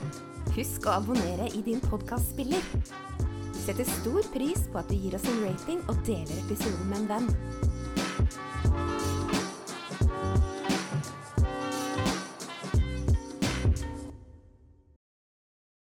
Husk 0.56 0.88
å 0.90 0.98
abonnere 0.98 1.48
i 1.56 1.62
din 1.64 1.80
podkastspiller. 1.80 2.66
Vi 3.54 3.62
setter 3.64 3.88
stor 3.88 4.28
pris 4.34 4.66
på 4.68 4.82
at 4.82 4.92
du 4.92 4.98
gir 5.00 5.16
oss 5.16 5.28
en 5.32 5.40
rating 5.46 5.80
og 5.88 6.02
deler 6.08 6.44
episoden 6.44 6.92
med 6.92 7.06
en 7.06 7.08
venn. 7.14 7.30